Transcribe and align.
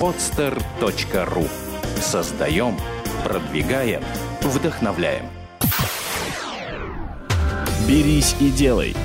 podster.ru 0.00 1.48
Создаем, 2.00 2.76
продвигаем, 3.24 4.02
вдохновляем. 4.42 5.26
«Берись 7.88 8.36
и 8.40 8.50
делай». 8.50 8.96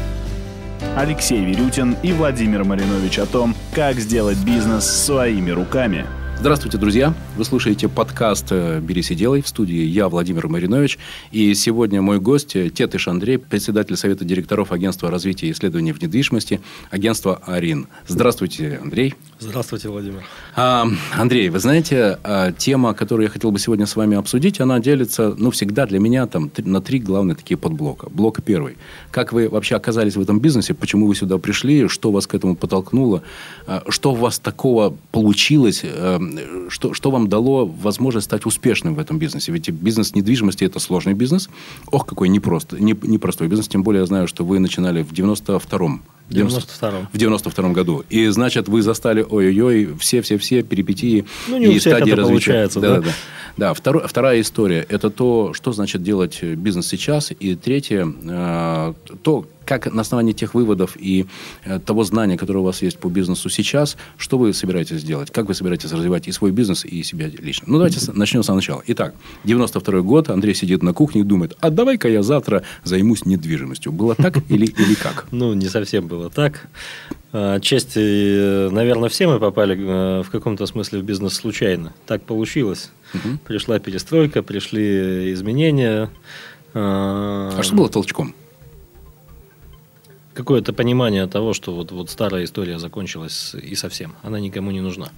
Алексей 0.95 1.43
Верютин 1.43 1.97
и 2.03 2.13
Владимир 2.13 2.63
Маринович 2.63 3.19
о 3.19 3.25
том, 3.25 3.55
как 3.73 3.95
сделать 3.97 4.37
бизнес 4.37 4.85
своими 4.85 5.51
руками– 5.51 6.05
Здравствуйте, 6.39 6.77
друзья! 6.77 7.13
Вы 7.35 7.43
слушаете 7.43 7.89
подкаст 7.89 8.45
э, 8.51 8.79
«Берись 8.79 9.11
и 9.11 9.15
делай» 9.15 9.41
в 9.41 9.47
студии 9.49 9.83
я, 9.83 10.07
Владимир 10.07 10.47
Маринович. 10.47 10.97
И 11.33 11.53
сегодня 11.53 12.01
мой 12.01 12.21
гость 12.21 12.55
э, 12.55 12.69
Тетыш 12.69 13.09
Андрей, 13.09 13.37
председатель 13.37 13.97
Совета 13.97 14.23
директоров 14.23 14.71
Агентства 14.71 15.11
развития 15.11 15.47
и 15.47 15.51
исследований 15.51 15.91
в 15.91 16.01
недвижимости, 16.01 16.61
агентства 16.91 17.41
«Арин». 17.45 17.87
Здравствуйте, 18.07 18.79
Андрей. 18.81 19.15
Здравствуйте, 19.39 19.89
Владимир. 19.89 20.23
А, 20.55 20.87
Андрей, 21.17 21.49
вы 21.49 21.59
знаете, 21.59 22.17
а, 22.23 22.53
тема, 22.53 22.93
которую 22.93 23.25
я 23.25 23.29
хотел 23.29 23.51
бы 23.51 23.59
сегодня 23.59 23.85
с 23.85 23.97
вами 23.97 24.15
обсудить, 24.15 24.61
она 24.61 24.79
делится, 24.79 25.35
ну, 25.37 25.51
всегда 25.51 25.87
для 25.87 25.99
меня 25.99 26.25
там 26.25 26.49
на 26.57 26.79
три 26.79 26.99
главные 26.99 27.35
такие 27.35 27.57
подблока. 27.57 28.07
Блок 28.09 28.41
первый. 28.45 28.77
Как 29.11 29.33
вы 29.33 29.49
вообще 29.49 29.75
оказались 29.75 30.15
в 30.15 30.21
этом 30.21 30.39
бизнесе, 30.39 30.73
почему 30.73 31.05
вы 31.07 31.15
сюда 31.15 31.37
пришли, 31.37 31.89
что 31.89 32.11
вас 32.11 32.27
к 32.27 32.33
этому 32.33 32.55
подтолкнуло, 32.55 33.23
а, 33.67 33.83
что 33.89 34.13
у 34.13 34.15
вас 34.15 34.39
такого 34.39 34.95
получилось, 35.11 35.81
э, 35.83 36.28
что, 36.69 36.93
что 36.93 37.11
вам 37.11 37.27
дало 37.27 37.65
возможность 37.65 38.25
стать 38.25 38.45
успешным 38.45 38.95
в 38.95 38.99
этом 38.99 39.19
бизнесе? 39.19 39.51
Ведь 39.51 39.69
бизнес 39.69 40.15
недвижимости– 40.15 40.63
это 40.65 40.79
сложный 40.79 41.13
бизнес. 41.13 41.49
Ох, 41.91 42.05
какой 42.05 42.29
непростой, 42.29 42.79
не, 42.81 42.95
непростой 43.03 43.47
бизнес. 43.47 43.67
Тем 43.67 43.83
более 43.83 44.01
я 44.01 44.05
знаю, 44.05 44.27
что 44.27 44.43
вы 44.43 44.59
начинали 44.59 45.03
в 45.03 45.11
92-м 45.11 46.01
в 46.29 46.31
92-м. 46.31 47.07
В 47.11 47.15
92-м 47.15 47.73
году. 47.73 48.03
И, 48.09 48.27
значит, 48.27 48.67
вы 48.67 48.81
застали, 48.83 49.25
ой-ой-ой, 49.27 49.95
все-все-все 49.99 50.61
перипетии 50.61 51.25
ну, 51.47 51.57
не 51.57 51.73
и 51.75 51.79
стадии 51.79 52.11
развития. 52.11 52.23
Получается, 52.23 52.79
да, 52.79 52.95
да. 52.95 53.01
да. 53.01 53.11
Да, 53.57 53.73
второ, 53.73 54.07
вторая 54.07 54.39
история– 54.39 54.85
это 54.89 55.09
то, 55.09 55.53
что 55.53 55.73
значит 55.73 56.01
делать 56.01 56.41
бизнес 56.41 56.87
сейчас. 56.87 57.33
И 57.37 57.55
третье 57.55 58.07
э,– 58.07 58.93
то, 59.23 59.45
как 59.69 59.93
на 59.93 60.01
основании 60.01 60.33
тех 60.33 60.55
выводов 60.55 60.97
и 60.99 61.27
э, 61.63 61.79
того 61.79 62.03
знания, 62.03 62.37
которое 62.37 62.61
у 62.61 62.63
вас 62.63 62.81
есть 62.81 62.97
по 62.97 63.07
бизнесу 63.07 63.49
сейчас, 63.49 63.97
что 64.17 64.39
вы 64.39 64.51
собираетесь 64.51 65.03
делать? 65.03 65.29
Как 65.29 65.47
вы 65.47 65.53
собираетесь 65.53 65.91
развивать 65.91 66.27
и 66.27 66.31
свой 66.31 66.49
бизнес, 66.49 66.85
и 66.85 67.03
себя 67.03 67.27
лично? 67.27 67.65
Ну, 67.67 67.77
давайте 67.77 67.99
начнем 68.13 68.41
с 68.41 68.47
самого 68.47 68.57
начала. 68.61 68.81
Итак, 68.87 69.13
92 69.43 70.01
год, 70.01 70.29
Андрей 70.29 70.55
сидит 70.55 70.81
на 70.81 70.93
кухне 70.93 71.21
и 71.21 71.23
думает, 71.23 71.55
а 71.59 71.69
давай-ка 71.69 72.09
я 72.09 72.23
завтра 72.23 72.63
займусь 72.83 73.25
недвижимостью. 73.25 73.91
Было 73.91 74.15
так 74.15 74.37
или, 74.49 74.65
или 74.65 74.95
как? 74.95 75.27
Ну, 75.29 75.53
не 75.53 75.67
совсем 75.67 76.07
было 76.07 76.31
так. 76.31 76.67
Отчасти, 77.31 77.99
э, 77.99 78.69
наверное, 78.71 79.09
все 79.09 79.27
мы 79.27 79.39
попали 79.39 79.77
э, 79.77 80.23
в 80.23 80.31
каком-то 80.31 80.65
смысле 80.65 81.01
в 81.01 81.03
бизнес 81.03 81.35
случайно. 81.35 81.93
Так 82.07 82.23
получилось. 82.23 82.89
Угу. 83.13 83.37
Пришла 83.45 83.77
перестройка, 83.77 84.41
пришли 84.41 85.31
изменения. 85.33 86.09
А 86.73 87.59
что 87.61 87.75
было 87.75 87.89
толчком? 87.89 88.33
Какое-то 90.39 90.71
понимание 90.71 91.27
того, 91.27 91.53
что 91.53 91.73
вот, 91.73 91.91
вот 91.91 92.09
старая 92.09 92.45
история 92.45 92.79
закончилась 92.79 93.53
и 93.55 93.75
совсем. 93.75 94.13
Она 94.23 94.39
никому 94.39 94.71
не 94.71 94.79
нужна. 94.79 95.09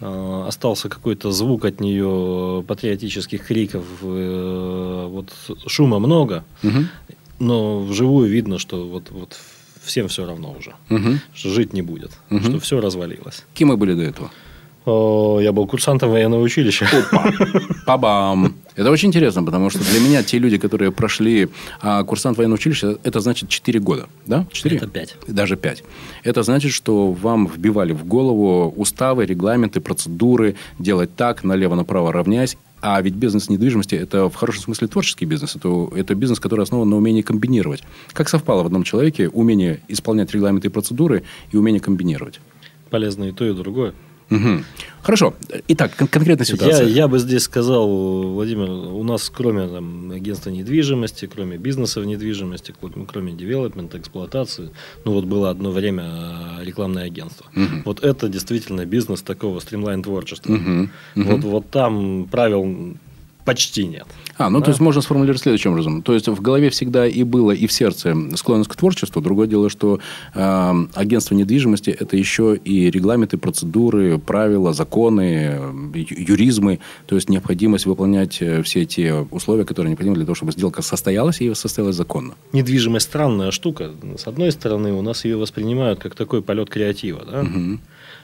Остался 0.00 0.88
какой-то 0.88 1.32
звук 1.32 1.66
от 1.66 1.80
нее 1.80 2.64
патриотических 2.66 3.46
криков. 3.46 3.84
Э, 4.00 5.06
вот 5.10 5.34
шума 5.66 5.98
много, 5.98 6.46
угу. 6.62 6.86
но 7.38 7.80
вживую 7.80 8.30
видно, 8.30 8.58
что 8.58 8.88
вот, 8.88 9.10
вот 9.10 9.38
всем 9.82 10.08
все 10.08 10.24
равно 10.24 10.56
уже, 10.58 10.74
угу. 10.88 11.18
что 11.34 11.50
жить 11.50 11.74
не 11.74 11.82
будет, 11.82 12.12
угу. 12.30 12.40
что 12.40 12.58
все 12.58 12.80
развалилось. 12.80 13.44
Кем 13.52 13.68
вы 13.68 13.76
были 13.76 13.92
до 13.92 14.02
этого? 14.02 14.30
Я 14.88 15.52
был 15.52 15.66
курсантом 15.66 16.10
военного 16.10 16.42
училища. 16.42 16.88
Опа! 16.92 17.30
Пабам! 17.86 18.54
Это 18.74 18.90
очень 18.90 19.08
интересно, 19.08 19.42
потому 19.42 19.70
что 19.70 19.80
для 19.80 20.00
меня 20.00 20.22
те 20.22 20.38
люди, 20.38 20.56
которые 20.56 20.92
прошли 20.92 21.48
а, 21.80 22.04
курсант 22.04 22.38
военного 22.38 22.58
училища, 22.58 22.96
это 23.02 23.20
значит 23.20 23.48
4 23.48 23.80
года. 23.80 24.06
Да? 24.26 24.46
4? 24.52 24.76
Это 24.76 24.86
5. 24.86 25.16
Даже 25.26 25.56
5. 25.56 25.84
Это 26.22 26.42
значит, 26.42 26.72
что 26.72 27.10
вам 27.12 27.46
вбивали 27.46 27.92
в 27.92 28.04
голову 28.06 28.72
уставы, 28.76 29.26
регламенты, 29.26 29.80
процедуры, 29.80 30.54
делать 30.78 31.14
так, 31.16 31.44
налево-направо 31.44 32.12
равняясь. 32.12 32.56
А 32.80 33.02
ведь 33.02 33.14
бизнес 33.14 33.48
недвижимости– 33.48 33.94
это 33.96 34.28
в 34.28 34.34
хорошем 34.36 34.62
смысле 34.62 34.86
творческий 34.86 35.24
бизнес. 35.24 35.56
Это, 35.56 35.88
это 35.96 36.14
бизнес, 36.14 36.38
который 36.38 36.62
основан 36.62 36.88
на 36.88 36.96
умении 36.96 37.22
комбинировать. 37.22 37.82
Как 38.12 38.28
совпало 38.28 38.62
в 38.62 38.66
одном 38.66 38.84
человеке 38.84 39.28
умение 39.28 39.80
исполнять 39.88 40.32
регламенты 40.32 40.68
и 40.68 40.70
процедуры 40.70 41.24
и 41.50 41.56
умение 41.56 41.80
комбинировать? 41.80 42.40
Полезно 42.90 43.24
и 43.24 43.32
то, 43.32 43.44
и 43.44 43.52
другое. 43.52 43.92
Угу. 44.30 44.64
Хорошо. 45.02 45.34
Итак, 45.68 45.92
кон- 45.96 46.08
конкретная 46.08 46.44
ситуация. 46.44 46.86
Я, 46.86 46.94
я 46.94 47.08
бы 47.08 47.18
здесь 47.18 47.42
сказал, 47.42 47.88
Владимир, 48.34 48.68
у 48.68 49.02
нас 49.02 49.30
кроме 49.34 49.66
там, 49.68 50.10
агентства 50.10 50.50
недвижимости, 50.50 51.26
кроме 51.26 51.56
бизнеса 51.56 52.00
в 52.00 52.04
недвижимости, 52.04 52.74
кроме 53.06 53.32
девелопмента, 53.32 53.98
эксплуатации, 53.98 54.70
ну 55.04 55.12
вот 55.12 55.24
было 55.24 55.50
одно 55.50 55.70
время 55.70 56.04
э, 56.60 56.64
рекламное 56.64 57.04
агентство. 57.04 57.46
Угу. 57.56 57.82
Вот 57.86 58.04
это 58.04 58.28
действительно 58.28 58.84
бизнес 58.84 59.22
такого 59.22 59.60
стримлайн 59.60 60.02
творчества. 60.02 60.52
Угу. 60.52 60.88
Вот, 61.16 61.44
вот 61.44 61.70
там 61.70 62.28
правил 62.30 62.96
почти 63.48 63.86
нет. 63.86 64.06
А, 64.36 64.50
ну 64.50 64.58
да? 64.58 64.66
то 64.66 64.70
есть 64.72 64.80
можно 64.80 65.00
сформулировать 65.00 65.40
следующим 65.40 65.70
образом. 65.70 66.02
То 66.02 66.12
есть 66.12 66.28
в 66.28 66.42
голове 66.42 66.68
всегда 66.68 67.06
и 67.06 67.22
было, 67.22 67.52
и 67.52 67.66
в 67.66 67.72
сердце 67.72 68.14
склонность 68.36 68.70
к 68.70 68.76
творчеству. 68.76 69.22
Другое 69.22 69.46
дело, 69.46 69.70
что 69.70 70.00
э, 70.34 70.74
агентство 70.94 71.34
недвижимости 71.34 71.88
это 71.88 72.14
еще 72.18 72.60
и 72.62 72.90
регламенты, 72.90 73.38
процедуры, 73.38 74.18
правила, 74.18 74.74
законы, 74.74 75.58
юризмы. 75.94 76.78
То 77.06 77.14
есть 77.14 77.30
необходимость 77.30 77.86
выполнять 77.86 78.42
э, 78.42 78.62
все 78.62 78.84
те 78.84 79.14
условия, 79.30 79.64
которые 79.64 79.92
необходимы 79.92 80.16
для 80.16 80.26
того, 80.26 80.34
чтобы 80.34 80.52
сделка 80.52 80.82
состоялась 80.82 81.40
и 81.40 81.54
состоялась 81.54 81.96
законно. 81.96 82.34
Недвижимость 82.52 83.06
странная 83.06 83.50
штука. 83.50 83.92
С 84.18 84.26
одной 84.26 84.52
стороны, 84.52 84.92
у 84.92 85.00
нас 85.00 85.24
ее 85.24 85.38
воспринимают 85.38 86.00
как 86.00 86.14
такой 86.14 86.42
полет 86.42 86.68
креатива. 86.68 87.24
Да? 87.24 87.40
Угу. 87.40 87.78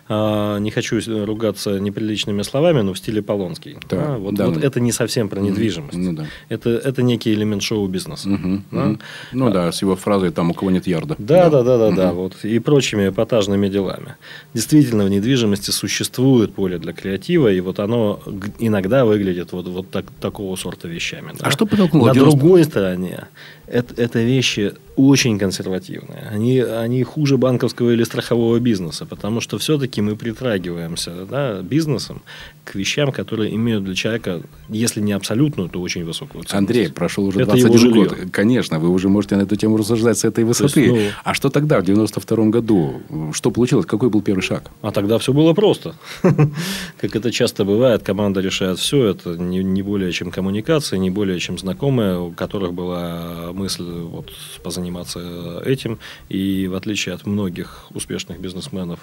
А, 0.09 0.59
не 0.59 0.71
хочу 0.71 1.01
ругаться 1.25 1.79
неприличными 1.79 2.43
словами, 2.43 2.83
но 2.83 2.93
в 2.93 2.99
стиле 2.99 3.23
Полонский. 3.23 3.79
Да, 3.89 4.15
а, 4.15 4.19
вот, 4.19 4.35
да, 4.35 4.47
вот 4.47 4.61
да. 4.61 4.67
это 4.67 4.81
не 4.81 4.93
совсем 4.93 5.29
про 5.29 5.41
недвижимость. 5.41 5.97
Ну, 5.97 6.13
да. 6.13 6.27
это, 6.49 6.71
это 6.71 7.03
некий 7.03 7.33
элемент 7.33 7.63
шоу-бизнеса. 7.63 8.29
Угу, 8.29 8.63
да? 8.71 8.87
Угу. 8.87 8.99
Ну 9.33 9.47
а, 9.47 9.51
да, 9.51 9.73
с 9.73 9.81
его 9.81 9.97
фразой 9.97 10.31
там 10.31 10.51
у 10.51 10.55
кого 10.55 10.71
нет 10.71 10.87
ярда. 10.87 11.17
Да, 11.19 11.49
да, 11.49 11.63
да, 11.63 11.79
да, 11.79 11.89
угу. 11.89 11.97
да, 11.97 12.13
вот 12.13 12.45
и 12.45 12.59
прочими 12.59 13.09
эпатажными 13.09 13.69
делами. 13.69 14.17
Действительно, 14.53 15.05
в 15.05 15.09
недвижимости 15.09 15.71
существует 15.71 16.55
поле 16.55 16.79
для 16.79 16.93
креатива, 16.93 17.51
и 17.51 17.61
вот 17.61 17.79
оно 17.81 18.21
иногда 18.59 19.07
выглядит 19.07 19.53
вот, 19.53 19.69
вот 19.69 19.91
так, 19.91 20.05
такого 20.21 20.55
сорта 20.57 20.87
вещами. 20.87 21.33
Да? 21.39 21.47
А 21.47 21.51
что 21.51 21.65
подтолкнуло? 21.65 22.09
На 22.09 22.15
90... 22.15 22.39
другой 22.39 22.65
стороне, 22.65 23.25
это, 23.67 23.95
это 24.01 24.23
вещи 24.23 24.75
очень 24.97 25.39
консервативные. 25.39 26.29
Они, 26.31 26.61
они 26.61 27.03
хуже 27.03 27.37
банковского 27.37 27.91
или 27.91 28.05
страхового 28.05 28.59
бизнеса, 28.59 29.07
потому 29.07 29.41
что 29.41 29.59
все-таки 29.59 30.03
мы 30.03 30.17
притрагиваемся 30.17 31.27
да, 31.27 31.63
бизнесом 31.63 32.23
к 32.65 32.75
вещам, 32.75 33.13
которые 33.13 33.55
имеют 33.55 33.85
для 33.85 33.95
человека, 33.95 34.41
если 34.69 35.01
не 35.01 35.13
абсолютную, 35.13 35.69
то 35.69 35.81
очень 35.81 36.05
высокую 36.05 36.45
ценность. 36.45 36.55
Андрей, 36.55 36.89
прошел 36.89 37.25
уже 37.25 37.45
21 37.45 37.93
год. 37.93 38.17
Конечно, 38.33 38.79
вы 38.79 38.89
уже 38.89 39.09
можете 39.09 39.37
на 39.37 39.43
эту 39.43 39.57
тему 39.57 39.77
рассуждать 39.77 40.19
с 40.19 40.25
этой 40.25 40.45
высоты. 40.45 40.81
Есть, 40.81 40.95
ну... 40.95 41.01
А 41.25 41.35
что 41.35 41.51
тогда, 41.51 41.81
в 41.81 41.85
92 41.85 42.45
году? 42.47 43.03
Что 43.33 43.51
получилось? 43.51 43.87
Какой 43.87 44.09
был 44.09 44.23
первый 44.23 44.41
шаг? 44.41 44.71
А 44.83 44.91
тогда 44.91 45.19
все 45.19 45.33
было 45.33 45.53
просто. 45.53 45.95
Как 47.01 47.15
это 47.15 47.31
часто 47.31 47.65
бывает, 47.65 48.03
команда 48.03 48.41
решает 48.41 48.79
все. 48.79 49.09
Это 49.09 49.37
не, 49.37 49.63
не 49.63 49.83
более 49.83 50.11
чем 50.13 50.31
коммуникация, 50.31 50.99
не 50.99 51.11
более 51.11 51.39
чем 51.39 51.59
знакомые, 51.59 52.19
у 52.19 52.31
которых 52.33 52.73
была 52.73 53.53
мысль 53.53 53.85
вот, 53.85 54.33
позаниматься 54.63 55.63
этим. 55.65 55.99
И 56.29 56.67
в 56.69 56.75
отличие 56.75 57.15
от 57.15 57.27
многих 57.27 57.87
успешных 57.91 58.41
бизнесменов, 58.41 59.01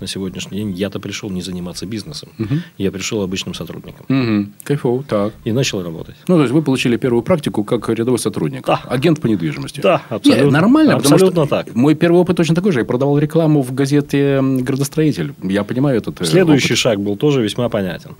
на 0.00 0.06
сегодняшний 0.06 0.58
день 0.58 0.72
я-то 0.72 1.00
пришел 1.00 1.30
не 1.30 1.42
заниматься 1.42 1.86
бизнесом. 1.86 2.30
Угу. 2.38 2.54
Я 2.78 2.90
пришел 2.90 3.03
обычным 3.12 3.54
сотрудником. 3.54 4.06
Угу. 4.08 4.50
Кайфово, 4.64 5.02
так. 5.02 5.32
И 5.44 5.52
начал 5.52 5.82
работать. 5.82 6.16
Ну, 6.28 6.36
то 6.36 6.42
есть, 6.42 6.52
вы 6.52 6.62
получили 6.62 6.96
первую 6.96 7.22
практику 7.22 7.64
как 7.64 7.88
рядовой 7.88 8.18
сотрудник. 8.18 8.66
Да. 8.66 8.80
Агент 8.88 9.20
по 9.20 9.26
недвижимости. 9.26 9.80
Да, 9.80 10.02
абсолютно. 10.08 10.44
Не, 10.44 10.50
нормально, 10.50 10.94
абсолютно 10.94 11.42
потому 11.42 11.64
так. 11.64 11.74
мой 11.74 11.94
первый 11.94 12.20
опыт 12.20 12.36
точно 12.36 12.54
такой 12.54 12.72
же. 12.72 12.80
Я 12.80 12.84
продавал 12.84 13.18
рекламу 13.18 13.62
в 13.62 13.74
газете 13.74 14.40
«Градостроитель». 14.42 15.34
Я 15.42 15.64
понимаю 15.64 15.98
этот 15.98 16.20
э, 16.20 16.24
Следующий 16.24 16.74
опыт. 16.74 16.78
шаг 16.78 17.00
был 17.00 17.16
тоже 17.16 17.42
весьма 17.42 17.68
понятен. 17.68 18.16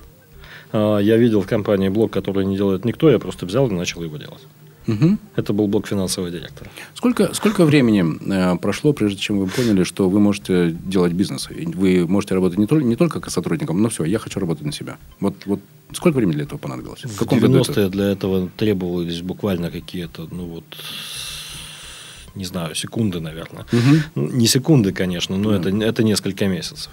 А, 0.71 0.99
я 0.99 1.17
видел 1.17 1.41
в 1.41 1.47
компании 1.47 1.89
блог, 1.89 2.11
который 2.11 2.45
не 2.45 2.57
делает 2.57 2.85
никто, 2.85 3.09
я 3.09 3.19
просто 3.19 3.45
взял 3.45 3.67
и 3.67 3.71
начал 3.71 4.03
его 4.03 4.17
делать. 4.17 4.41
Угу. 4.87 5.17
Это 5.35 5.53
был 5.53 5.67
блок 5.67 5.87
финансового 5.87 6.31
директора. 6.31 6.69
Сколько, 6.93 7.33
сколько 7.33 7.65
времени 7.65 8.05
э, 8.31 8.57
прошло, 8.57 8.93
прежде 8.93 9.19
чем 9.19 9.39
вы 9.39 9.47
поняли, 9.47 9.83
что 9.83 10.09
вы 10.09 10.19
можете 10.19 10.71
делать 10.71 11.13
бизнес? 11.13 11.49
Вы 11.49 12.07
можете 12.07 12.35
работать 12.35 12.57
не 12.57 12.67
только, 12.67 12.85
не 12.85 12.95
только 12.95 13.19
как 13.19 13.31
сотрудником, 13.31 13.81
но 13.81 13.89
все, 13.89 14.03
я 14.03 14.19
хочу 14.19 14.39
работать 14.39 14.65
на 14.65 14.71
себя. 14.71 14.97
Вот, 15.19 15.35
вот 15.45 15.59
сколько 15.93 16.17
времени 16.17 16.35
для 16.35 16.43
этого 16.43 16.59
понадобилось? 16.59 17.03
В, 17.03 17.15
в 17.15 17.17
каком 17.17 17.39
90-е 17.39 17.89
для 17.89 18.05
этого 18.05 18.49
требовались 18.57 19.21
буквально 19.21 19.71
какие-то, 19.71 20.27
ну 20.31 20.45
вот, 20.45 20.65
не 22.35 22.45
знаю, 22.45 22.75
секунды, 22.75 23.19
наверное. 23.19 23.65
Угу. 23.71 24.21
Не 24.21 24.47
секунды, 24.47 24.91
конечно, 24.91 25.37
но 25.37 25.51
да. 25.51 25.69
это, 25.69 25.77
это 25.77 26.03
несколько 26.03 26.47
месяцев. 26.47 26.91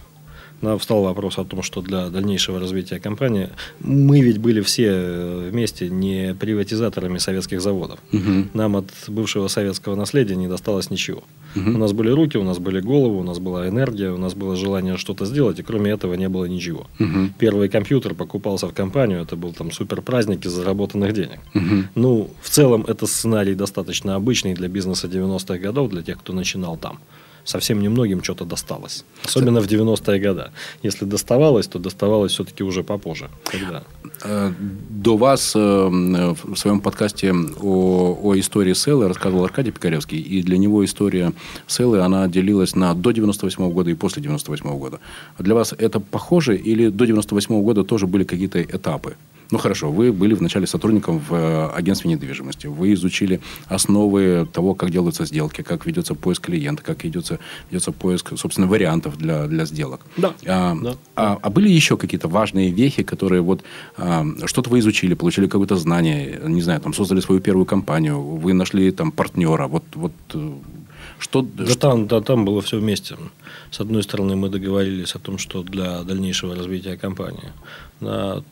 Да, 0.62 0.78
встал 0.78 1.02
вопрос 1.02 1.38
о 1.38 1.44
том, 1.44 1.62
что 1.62 1.82
для 1.82 2.08
дальнейшего 2.08 2.60
развития 2.60 3.00
компании 3.00 3.50
мы 3.80 4.20
ведь 4.20 4.38
были 4.38 4.60
все 4.60 4.86
э, 4.88 5.48
вместе 5.50 5.90
не 5.90 6.34
приватизаторами 6.38 7.18
советских 7.18 7.60
заводов. 7.60 7.98
Мгм. 8.12 8.50
Нам 8.54 8.76
от 8.76 8.86
бывшего 9.08 9.48
советского 9.48 9.96
наследия 9.96 10.36
не 10.36 10.46
досталось 10.46 10.88
ничего. 10.90 11.24
Мгм. 11.56 11.74
У 11.74 11.78
нас 11.78 11.92
были 11.92 12.10
руки, 12.10 12.38
у 12.38 12.44
нас 12.44 12.58
были 12.58 12.80
головы, 12.80 13.18
у 13.18 13.22
нас 13.24 13.40
была 13.40 13.68
энергия, 13.68 14.10
у 14.10 14.18
нас 14.18 14.34
было 14.34 14.56
желание 14.56 14.96
что-то 14.96 15.26
сделать, 15.26 15.58
и 15.58 15.62
кроме 15.62 15.90
этого 15.90 16.14
не 16.14 16.28
было 16.28 16.44
ничего. 16.44 16.86
Мгм. 17.00 17.34
Первый 17.38 17.68
компьютер 17.68 18.14
покупался 18.14 18.68
в 18.68 18.72
компанию, 18.72 19.20
это 19.20 19.36
был 19.36 19.52
там 19.52 19.72
супер 19.72 20.00
праздник 20.00 20.46
из 20.46 20.52
заработанных 20.52 21.12
денег. 21.12 21.40
Мгм. 21.54 21.88
Ну, 21.96 22.30
в 22.40 22.48
целом, 22.48 22.84
это 22.86 23.06
сценарий 23.06 23.54
достаточно 23.54 24.14
обычный 24.14 24.54
для 24.54 24.68
бизнеса 24.68 25.08
90-х 25.08 25.58
годов, 25.58 25.90
для 25.90 26.02
тех, 26.02 26.18
кто 26.18 26.32
начинал 26.32 26.76
там. 26.76 27.00
Совсем 27.44 27.80
немногим 27.80 28.22
что-то 28.22 28.44
досталось. 28.44 29.04
Особенно 29.24 29.60
в 29.60 29.66
90-е 29.66 30.20
годы. 30.20 30.50
Если 30.82 31.04
доставалось, 31.04 31.66
то 31.66 31.78
доставалось 31.78 32.32
все-таки 32.32 32.62
уже 32.64 32.82
попозже. 32.82 33.30
Когда? 33.44 33.82
Э, 34.24 34.52
До 34.90 35.16
вас 35.16 35.52
э, 35.56 35.58
в 35.58 36.56
своем 36.56 36.80
подкасте 36.80 37.32
о, 37.32 38.18
о 38.22 38.34
истории 38.38 38.74
Селлы 38.74 39.08
рассказывал 39.08 39.44
Аркадий 39.44 39.72
Пикаревский. 39.72 40.18
И 40.18 40.42
для 40.42 40.58
него 40.58 40.84
история 40.84 41.32
Селлы, 41.66 42.00
она 42.00 42.28
делилась 42.28 42.76
на 42.76 42.94
до 42.94 43.10
98 43.10 43.72
года 43.72 43.90
и 43.90 43.94
после 43.94 44.22
98 44.22 44.78
года. 44.78 45.00
А 45.36 45.42
Для 45.42 45.54
вас 45.54 45.74
это 45.76 46.00
похоже 46.00 46.56
или 46.56 46.88
до 46.88 47.06
98 47.06 47.62
года 47.62 47.84
тоже 47.84 48.06
были 48.06 48.24
какие-то 48.24 48.62
этапы? 48.62 49.16
Ну, 49.52 49.58
хорошо, 49.58 49.92
вы 49.92 50.12
были 50.12 50.32
вначале 50.34 50.66
сотрудником 50.66 51.18
в 51.18 51.34
э, 51.34 51.66
агентстве 51.76 52.10
недвижимости. 52.10 52.66
Вы 52.68 52.94
изучили 52.94 53.40
основы 53.68 54.48
того, 54.50 54.74
как 54.74 54.90
делаются 54.90 55.26
сделки, 55.26 55.62
как 55.62 55.84
ведется 55.86 56.14
поиск 56.14 56.46
клиента, 56.46 56.82
как 56.82 57.04
ведется, 57.04 57.38
ведется 57.70 57.92
поиск, 57.92 58.32
собственно, 58.38 58.66
вариантов 58.66 59.18
для, 59.18 59.46
для 59.46 59.66
сделок. 59.66 60.00
Да. 60.16 60.32
А, 60.46 60.74
Да. 60.82 60.94
а- 61.16 61.38
а 61.42 61.50
были 61.50 61.68
еще 61.68 61.96
какие-то 61.98 62.28
важные 62.28 62.70
вехи, 62.70 63.02
которые 63.02 63.42
вот 63.42 63.62
а, 63.98 64.24
что-то 64.46 64.70
вы 64.70 64.78
изучили, 64.78 65.12
получили 65.14 65.46
какое-то 65.46 65.76
знание, 65.76 66.40
не 66.46 66.62
знаю, 66.62 66.80
там 66.80 66.94
создали 66.94 67.20
свою 67.20 67.42
первую 67.42 67.66
компанию, 67.66 68.20
вы 68.22 68.54
нашли 68.54 68.90
там 68.90 69.12
партнера, 69.12 69.66
вот, 69.66 69.84
вот 69.94 70.12
э, 70.32 70.52
что, 71.18 71.42
Да 71.42 71.66
что- 71.66 71.78
там, 71.78 72.06
да, 72.06 72.20
там 72.22 72.46
было 72.46 72.62
все 72.62 72.78
вместе. 72.78 73.16
С 73.70 73.80
одной 73.80 74.02
стороны, 74.02 74.34
мы 74.34 74.48
договорились 74.48 75.14
о 75.14 75.18
том, 75.18 75.36
что 75.36 75.62
для 75.62 76.02
дальнейшего 76.04 76.54
развития 76.56 76.96
компании 76.96 77.52
на 78.00 78.42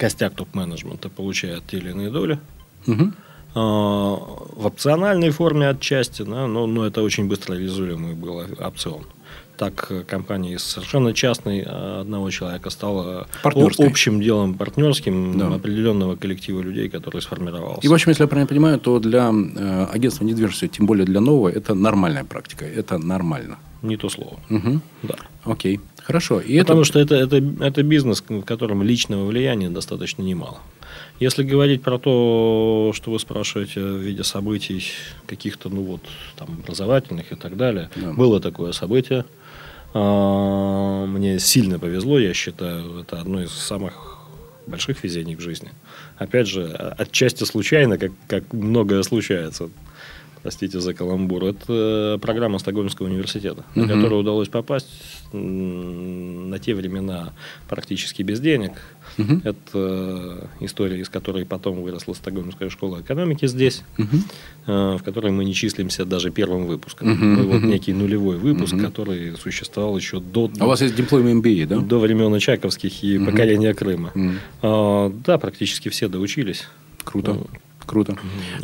костяк 0.00 0.34
топ-менеджмента 0.34 1.10
получает 1.10 1.66
те 1.66 1.76
или 1.76 1.90
иные 1.90 2.10
доли. 2.10 2.38
А, 3.54 3.60
в 3.60 4.66
опциональной 4.66 5.30
форме 5.30 5.68
отчасти, 5.68 6.22
да, 6.22 6.46
но, 6.46 6.66
но 6.66 6.86
это 6.86 7.02
очень 7.02 7.28
быстро 7.28 7.54
реализуемый 7.54 8.14
был 8.14 8.42
опцион. 8.58 9.02
Так 9.56 9.88
э, 9.90 10.04
компания 10.04 10.54
из 10.54 10.62
совершенно 10.62 11.12
частной 11.12 11.64
а, 11.66 12.00
одного 12.02 12.30
человека 12.30 12.70
стала 12.70 13.26
общим 13.42 14.22
делом 14.22 14.54
партнерским 14.54 15.36
Да. 15.36 15.54
определенного 15.54 16.16
коллектива 16.16 16.62
людей, 16.62 16.88
который 16.88 17.20
сформировался. 17.20 17.80
И, 17.82 17.88
в 17.88 17.92
общем, 17.92 18.10
если 18.10 18.22
я 18.22 18.28
правильно 18.28 18.46
понимаю, 18.48 18.78
то 18.78 19.00
для 19.00 19.30
э, 19.32 19.86
агентства 19.92 20.24
недвижимости, 20.24 20.68
тем 20.68 20.86
более 20.86 21.04
для 21.04 21.20
нового, 21.20 21.48
это 21.48 21.74
нормальная 21.74 22.24
практика, 22.24 22.64
это 22.64 22.98
нормально. 22.98 23.58
Не 23.82 23.96
то 23.96 24.08
слово. 24.08 24.38
Мгм. 24.48 24.80
Да. 25.02 25.14
Окей, 25.44 25.80
хорошо. 26.02 26.40
И 26.40 26.58
Потому 26.58 26.80
это... 26.82 26.88
что 26.88 26.98
это, 27.00 27.14
это, 27.14 27.42
это 27.60 27.82
бизнес, 27.82 28.22
в 28.28 28.42
котором 28.42 28.82
личного 28.82 29.26
влияния 29.26 29.70
достаточно 29.70 30.22
немало. 30.22 30.58
Если 31.20 31.42
говорить 31.42 31.82
про 31.82 31.98
то, 31.98 32.92
что 32.94 33.10
вы 33.12 33.18
спрашиваете 33.18 33.80
в 33.80 33.98
виде 33.98 34.24
событий 34.24 34.84
каких-то, 35.26 35.68
ну 35.68 35.82
вот, 35.82 36.00
там, 36.36 36.48
образовательных 36.62 37.32
и 37.32 37.36
так 37.36 37.56
далее, 37.56 37.90
Да. 37.96 38.12
было 38.12 38.40
такое 38.40 38.72
событие. 38.72 39.24
А, 39.92 41.06
Мне 41.06 41.38
сильно 41.38 41.78
повезло, 41.78 42.18
я 42.18 42.32
считаю, 42.32 43.00
это 43.00 43.20
одно 43.20 43.42
из 43.42 43.50
самых 43.52 44.18
больших 44.66 45.02
везений 45.04 45.36
в 45.36 45.40
жизни. 45.40 45.70
Опять 46.16 46.46
же, 46.48 46.66
отчасти 46.98 47.44
случайно, 47.44 47.98
как, 47.98 48.12
как 48.28 48.44
многое 48.52 49.02
случается. 49.02 49.68
Простите 50.42 50.80
за 50.80 50.94
каламбур. 50.94 51.44
Это 51.44 52.18
программа 52.22 52.58
Стокгольмского 52.58 53.06
университета, 53.06 53.64
на 53.74 53.82
Мгм. 53.84 53.94
которую 53.94 54.20
удалось 54.20 54.48
попасть 54.48 54.88
на 55.32 56.58
те 56.58 56.74
времена 56.74 57.32
практически 57.68 58.22
без 58.22 58.40
денег. 58.40 58.72
Мгм. 59.18 59.42
Это 59.44 60.48
история, 60.60 60.98
из 61.00 61.08
которой 61.10 61.44
потом 61.44 61.82
выросла 61.82 62.14
Стокгольмская 62.14 62.70
школа 62.70 63.00
экономики 63.02 63.46
здесь, 63.46 63.82
э, 63.98 64.04
в 64.66 65.02
которой 65.04 65.30
мы 65.30 65.44
не 65.44 65.52
числимся 65.54 66.04
даже 66.06 66.30
первым 66.30 66.66
выпуском. 66.66 67.08
Мы 67.36 67.42
вот 67.42 67.62
некий 67.62 67.92
нулевой 67.92 68.36
выпуск, 68.38 68.72
Мгм. 68.74 68.86
который 68.86 69.36
существовал 69.36 69.96
еще 69.96 70.20
до, 70.20 70.50
А 70.58 70.64
у 70.64 70.68
вас 70.68 70.80
есть 70.80 70.94
диплом 70.94 71.26
MBA, 71.26 71.66
да? 71.66 71.78
до 71.80 71.98
времен 71.98 72.32
Очаковских 72.32 73.02
и 73.04 73.18
поколения 73.18 73.74
Крыма. 73.74 74.10
М. 74.14 74.38
А, 74.62 75.12
да, 75.26 75.36
практически 75.38 75.88
все 75.90 76.08
доучились. 76.08 76.66
Круто, 77.04 77.36
Круто. 77.90 78.16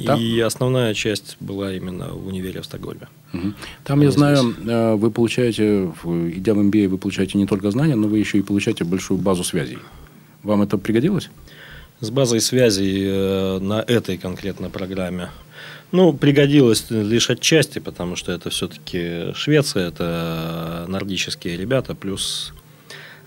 Там- 0.05 0.21
И 0.21 0.39
основная 0.39 0.95
часть 0.95 1.37
была 1.41 1.73
именно 1.75 2.07
в 2.13 2.29
универе 2.29 2.61
в 2.61 2.65
Стокгольме. 2.65 3.09
Мгм. 3.33 3.55
Там, 3.83 4.01
я 4.01 4.07
Они 4.07 4.17
знаю, 4.17 4.37
здесь. 4.37 4.55
э, 4.69 4.95
вы 4.95 5.11
получаете, 5.11 5.91
идя 6.37 6.55
в 6.55 6.59
MBA, 6.61 6.87
вы 6.89 6.97
получаете 6.97 7.37
не 7.39 7.47
только 7.47 7.71
знания, 7.73 7.97
но 7.97 8.07
вы 8.07 8.19
еще 8.21 8.39
и 8.39 8.43
получаете 8.43 8.85
большую 8.85 9.19
базу 9.19 9.43
связей. 9.43 9.79
Вам 10.45 10.63
это 10.63 10.79
пригодилось? 10.79 11.29
С 12.01 12.11
базой 12.11 12.41
связей 12.41 13.03
э, 13.05 13.59
на 13.59 13.81
этой 13.81 14.17
конкретной 14.17 14.71
программе. 14.71 15.31
Ну, 15.93 16.13
пригодилось 16.13 16.87
лишь 16.91 17.29
отчасти, 17.31 17.81
потому 17.81 18.15
что 18.17 18.31
это 18.31 18.49
все-таки 18.51 19.33
Швеция, 19.35 19.89
это 19.89 20.85
нордические 20.89 21.57
ребята, 21.57 21.95
плюс 21.97 22.53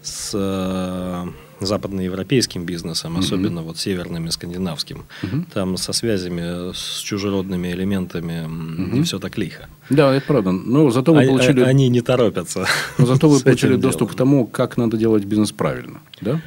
с 0.02 0.32
э, 0.34 1.26
западноевропейским 1.66 2.66
бизнесом, 2.66 3.18
особенно 3.18 3.62
вот 3.62 3.78
северным 3.78 4.28
и 4.28 4.32
скандинавским. 4.32 5.06
Там 5.54 5.78
со 5.78 5.94
связями 5.94 6.74
с 6.74 7.00
чужеродными 7.00 7.70
элементами 7.72 8.46
м, 8.46 8.94
не 8.94 9.04
все 9.04 9.20
так 9.20 9.38
лихо. 9.38 9.68
Да, 9.90 10.14
это 10.14 10.26
правда. 10.28 10.52
Но 10.52 10.90
зато 10.92 11.14
вы 11.14 11.24
А- 11.24 11.28
получили, 11.28 11.62
Они 11.62 11.90
не 11.90 12.02
торопятся. 12.02 12.66
но 12.98 13.06
зато 13.06 13.28
вы 13.30 13.40
получили 13.40 13.76
доступ 13.76 14.10
делом. 14.10 14.14
к 14.14 14.18
тому, 14.18 14.48
как 14.48 14.78
надо 14.78 14.98
делать 14.98 15.26
бизнес 15.26 15.52
правильно. 15.52 16.00
Да? 16.22 16.40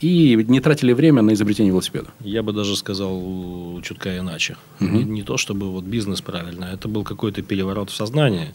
И 0.00 0.44
не 0.48 0.60
тратили 0.60 0.92
время 0.92 1.22
на 1.22 1.32
изобретение 1.32 1.72
велосипеда. 1.72 2.08
Я 2.20 2.42
бы 2.42 2.52
даже 2.52 2.76
сказал 2.76 3.80
чутка 3.82 4.18
иначе. 4.18 4.56
Не, 4.80 5.04
не 5.04 5.22
то, 5.22 5.36
чтобы 5.36 5.70
вот 5.70 5.84
бизнес 5.84 6.20
правильно, 6.20 6.64
это 6.64 6.88
был 6.88 7.04
какой-то 7.04 7.42
переворот 7.42 7.90
в 7.90 7.94
сознании. 7.94 8.54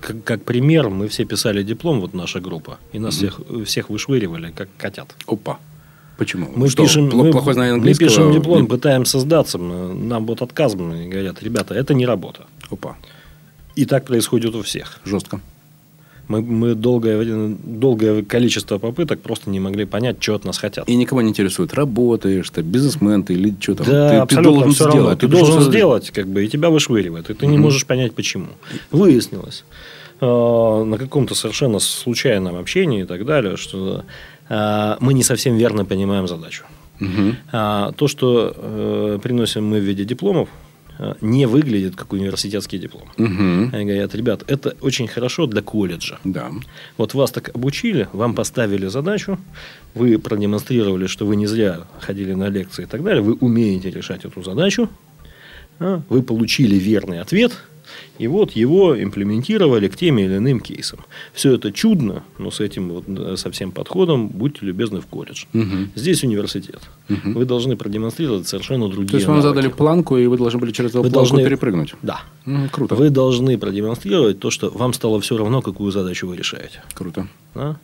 Как, 0.00 0.24
как 0.24 0.44
пример, 0.44 0.88
мы 0.88 1.06
все 1.08 1.24
писали 1.24 1.62
диплом, 1.62 2.00
вот 2.00 2.14
наша 2.14 2.40
группа, 2.40 2.78
и 2.92 2.98
нас 2.98 3.14
всех, 3.14 3.40
всех 3.64 3.90
вышвыривали, 3.90 4.52
как 4.56 4.68
котят. 4.76 5.14
Опа. 5.26 5.58
Почему? 6.18 6.50
Мы 6.54 6.68
Что, 6.68 6.82
пишем, 6.82 7.08
мы, 7.12 7.30
плохое 7.30 7.54
знание 7.54 7.76
мы 7.76 7.94
пишем 7.94 8.32
диплом, 8.32 8.62
Не- 8.62 8.68
пытаемся 8.68 9.20
сдаться, 9.20 9.56
нам 9.56 10.26
вот 10.26 10.42
и 10.42 11.08
говорят, 11.08 11.42
ребята, 11.42 11.74
это 11.74 11.94
не 11.94 12.04
работа. 12.04 12.44
Опа. 12.70 12.96
И 13.74 13.86
так 13.86 14.04
происходит 14.04 14.54
у 14.54 14.62
всех. 14.62 15.00
Жестко. 15.04 15.40
Мы, 16.30 16.42
мы 16.42 16.74
долгое, 16.76 17.56
долгое 17.64 18.22
количество 18.22 18.78
попыток 18.78 19.20
просто 19.20 19.50
не 19.50 19.58
могли 19.58 19.84
понять, 19.84 20.22
что 20.22 20.36
от 20.36 20.44
нас 20.44 20.58
хотят. 20.58 20.88
И 20.88 20.94
никого 20.94 21.22
не 21.22 21.30
интересует, 21.30 21.74
работаешь 21.74 22.48
ты, 22.50 22.62
бизнесмен 22.62 23.24
ты 23.24 23.32
или 23.34 23.52
что 23.58 23.74
там. 23.74 23.86
Да, 23.88 24.08
ты, 24.08 24.14
ты 24.14 24.20
абсолютно 24.20 24.52
должен 24.52 24.72
всё 24.72 24.84
сделать. 24.90 24.94
равно. 24.94 25.16
Ты, 25.16 25.28
пришел 25.28 25.40
должен 25.46 25.60
сюда- 25.62 25.70
сделать, 25.72 26.10
как 26.12 26.28
бы, 26.28 26.44
и 26.44 26.48
тебя 26.48 26.70
вышвыривает, 26.70 27.30
и 27.30 27.34
ты 27.34 27.46
не 27.48 27.58
можешь 27.58 27.84
понять, 27.84 28.14
почему. 28.14 28.46
Выяснилось 28.92 29.64
э, 30.20 30.84
на 30.84 30.98
каком-то 30.98 31.34
совершенно 31.34 31.80
случайном 31.80 32.54
общении 32.56 33.02
и 33.02 33.06
так 33.06 33.24
далее, 33.26 33.56
что 33.56 34.04
э, 34.48 34.96
мы 35.00 35.14
не 35.14 35.24
совсем 35.24 35.56
верно 35.56 35.84
понимаем 35.84 36.28
задачу. 36.28 36.62
Мгм. 37.00 37.36
А 37.50 37.90
то, 37.96 38.06
что 38.06 38.54
э, 38.56 39.18
приносим 39.20 39.66
мы 39.66 39.80
в 39.80 39.82
виде 39.82 40.04
дипломов, 40.04 40.48
не 41.20 41.46
выглядит 41.46 41.96
как 41.96 42.12
университетский 42.12 42.78
диплом. 42.78 43.08
Мгм. 43.16 43.70
Они 43.74 43.84
говорят, 43.84 44.14
ребят, 44.14 44.44
это 44.46 44.76
очень 44.80 45.08
хорошо 45.08 45.46
для 45.46 45.62
колледжа. 45.62 46.18
Да. 46.24 46.50
Вот 46.96 47.14
вас 47.14 47.30
так 47.30 47.50
обучили, 47.54 48.08
вам 48.12 48.34
поставили 48.34 48.86
задачу, 48.86 49.38
вы 49.94 50.18
продемонстрировали, 50.18 51.06
что 51.06 51.26
вы 51.26 51.36
не 51.36 51.46
зря 51.46 51.86
ходили 52.00 52.34
на 52.34 52.48
лекции 52.48 52.84
и 52.84 52.86
так 52.86 53.02
далее, 53.02 53.22
вы 53.22 53.34
умеете 53.34 53.90
решать 53.90 54.24
эту 54.24 54.42
задачу, 54.42 54.88
а, 55.78 56.02
вы 56.08 56.22
получили 56.22 56.76
верный 56.76 57.20
ответ, 57.20 57.52
и 58.20 58.26
вот 58.28 58.52
его 58.52 59.00
имплементировали 59.02 59.88
к 59.88 59.96
тем 59.96 60.18
или 60.18 60.36
иным 60.36 60.60
кейсам. 60.60 61.00
Все 61.32 61.54
это 61.54 61.72
чудно, 61.72 62.22
но 62.38 62.50
с 62.50 62.60
этим 62.60 62.90
вот, 62.90 63.04
э, 63.08 63.36
со 63.36 63.50
всем 63.50 63.72
подходом 63.72 64.28
будьте 64.28 64.66
любезны 64.66 65.00
в 65.00 65.06
колледж. 65.06 65.44
Мгм. 65.52 65.90
Здесь 65.94 66.22
университет. 66.24 66.80
Вы 67.08 67.44
должны 67.46 67.76
продемонстрировать 67.76 68.46
совершенно 68.46 68.88
другие 68.88 69.08
То 69.10 69.16
есть 69.16 69.26
вам 69.26 69.38
навыки. 69.38 69.48
задали 69.56 69.72
планку, 69.72 70.16
и 70.18 70.26
вы 70.26 70.36
должны 70.36 70.60
были 70.60 70.70
через 70.72 70.90
эту 70.90 70.98
Вы 71.02 71.10
планку 71.10 71.30
должны- 71.30 71.44
перепрыгнуть. 71.44 71.94
Да. 72.02 72.20
М, 72.46 72.68
Круто. 72.68 72.94
Вы 72.94 73.10
должны 73.10 73.56
продемонстрировать 73.58 74.38
то, 74.38 74.50
что 74.50 74.70
вам 74.70 74.92
стало 74.92 75.20
все 75.20 75.36
равно, 75.36 75.62
какую 75.62 75.90
задачу 75.90 76.26
вы 76.26 76.36
решаете. 76.36 76.82
Круто. 76.94 77.26
Да? 77.54 77.78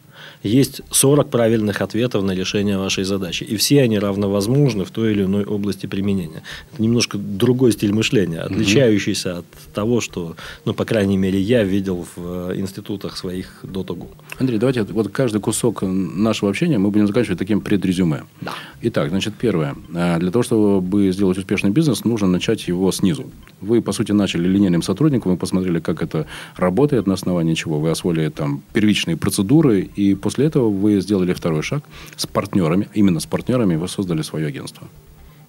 Есть 0.46 0.82
40 0.90 1.28
правильных 1.30 1.80
ответов 1.82 2.22
на 2.24 2.32
решение 2.32 2.78
вашей 2.78 3.04
задачи. 3.04 3.44
И 3.44 3.56
все 3.56 3.82
они 3.82 3.98
равновозможны 3.98 4.84
в 4.84 4.90
той 4.90 5.12
или 5.12 5.24
иной 5.24 5.44
области 5.44 5.86
применения. 5.86 6.42
Это 6.72 6.82
немножко 6.82 7.18
другой 7.18 7.72
стиль 7.72 7.92
мышления, 7.92 8.40
отличающийся 8.40 9.38
от 9.38 9.46
того, 9.74 10.00
что, 10.00 10.36
ну, 10.64 10.74
по 10.74 10.84
крайней 10.84 11.16
мере, 11.16 11.40
я 11.40 11.64
видел 11.64 12.06
в 12.16 12.50
э, 12.50 12.56
институтах 12.56 13.16
своих 13.16 13.60
до 13.62 13.82
того. 13.82 14.08
Андрей, 14.38 14.58
давайте 14.58 14.82
вот 14.82 15.08
каждый 15.08 15.40
кусок 15.40 15.82
нашего 15.82 16.50
общения 16.50 16.78
мы 16.78 16.90
будем 16.90 17.06
заканчивать 17.06 17.38
таким 17.38 17.60
предрезюме. 17.60 18.24
Да. 18.40 18.52
Итак, 18.82 19.10
значит, 19.10 19.34
первое. 19.34 19.74
А, 19.94 20.18
для 20.18 20.30
того, 20.30 20.42
чтобы 20.42 21.12
сделать 21.12 21.38
успешный 21.38 21.70
бизнес, 21.70 22.04
нужно 22.04 22.28
начать 22.28 22.68
его 22.68 22.92
снизу. 22.92 23.30
Вы, 23.60 23.82
по 23.82 23.92
сути, 23.92 24.12
начали 24.12 24.46
линейным 24.46 24.82
сотрудником, 24.82 25.32
вы 25.32 25.38
посмотрели, 25.38 25.80
как 25.80 26.02
это 26.02 26.26
работает, 26.56 27.06
на 27.06 27.14
основании 27.14 27.54
чего 27.54 27.80
вы 27.80 27.90
освоили 27.90 28.28
там 28.28 28.62
первичные 28.72 29.16
процедуры, 29.16 29.88
и 29.96 30.14
после 30.14 30.35
этого 30.44 30.68
вы 30.68 31.00
сделали 31.00 31.32
второй 31.32 31.62
шаг 31.62 31.82
с 32.16 32.26
партнерами, 32.26 32.88
именно 32.94 33.20
с 33.20 33.26
партнерами 33.26 33.76
вы 33.76 33.88
создали 33.88 34.22
свое 34.22 34.46
агентство. 34.46 34.88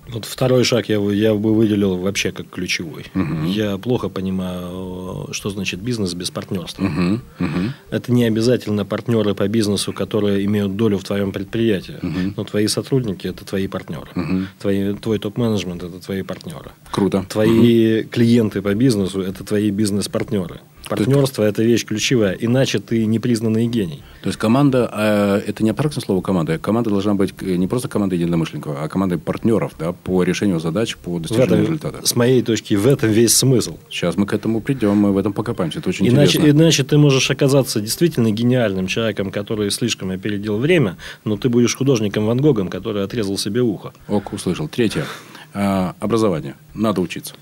Вот 0.09 0.25
второй 0.25 0.63
шаг 0.63 0.87
я, 0.89 0.99
я 1.11 1.33
бы 1.33 1.53
выделил 1.53 1.97
вообще 1.97 2.31
как 2.31 2.49
ключевой. 2.49 3.05
Угу. 3.13 3.47
Я 3.47 3.77
плохо 3.77 4.09
понимаю, 4.09 5.29
что 5.31 5.49
значит 5.49 5.81
бизнес 5.81 6.13
без 6.13 6.31
партнерства. 6.31 6.85
Угу. 6.85 7.45
Угу. 7.45 7.73
Это 7.91 8.11
не 8.11 8.23
обязательно 8.23 8.85
партнеры 8.85 9.35
по 9.35 9.47
бизнесу, 9.47 9.91
которые 9.93 10.45
имеют 10.45 10.75
долю 10.75 10.97
в 10.97 11.03
твоем 11.03 11.31
предприятии. 11.31 11.97
Угу. 12.01 12.33
Но 12.37 12.43
твои 12.45 12.67
сотрудники 12.67 13.27
это 13.27 13.45
твои 13.45 13.67
партнеры. 13.67 14.07
Угу. 14.15 14.41
Твои, 14.59 14.93
твой 14.93 15.19
топ-менеджмент 15.19 15.83
это 15.83 15.99
твои 15.99 16.21
партнеры. 16.21 16.71
Круто. 16.91 17.25
Твои 17.27 18.01
угу. 18.01 18.09
клиенты 18.09 18.61
по 18.61 18.73
бизнесу 18.73 19.21
это 19.21 19.43
твои 19.43 19.71
бизнес-партнеры. 19.71 20.61
Партнерство– 20.89 21.43
это 21.43 21.63
вещь 21.63 21.85
ключевая, 21.85 22.33
иначе 22.33 22.79
ты 22.79 23.05
непризнанный 23.05 23.67
гений. 23.67 24.03
То 24.21 24.29
есть, 24.29 24.39
команда 24.39 24.89
э,– 24.91 25.41
это 25.47 25.63
не 25.63 25.69
абстрактное 25.69 26.03
слово 26.03 26.21
«команда». 26.21 26.57
Команда 26.57 26.89
должна 26.89 27.13
быть 27.13 27.39
не 27.41 27.67
просто 27.67 27.87
командой 27.87 28.15
единомышленников, 28.15 28.75
а 28.79 28.87
командой 28.87 29.17
партнеров 29.17 29.73
да, 29.79 29.91
по 29.91 30.23
решению 30.23 30.59
задач, 30.59 30.97
по 30.97 31.19
достижению 31.19 31.47
этом, 31.47 31.61
результата. 31.61 32.05
С 32.05 32.15
моей 32.15 32.41
точки, 32.41 32.75
в 32.75 32.87
этом 32.87 33.09
весь 33.09 33.35
смысл. 33.35 33.77
Сейчас 33.89 34.17
мы 34.17 34.25
к 34.25 34.33
этому 34.33 34.61
придем, 34.61 34.97
мы 34.97 35.11
в 35.11 35.17
этом 35.17 35.33
покопаемся. 35.33 35.79
Это 35.79 35.89
очень 35.89 36.07
иначе, 36.07 36.37
интересно. 36.37 36.61
Иначе 36.61 36.83
ты 36.83 36.97
можешь 36.97 37.29
оказаться 37.31 37.81
действительно 37.81 38.31
гениальным 38.31 38.87
человеком, 38.87 39.31
который 39.31 39.71
слишком 39.71 40.11
опередил 40.11 40.57
время, 40.57 40.97
но 41.23 41.37
ты 41.37 41.49
будешь 41.49 41.75
художником 41.75 42.25
Ван 42.25 42.39
Гогом, 42.39 42.69
который 42.69 43.03
отрезал 43.03 43.37
себе 43.37 43.61
ухо. 43.61 43.93
Ок, 44.07 44.33
услышал. 44.33 44.67
Третье. 44.67 45.05
Э, 45.53 45.93
образование. 45.99 46.55
Надо 46.73 47.01
учиться 47.01 47.33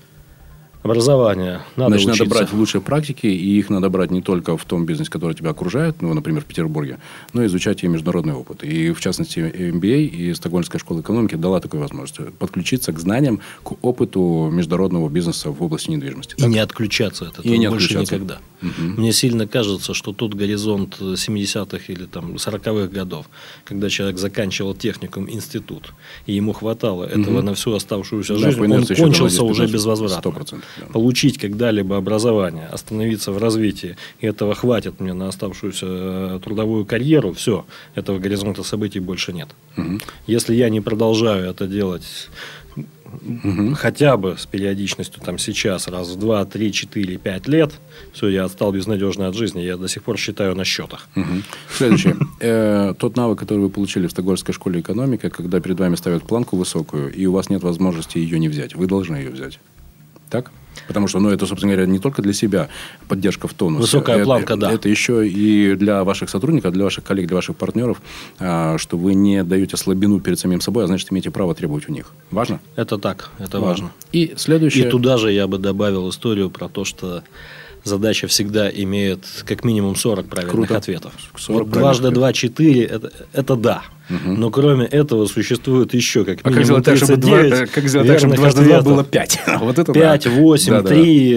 образование. 0.86 1.60
Надо 1.76 1.90
Значит, 1.90 2.08
учиться. 2.08 2.24
надо 2.24 2.38
брать 2.38 2.52
лучшие 2.52 2.80
практики, 2.80 3.26
и 3.26 3.58
их 3.58 3.70
надо 3.70 3.90
брать 3.90 4.10
не 4.10 4.22
только 4.22 4.56
в 4.56 4.64
том 4.64 4.86
бизнесе, 4.86 5.10
который 5.10 5.34
тебя 5.34 5.50
окружает, 5.50 6.02
ну, 6.02 6.12
например, 6.14 6.42
в 6.42 6.46
Петербурге, 6.46 6.98
но 7.32 7.42
и 7.42 7.46
изучать 7.46 7.84
и 7.84 7.88
международный 7.88 8.34
опыт. 8.34 8.64
И, 8.64 8.92
в 8.92 9.00
частности, 9.00 9.40
MBA 9.40 10.06
и 10.06 10.34
Стокгольмская 10.34 10.78
школа 10.78 11.00
экономики 11.00 11.34
дала 11.34 11.60
такую 11.60 11.80
возможность 11.82 12.32
подключиться 12.38 12.92
к 12.92 12.98
знаниям, 12.98 13.40
к 13.62 13.72
опыту 13.82 14.50
международного 14.52 15.08
бизнеса 15.08 15.50
в 15.50 15.62
области 15.62 15.90
недвижимости. 15.90 16.34
И 16.34 16.42
так? 16.42 16.50
не 16.50 16.58
отключаться 16.58 17.26
от 17.26 17.38
этого 17.38 17.52
и 17.52 17.58
не 17.58 17.68
больше 17.68 17.86
отключаться. 17.86 18.14
никогда. 18.14 18.38
Угу. 18.62 19.00
Мне 19.00 19.12
сильно 19.12 19.46
кажется, 19.46 19.94
что 19.94 20.12
тот 20.12 20.34
горизонт 20.34 20.98
70-х 21.00 21.92
или 21.92 22.06
там 22.06 22.36
40-х 22.36 22.88
годов, 22.88 23.26
когда 23.64 23.90
человек 23.90 24.18
заканчивал 24.18 24.74
техникум, 24.74 25.30
институт, 25.30 25.92
и 26.26 26.32
ему 26.32 26.52
хватало 26.52 27.04
угу. 27.04 27.20
этого 27.20 27.42
на 27.42 27.54
всю 27.54 27.74
оставшуюся 27.74 28.34
да, 28.34 28.50
жизнь, 28.50 28.60
он 28.60 28.86
кончился 28.86 29.44
уже 29.44 29.66
безвозвратно. 29.66 30.28
100%, 30.28 30.50
да. 30.50 30.75
Получить 30.92 31.38
когда-либо 31.38 31.96
образование, 31.96 32.66
остановиться 32.66 33.32
в 33.32 33.38
развитии, 33.38 33.96
и 34.20 34.26
этого 34.26 34.54
хватит 34.54 35.00
мне 35.00 35.12
на 35.12 35.28
оставшуюся 35.28 35.86
э, 35.88 36.40
трудовую 36.42 36.84
карьеру, 36.84 37.32
все, 37.32 37.64
этого 37.94 38.18
горизонта 38.18 38.62
событий 38.62 39.00
больше 39.00 39.32
нет. 39.32 39.48
Угу. 39.76 40.00
Если 40.26 40.54
я 40.54 40.68
не 40.68 40.80
продолжаю 40.80 41.50
это 41.50 41.66
делать 41.66 42.28
угу. 43.06 43.74
хотя 43.74 44.16
бы 44.16 44.36
с 44.38 44.46
периодичностью 44.46 45.22
там 45.22 45.38
сейчас 45.38 45.88
раз 45.88 46.08
в 46.08 46.18
2, 46.18 46.44
3, 46.44 46.72
4, 46.72 47.18
5 47.18 47.48
лет, 47.48 47.72
все, 48.12 48.28
я 48.28 48.44
отстал 48.44 48.72
безнадежно 48.72 49.28
от 49.28 49.34
жизни, 49.34 49.60
я 49.60 49.76
до 49.76 49.88
сих 49.88 50.02
пор 50.02 50.18
считаю 50.18 50.54
на 50.54 50.64
счетах. 50.64 51.08
Угу. 51.16 51.42
Следующее. 51.76 52.16
Э, 52.40 52.94
тот 52.98 53.16
навык, 53.16 53.38
который 53.38 53.60
вы 53.60 53.70
получили 53.70 54.06
в 54.06 54.10
Стокгольмской 54.10 54.54
школе 54.54 54.80
экономики, 54.80 55.28
когда 55.28 55.60
перед 55.60 55.78
вами 55.78 55.96
ставят 55.96 56.24
планку 56.24 56.56
высокую, 56.56 57.12
и 57.12 57.26
у 57.26 57.32
вас 57.32 57.48
нет 57.50 57.62
возможности 57.62 58.18
ее 58.18 58.38
не 58.38 58.48
взять, 58.48 58.74
вы 58.74 58.86
должны 58.86 59.16
ее 59.16 59.30
взять. 59.30 59.58
Так? 60.30 60.50
Потому 60.86 61.08
что, 61.08 61.18
ну, 61.18 61.30
это, 61.30 61.46
собственно 61.46 61.72
говоря, 61.72 61.90
не 61.90 61.98
только 61.98 62.22
для 62.22 62.32
себя 62.32 62.68
поддержка 63.08 63.48
в 63.48 63.54
тонусе. 63.54 63.82
Высокая 63.82 64.16
это, 64.16 64.24
планка, 64.24 64.56
да. 64.56 64.72
Это 64.72 64.88
еще 64.88 65.26
и 65.26 65.74
для 65.74 66.04
ваших 66.04 66.30
сотрудников, 66.30 66.72
для 66.72 66.84
ваших 66.84 67.04
коллег, 67.04 67.26
для 67.26 67.36
ваших 67.36 67.56
партнеров, 67.56 68.00
а, 68.38 68.78
что 68.78 68.96
вы 68.96 69.14
не 69.14 69.42
даете 69.44 69.76
слабину 69.76 70.20
перед 70.20 70.38
самим 70.38 70.60
собой, 70.60 70.84
а 70.84 70.86
значит, 70.86 71.10
имеете 71.12 71.30
право 71.30 71.54
требовать 71.54 71.88
у 71.88 71.92
них. 71.92 72.12
Важно? 72.30 72.60
Это 72.76 72.98
так, 72.98 73.30
это 73.38 73.60
важно. 73.60 73.86
важно. 73.86 73.90
И 74.12 74.34
следующее... 74.36 74.86
И 74.88 74.90
туда 74.90 75.18
же 75.18 75.32
я 75.32 75.46
бы 75.46 75.58
добавил 75.58 76.08
историю 76.08 76.50
про 76.50 76.68
то, 76.68 76.84
что 76.84 77.22
задача 77.86 78.26
всегда 78.26 78.68
имеет 78.68 79.24
как 79.46 79.64
минимум 79.64 79.96
40 79.96 80.26
правильных 80.26 80.52
Круто. 80.52 80.76
ответов. 80.76 81.12
40 81.36 81.62
вот 81.62 81.70
дважды 81.70 82.10
два 82.10 82.32
четыре 82.32 82.84
это, 82.84 83.12
это 83.32 83.56
да. 83.56 83.82
Угу. 84.08 84.32
Но 84.36 84.50
кроме 84.50 84.86
этого 84.86 85.26
существует 85.26 85.92
еще 85.94 86.24
как 86.24 86.44
минимум 86.44 86.76
а 86.80 86.82
как 86.82 86.96
сделать 86.96 87.18
39 87.18 87.50
так, 87.50 87.66
чтобы, 87.66 87.66
два, 87.66 87.66
как 87.66 87.88
сделать 87.88 88.08
так, 88.08 88.18
чтобы 88.18 88.36
дважды 88.36 88.64
два 88.64 88.82
было 88.82 89.04
5? 89.04 89.40
вот 89.60 89.78
это 89.78 89.92
5, 89.92 90.24
да. 90.24 90.30
8, 90.30 90.72
да, 90.72 90.82
3, 90.82 91.34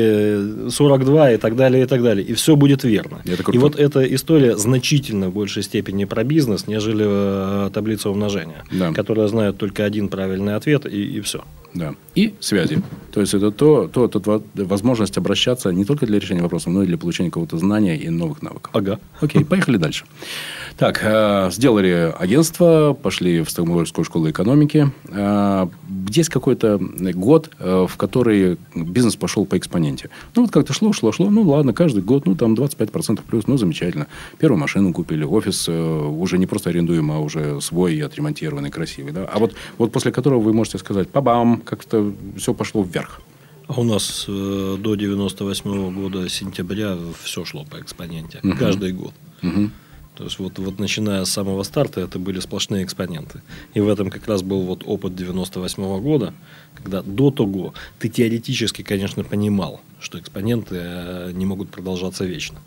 да. 0.66 0.70
42 0.70 1.32
и 1.32 1.38
так 1.38 1.56
далее, 1.56 1.84
и 1.84 1.86
так 1.88 2.04
далее. 2.04 2.26
И 2.26 2.34
все 2.34 2.56
будет 2.56 2.84
верно. 2.84 3.22
И 3.52 3.58
вот 3.58 3.80
эта 3.80 4.04
история 4.14 4.56
значительно 4.56 5.30
в 5.30 5.34
большей 5.34 5.64
степени 5.64 6.06
про 6.06 6.24
бизнес, 6.24 6.68
нежели 6.68 7.06
э, 7.08 7.70
таблица 7.74 8.10
умножения, 8.10 8.64
да. 8.72 8.94
которая 8.94 9.28
знает 9.28 9.58
только 9.58 9.84
один 9.84 10.10
правильный 10.10 10.56
ответ, 10.56 10.86
и, 10.86 11.18
и 11.18 11.22
все. 11.22 11.44
Да. 11.74 11.94
И 12.16 12.34
связи. 12.40 12.82
То 13.12 13.22
есть, 13.22 13.34
это 13.34 13.52
то, 13.52 13.88
то, 13.88 14.08
то, 14.08 14.44
возможность 14.56 15.18
обращаться 15.18 15.72
не 15.72 15.86
только 15.86 16.06
для 16.06 16.20
решения 16.20 16.42
вопросов, 16.42 16.74
но 16.74 16.84
и 16.84 16.88
для 16.88 16.98
получения 16.98 17.30
какого-то 17.30 17.58
знания 17.58 17.98
и 17.98 18.10
новых 18.10 18.42
навыков. 18.42 18.72
Ага. 18.74 19.00
Окей, 19.22 19.46
поехали 19.46 19.78
дальше. 19.78 20.06
Так, 20.78 21.02
э, 21.04 21.50
сделали 21.52 22.14
агентство, 22.18 22.94
пошли 22.94 23.42
в 23.42 23.50
Стокгольмскую 23.50 24.06
школу 24.06 24.30
экономики. 24.30 24.92
Э, 25.10 25.68
есть 26.10 26.30
какой-то 26.30 26.80
год, 26.80 27.52
э, 27.60 27.86
в 27.90 27.98
который 27.98 28.58
бизнес 28.74 29.16
пошел 29.16 29.46
по 29.46 29.58
экспоненте. 29.58 30.10
Ну, 30.36 30.44
вот 30.44 30.52
как-то 30.52 30.72
шло, 30.74 30.94
шло, 30.94 31.12
шло. 31.12 31.30
Ну, 31.30 31.42
ладно, 31.42 31.74
каждый 31.74 32.02
год, 32.02 32.26
ну, 32.26 32.36
там 32.36 32.54
25% 32.54 33.22
плюс, 33.28 33.48
ну, 33.48 33.58
замечательно. 33.58 34.08
Первую 34.38 34.60
машину 34.60 34.94
купили, 34.94 35.24
офис 35.26 35.68
уже 35.68 36.38
не 36.38 36.48
просто 36.48 36.70
арендуем, 36.70 37.12
а 37.12 37.20
уже 37.20 37.60
свой 37.62 37.96
и 37.96 38.02
отремонтированный, 38.02 38.72
красивый. 38.72 39.12
Да? 39.12 39.26
А 39.26 39.40
вот, 39.40 39.56
вот 39.78 39.92
после 39.92 40.12
которого 40.12 40.40
вы 40.40 40.54
можете 40.54 40.78
сказать, 40.78 41.10
пабам, 41.10 41.59
как-то 41.60 42.14
все 42.38 42.54
пошло 42.54 42.84
вверх. 42.84 43.22
А 43.68 43.80
у 43.80 43.84
нас 43.84 44.26
э, 44.28 44.78
до 44.80 44.96
98 44.96 45.70
-го 45.70 45.94
года 45.94 46.28
сентября 46.30 46.98
все 47.24 47.46
шло 47.46 47.66
по 47.66 47.80
экспоненте. 47.80 48.40
Угу. 48.44 48.58
Каждый 48.58 48.94
год. 48.94 49.14
Угу. 49.44 49.70
То 50.16 50.24
есть, 50.26 50.40
вот, 50.40 50.60
вот 50.60 50.80
начиная 50.80 51.24
с 51.24 51.30
самого 51.30 51.64
старта, 51.64 52.02
это 52.02 52.20
были 52.20 52.42
сплошные 52.42 52.84
экспоненты. 52.84 53.42
И 53.74 53.80
в 53.80 53.88
этом 53.88 54.10
как 54.10 54.28
раз 54.28 54.42
был 54.42 54.62
вот 54.64 54.84
опыт 54.86 55.16
98 55.16 55.84
-го 55.84 56.02
года, 56.02 56.34
когда 56.74 57.02
до 57.02 57.32
того 57.32 57.74
ты 58.00 58.10
теоретически, 58.10 58.82
конечно, 58.82 59.24
понимал, 59.24 59.80
что 60.02 60.18
экспоненты 60.20 60.76
э, 60.76 61.32
не 61.34 61.46
могут 61.46 61.70
продолжаться 61.70 62.26
вечно. 62.26 62.60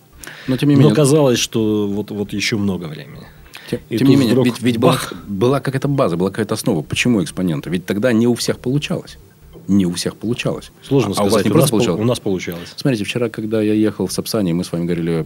Но, 0.48 0.56
тем 0.56 0.68
не 0.68 0.76
менее... 0.76 0.90
Но 0.90 0.94
казалось, 0.94 1.38
что 1.38 1.88
вот, 1.88 2.10
вот 2.10 2.32
еще 2.32 2.56
много 2.56 2.84
времени. 2.84 3.26
Тем, 3.70 3.80
и 3.88 3.98
тем 3.98 4.08
не 4.08 4.16
менее, 4.16 4.42
ведь, 4.42 4.60
ведь 4.60 4.78
была, 4.78 4.98
была 5.26 5.60
какая-то 5.60 5.88
база, 5.88 6.16
была 6.16 6.30
какая-то 6.30 6.54
основа. 6.54 6.82
Почему 6.82 7.22
экспоненты? 7.22 7.70
Ведь 7.70 7.86
тогда 7.86 8.12
не 8.12 8.26
у 8.26 8.34
всех 8.34 8.58
получалось 8.58 9.18
не 9.68 9.86
у 9.86 9.92
всех 9.92 10.16
получалось. 10.16 10.72
Сложно 10.82 11.12
а 11.12 11.14
сказать. 11.14 11.32
у 11.32 11.34
вас 11.36 11.44
не 11.44 11.50
у 11.50 11.54
просто 11.54 11.70
получалось? 11.70 12.00
У 12.00 12.04
нас 12.04 12.20
получалось. 12.20 12.74
Смотрите, 12.76 13.04
вчера, 13.04 13.28
когда 13.28 13.62
я 13.62 13.74
ехал 13.74 14.06
в 14.06 14.12
Сапсане, 14.12 14.54
мы 14.54 14.64
с 14.64 14.72
вами 14.72 14.84
говорили 14.84 15.24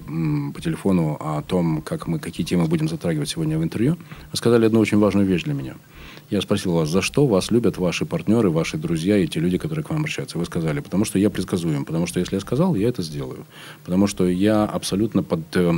по 0.55 0.61
телефону 0.61 1.16
о 1.21 1.43
том, 1.43 1.83
как 1.83 2.07
мы, 2.07 2.19
какие 2.19 2.47
темы 2.47 2.66
будем 2.66 2.88
затрагивать 2.88 3.28
сегодня 3.28 3.59
в 3.59 3.62
интервью, 3.62 3.97
сказали 4.35 4.66
одну 4.66 4.81
очень 4.81 4.99
важную 4.99 5.26
вещь 5.26 5.45
для 5.45 5.55
меня– 5.55 5.75
я 6.30 6.40
спросил 6.40 6.73
вас, 6.73 6.88
за 6.88 7.02
что 7.02 7.26
вас 7.26 7.50
любят 7.50 7.78
ваши 7.78 8.04
партнеры, 8.04 8.50
ваши 8.50 8.76
друзья 8.76 9.16
и 9.16 9.26
те 9.26 9.40
люди, 9.40 9.59
которые 9.59 9.85
к 9.85 9.90
вам 9.90 10.00
обращаются. 10.00 10.38
Вы 10.38 10.45
сказали, 10.45 10.80
потому 10.80 11.04
что 11.04 11.18
я 11.18 11.30
предсказуем, 11.30 11.85
потому 11.85 12.06
что 12.06 12.21
если 12.21 12.35
я 12.35 12.40
сказал, 12.40 12.75
я 12.75 12.88
это 12.88 13.02
сделаю. 13.02 13.47
Потому 13.85 14.06
что 14.06 14.26
я 14.26 14.64
абсолютно, 14.64 15.23
под, 15.23 15.40
э, 15.56 15.73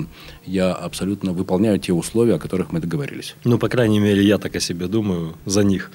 я 0.47 0.73
абсолютно 0.73 1.33
выполняю 1.33 1.78
те 1.78 1.93
условия, 1.93 2.37
о 2.37 2.38
которых 2.38 2.73
мы 2.73 2.81
договорились. 2.81 3.37
Ну, 3.45 3.59
по 3.59 3.69
крайней 3.69 4.00
мере, 4.00 4.23
я 4.23 4.38
так 4.38 4.57
о 4.57 4.61
себе 4.61 4.87
думаю 4.87 5.35
за 5.45 5.64
них. 5.64 5.90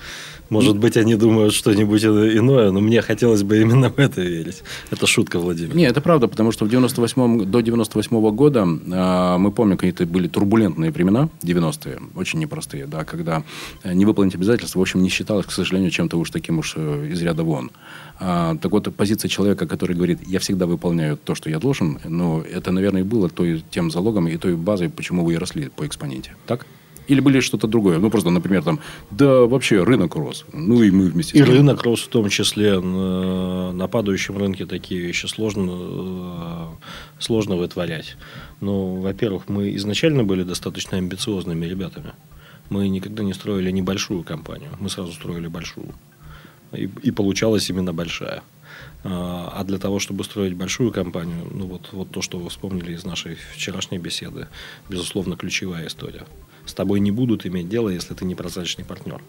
Может 0.49 0.77
быть, 0.77 0.97
они 0.97 1.15
думают 1.15 1.53
что-нибудь 1.53 2.05
иное, 2.05 2.71
но 2.71 2.79
мне 2.79 3.01
хотелось 3.01 3.41
бы 3.41 3.59
именно 3.61 3.89
в 3.89 3.97
это 3.97 4.21
верить. 4.21 4.61
Это 4.91 5.07
шутка, 5.07 5.39
Владимир. 5.39 5.75
Не, 5.75 5.85
это 5.85 5.99
правда, 6.01 6.27
потому 6.27 6.51
что 6.51 6.65
в 6.65 6.69
98 6.69 7.45
до 7.45 7.61
98 7.61 8.17
-го 8.17 8.31
года 8.31 8.61
э, 8.61 9.37
мы 9.37 9.51
помним, 9.51 9.77
какие-то 9.77 10.05
были 10.05 10.27
турбулентные 10.27 10.91
времена, 10.91 11.29
90-е, 11.41 11.99
очень 12.15 12.39
непростые, 12.39 12.85
да, 12.85 13.03
когда 13.03 13.43
не 13.83 14.05
выполните 14.05 14.37
обязательств, 14.43 14.75
в 14.75 14.81
общем, 14.81 15.01
не 15.01 15.09
считалось, 15.09 15.45
к 15.45 15.51
сожалению, 15.51 15.91
чем-то 15.91 16.17
уж 16.17 16.29
таким 16.29 16.59
уж 16.59 16.73
э, 16.75 17.09
из 17.11 17.21
ряда 17.21 17.43
вон. 17.43 17.71
А, 18.19 18.55
так 18.57 18.71
вот, 18.71 18.93
позиция 18.95 19.29
человека, 19.29 19.65
который 19.67 19.95
говорит, 19.95 20.19
я 20.27 20.39
всегда 20.39 20.65
выполняю 20.65 21.17
то, 21.17 21.35
что 21.35 21.49
я 21.49 21.59
должен, 21.59 21.99
но 22.05 22.41
это, 22.41 22.71
наверное, 22.71 23.01
и 23.01 23.05
было 23.05 23.29
той, 23.29 23.63
тем 23.71 23.89
залогом 23.91 24.27
и 24.27 24.37
той 24.37 24.55
базой, 24.55 24.89
почему 24.89 25.25
вы 25.25 25.33
и 25.33 25.37
росли 25.37 25.69
по 25.69 25.85
экспоненте. 25.85 26.35
Так? 26.45 26.65
Или 27.09 27.19
были 27.19 27.41
что-то 27.41 27.67
другое? 27.67 27.99
Ну, 27.99 28.09
просто, 28.09 28.29
например, 28.29 28.63
там, 28.63 28.79
да 29.11 29.45
вообще 29.45 29.83
рынок 29.83 30.15
рос. 30.15 30.45
Ну, 30.53 30.83
и 30.83 30.91
мы 30.91 31.09
вместе 31.09 31.37
И 31.37 31.41
рынок 31.41 31.83
рос 31.83 32.01
в 32.01 32.07
том 32.07 32.29
числе. 32.29 32.79
На, 32.79 33.73
на 33.73 33.87
падающем 33.87 34.37
рынке 34.37 34.65
такие 34.65 35.01
вещи 35.01 35.25
сложно, 35.25 35.71
э, 35.71 36.65
сложно 37.19 37.57
вытворять. 37.57 38.15
Ну, 38.61 39.01
во-первых, 39.01 39.49
мы 39.49 39.75
изначально 39.75 40.23
были 40.23 40.43
достаточно 40.43 40.97
амбициозными 40.97 41.65
ребятами. 41.65 42.13
Мы 42.69 42.87
никогда 42.87 43.23
не 43.23 43.33
строили 43.33 43.71
небольшую 43.71 44.23
компанию. 44.23 44.71
Мы 44.79 44.89
сразу 44.89 45.11
строили 45.11 45.47
большую. 45.47 45.93
И, 46.71 46.89
и 47.03 47.11
получалась 47.11 47.69
именно 47.69 47.93
большая. 47.93 48.41
А 49.03 49.51
а 49.53 49.63
для 49.63 49.77
того, 49.77 49.99
чтобы 49.99 50.23
строить 50.23 50.55
большую 50.55 50.91
компанию, 50.91 51.47
ну 51.51 51.67
вот, 51.67 51.89
вот 51.91 52.09
то, 52.09 52.21
что 52.21 52.37
вы 52.37 52.49
вспомнили 52.49 52.93
из 52.93 53.05
нашей 53.05 53.35
вчерашней 53.53 53.97
беседы, 53.97 54.47
безусловно, 54.89 55.35
ключевая 55.35 55.87
история. 55.87 56.25
С 56.65 56.73
тобой 56.73 56.99
не 56.99 57.11
будут 57.11 57.45
иметь 57.45 57.69
дело, 57.69 57.89
если 57.89 58.13
ты 58.13 58.25
не 58.25 58.35
прозрачный 58.35 58.85
партнер. 58.85 59.21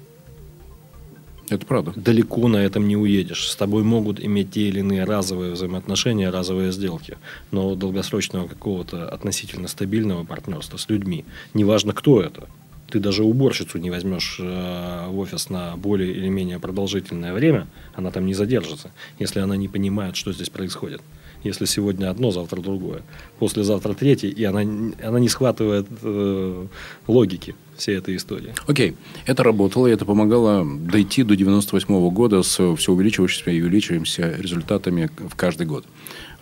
Это 1.51 1.67
правда. 1.67 1.93
Далеко 1.95 2.49
на 2.49 2.57
этом 2.57 2.89
не 2.89 2.97
уедешь. 2.97 3.51
С 3.51 3.57
тобой 3.57 3.83
могут 3.83 4.19
иметь 4.19 4.53
те 4.53 4.69
или 4.69 4.81
иные 4.81 5.05
разовые 5.05 5.53
взаимоотношения, 5.53 6.31
разовые 6.31 6.73
сделки. 6.73 7.19
Но 7.51 7.75
долгосрочного 7.75 8.49
какого-то 8.49 9.09
относительно 9.09 9.69
стабильного 9.69 10.25
партнерства 10.25 10.79
с 10.79 10.89
людьми, 10.89 11.25
неважно 11.53 11.93
кто 11.93 12.23
это, 12.23 12.49
ты 12.95 13.01
даже 13.01 13.25
уборщицу 13.25 13.79
не 13.79 13.91
возьмешь 13.91 14.37
э, 14.39 15.09
в 15.09 15.19
офис 15.19 15.51
на 15.51 15.77
более 15.77 16.13
или 16.13 16.29
менее 16.29 16.61
продолжительное 16.61 17.35
время, 17.35 17.67
она 17.97 18.13
там 18.13 18.25
не 18.25 18.35
задержится, 18.35 18.93
если 19.19 19.41
она 19.41 19.57
не 19.57 19.67
понимает, 19.67 20.15
что 20.15 20.33
здесь 20.33 20.49
происходит. 20.49 21.03
Если 21.43 21.65
сегодня 21.65 22.09
одно, 22.09 22.31
завтра 22.31 22.61
другое, 22.61 23.03
послезавтра 23.41 23.95
третье, 23.95 24.29
и 24.29 24.45
она, 24.45 24.61
она 25.03 25.19
не 25.19 25.29
схватывает 25.29 25.89
э, 26.03 26.67
логики 27.09 27.57
всей 27.77 27.99
этой 27.99 28.15
истории. 28.15 28.55
Окей, 28.69 28.95
это 29.27 29.43
работало, 29.43 29.89
и 29.89 29.93
это 29.93 30.05
помогало 30.05 30.65
дойти 30.65 31.25
до 31.25 31.35
98 31.35 32.11
года 32.11 32.45
с 32.45 32.77
все 32.77 32.93
увеличивающимися 32.93 33.51
и 33.51 33.61
увеличивающимися 33.61 34.37
результатами 34.39 35.11
в 35.19 35.35
каждый 35.35 35.67
год. 35.67 35.85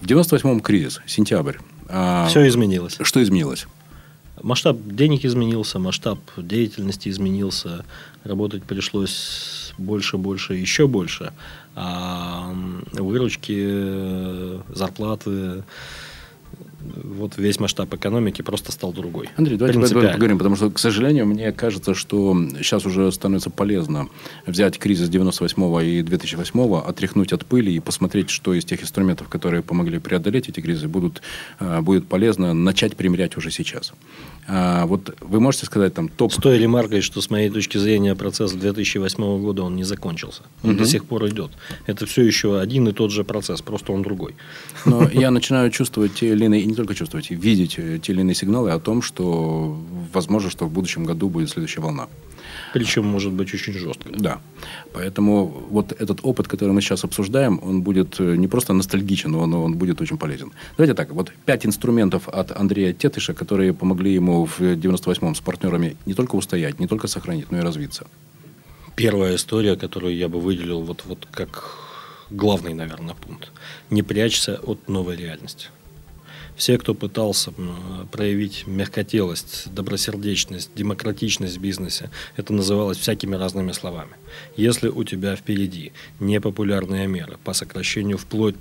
В 0.02 0.06
98-м 0.06 0.61
кризис, 0.61 1.00
сентябрь. 1.06 1.56
А, 1.88 2.26
Все 2.28 2.47
изменилось. 2.47 2.99
Что 3.00 3.23
изменилось? 3.23 3.66
Масштаб 4.43 4.77
денег 4.85 5.25
изменился, 5.25 5.79
масштаб 5.79 6.19
деятельности 6.37 7.09
изменился, 7.09 7.85
работать 8.25 8.65
пришлось 8.65 9.73
больше, 9.79 10.17
больше, 10.17 10.55
еще 10.55 10.87
больше. 10.87 11.33
А 11.75 12.53
выручки, 12.93 13.55
э, 13.57 14.61
зарплаты, 14.69 15.65
вот 16.81 17.37
весь 17.37 17.61
масштаб 17.61 17.93
экономики 17.95 18.43
просто 18.43 18.73
стал 18.73 18.93
другой. 18.93 19.29
Андрей, 19.37 19.57
давайте 19.57 19.79
об 19.79 19.85
этом 19.85 20.13
поговорим, 20.13 20.39
потому 20.39 20.57
что, 20.57 20.71
к 20.71 20.79
сожалению, 20.79 21.27
мне 21.27 21.53
кажется, 21.53 21.95
что 21.95 22.37
сейчас 22.59 22.87
уже 22.87 23.11
становится 23.13 23.51
полезно 23.51 24.09
взять 24.47 24.79
кризис 24.79 25.09
98 25.09 25.85
и 25.85 26.03
2008, 26.03 26.75
отряхнуть 26.81 27.33
от 27.33 27.47
пыли 27.47 27.73
и 27.75 27.81
посмотреть, 27.81 28.31
что 28.31 28.55
из 28.55 28.65
тех 28.65 28.83
инструментов, 28.83 29.29
которые 29.29 29.63
помогли 29.63 29.99
преодолеть 29.99 30.49
эти 30.49 30.61
кризисы, 30.61 30.89
будут, 30.89 31.23
э, 31.61 31.81
будет 31.81 32.07
полезно 32.07 32.53
начать 32.53 32.97
примерять 32.97 33.37
уже 33.37 33.51
сейчас. 33.51 33.93
А, 34.49 34.87
вот 34.87 35.17
вы 35.21 35.41
можете 35.41 35.67
сказать 35.67 35.95
там 35.95 36.09
топ... 36.09 36.33
С 36.33 36.37
той 36.37 36.59
ремаркой, 36.59 37.01
что 37.01 37.21
с 37.21 37.31
моей 37.31 37.49
точки 37.49 37.79
зрения 37.79 38.15
процесс 38.15 38.53
2008 38.53 39.41
года 39.41 39.63
он 39.63 39.77
не 39.77 39.85
закончился. 39.85 40.43
Он 40.63 40.77
до 40.77 40.85
сих 40.85 41.05
пор 41.05 41.29
идет. 41.29 41.53
Это 41.87 42.07
все 42.07 42.23
еще 42.23 42.59
один 42.59 42.89
и 42.89 42.93
тот 42.93 43.13
же 43.13 43.25
процесс, 43.25 43.63
просто 43.63 43.93
он 43.93 44.03
другой. 44.03 44.35
Но 44.85 45.09
я 45.13 45.31
начинаю 45.31 45.71
чувствовать 45.71 46.15
те 46.15 46.33
или 46.33 46.45
иные, 46.47 46.63
и 46.63 46.67
не 46.67 46.75
только 46.75 46.95
чувствовать, 46.95 47.31
видеть 47.31 47.75
э, 47.79 47.99
те 48.03 48.13
или 48.13 48.21
иные 48.21 48.35
сигналы 48.35 48.73
о 48.73 48.81
том, 48.81 49.03
что 49.03 49.79
возможно, 50.13 50.51
что 50.51 50.67
в 50.67 50.73
будущем 50.73 51.05
году 51.05 51.29
будет 51.29 51.51
следующая 51.51 51.81
волна. 51.81 52.09
Причем 52.73 53.07
может 53.07 53.33
быть 53.33 53.55
очень 53.55 53.73
жестко. 53.73 54.11
Да. 54.19 54.41
Поэтому 54.93 55.47
вот 55.71 55.93
этот 55.93 56.21
опыт, 56.23 56.49
который 56.49 56.73
мы 56.73 56.81
сейчас 56.81 57.05
обсуждаем, 57.05 57.61
он 57.62 57.83
будет 57.83 58.21
э, 58.21 58.37
не 58.37 58.49
просто 58.49 58.73
ностальгичен, 58.73 59.35
он, 59.35 59.55
он 59.55 59.75
будет 59.75 60.00
очень 60.00 60.19
полезен. 60.19 60.52
Давайте 60.76 60.95
так. 60.95 61.11
Вот 61.12 61.33
пять 61.45 61.67
инструментов 61.67 62.29
от 62.29 62.50
Андрея 62.57 62.93
Тетыша, 62.93 63.35
которые 63.35 63.73
помогли 63.73 64.14
ему 64.14 64.47
в 64.47 64.61
98-м 64.61 65.35
с 65.35 65.41
партнерами 65.41 65.97
не 66.06 66.15
только 66.15 66.37
устоять, 66.37 66.80
не 66.80 66.87
только 66.87 67.08
сохранить, 67.08 67.50
но 67.50 67.58
и 67.58 67.63
развиться. 67.63 68.06
Первая 68.97 69.35
история, 69.37 69.76
которую 69.76 70.17
я 70.17 70.28
бы 70.28 70.41
выделил 70.41 70.80
вот, 70.82 71.04
вот 71.06 71.26
как 71.30 71.78
главный, 72.30 72.75
наверное, 72.75 73.15
пункт. 73.15 73.50
Не 73.91 74.02
прячься 74.02 74.61
от 74.63 74.89
новой 74.89 75.17
реальности. 75.17 75.69
Все, 76.56 76.78
кто 76.78 76.95
пытался 76.95 77.52
проявить 78.10 78.67
мягкотелость, 78.67 79.73
добросердечность, 79.73 80.71
демократичность 80.75 81.56
в 81.56 81.60
бизнесе, 81.60 82.10
это 82.36 82.52
называлось 82.52 82.99
всякими 82.99 83.36
разными 83.36 83.73
словами. 83.73 84.12
Если 84.56 84.88
у 84.88 85.02
тебя 85.04 85.34
впереди 85.34 85.93
непопулярные 86.21 87.06
меры 87.06 87.38
по 87.43 87.52
сокращению 87.52 88.19
вплоть 88.19 88.56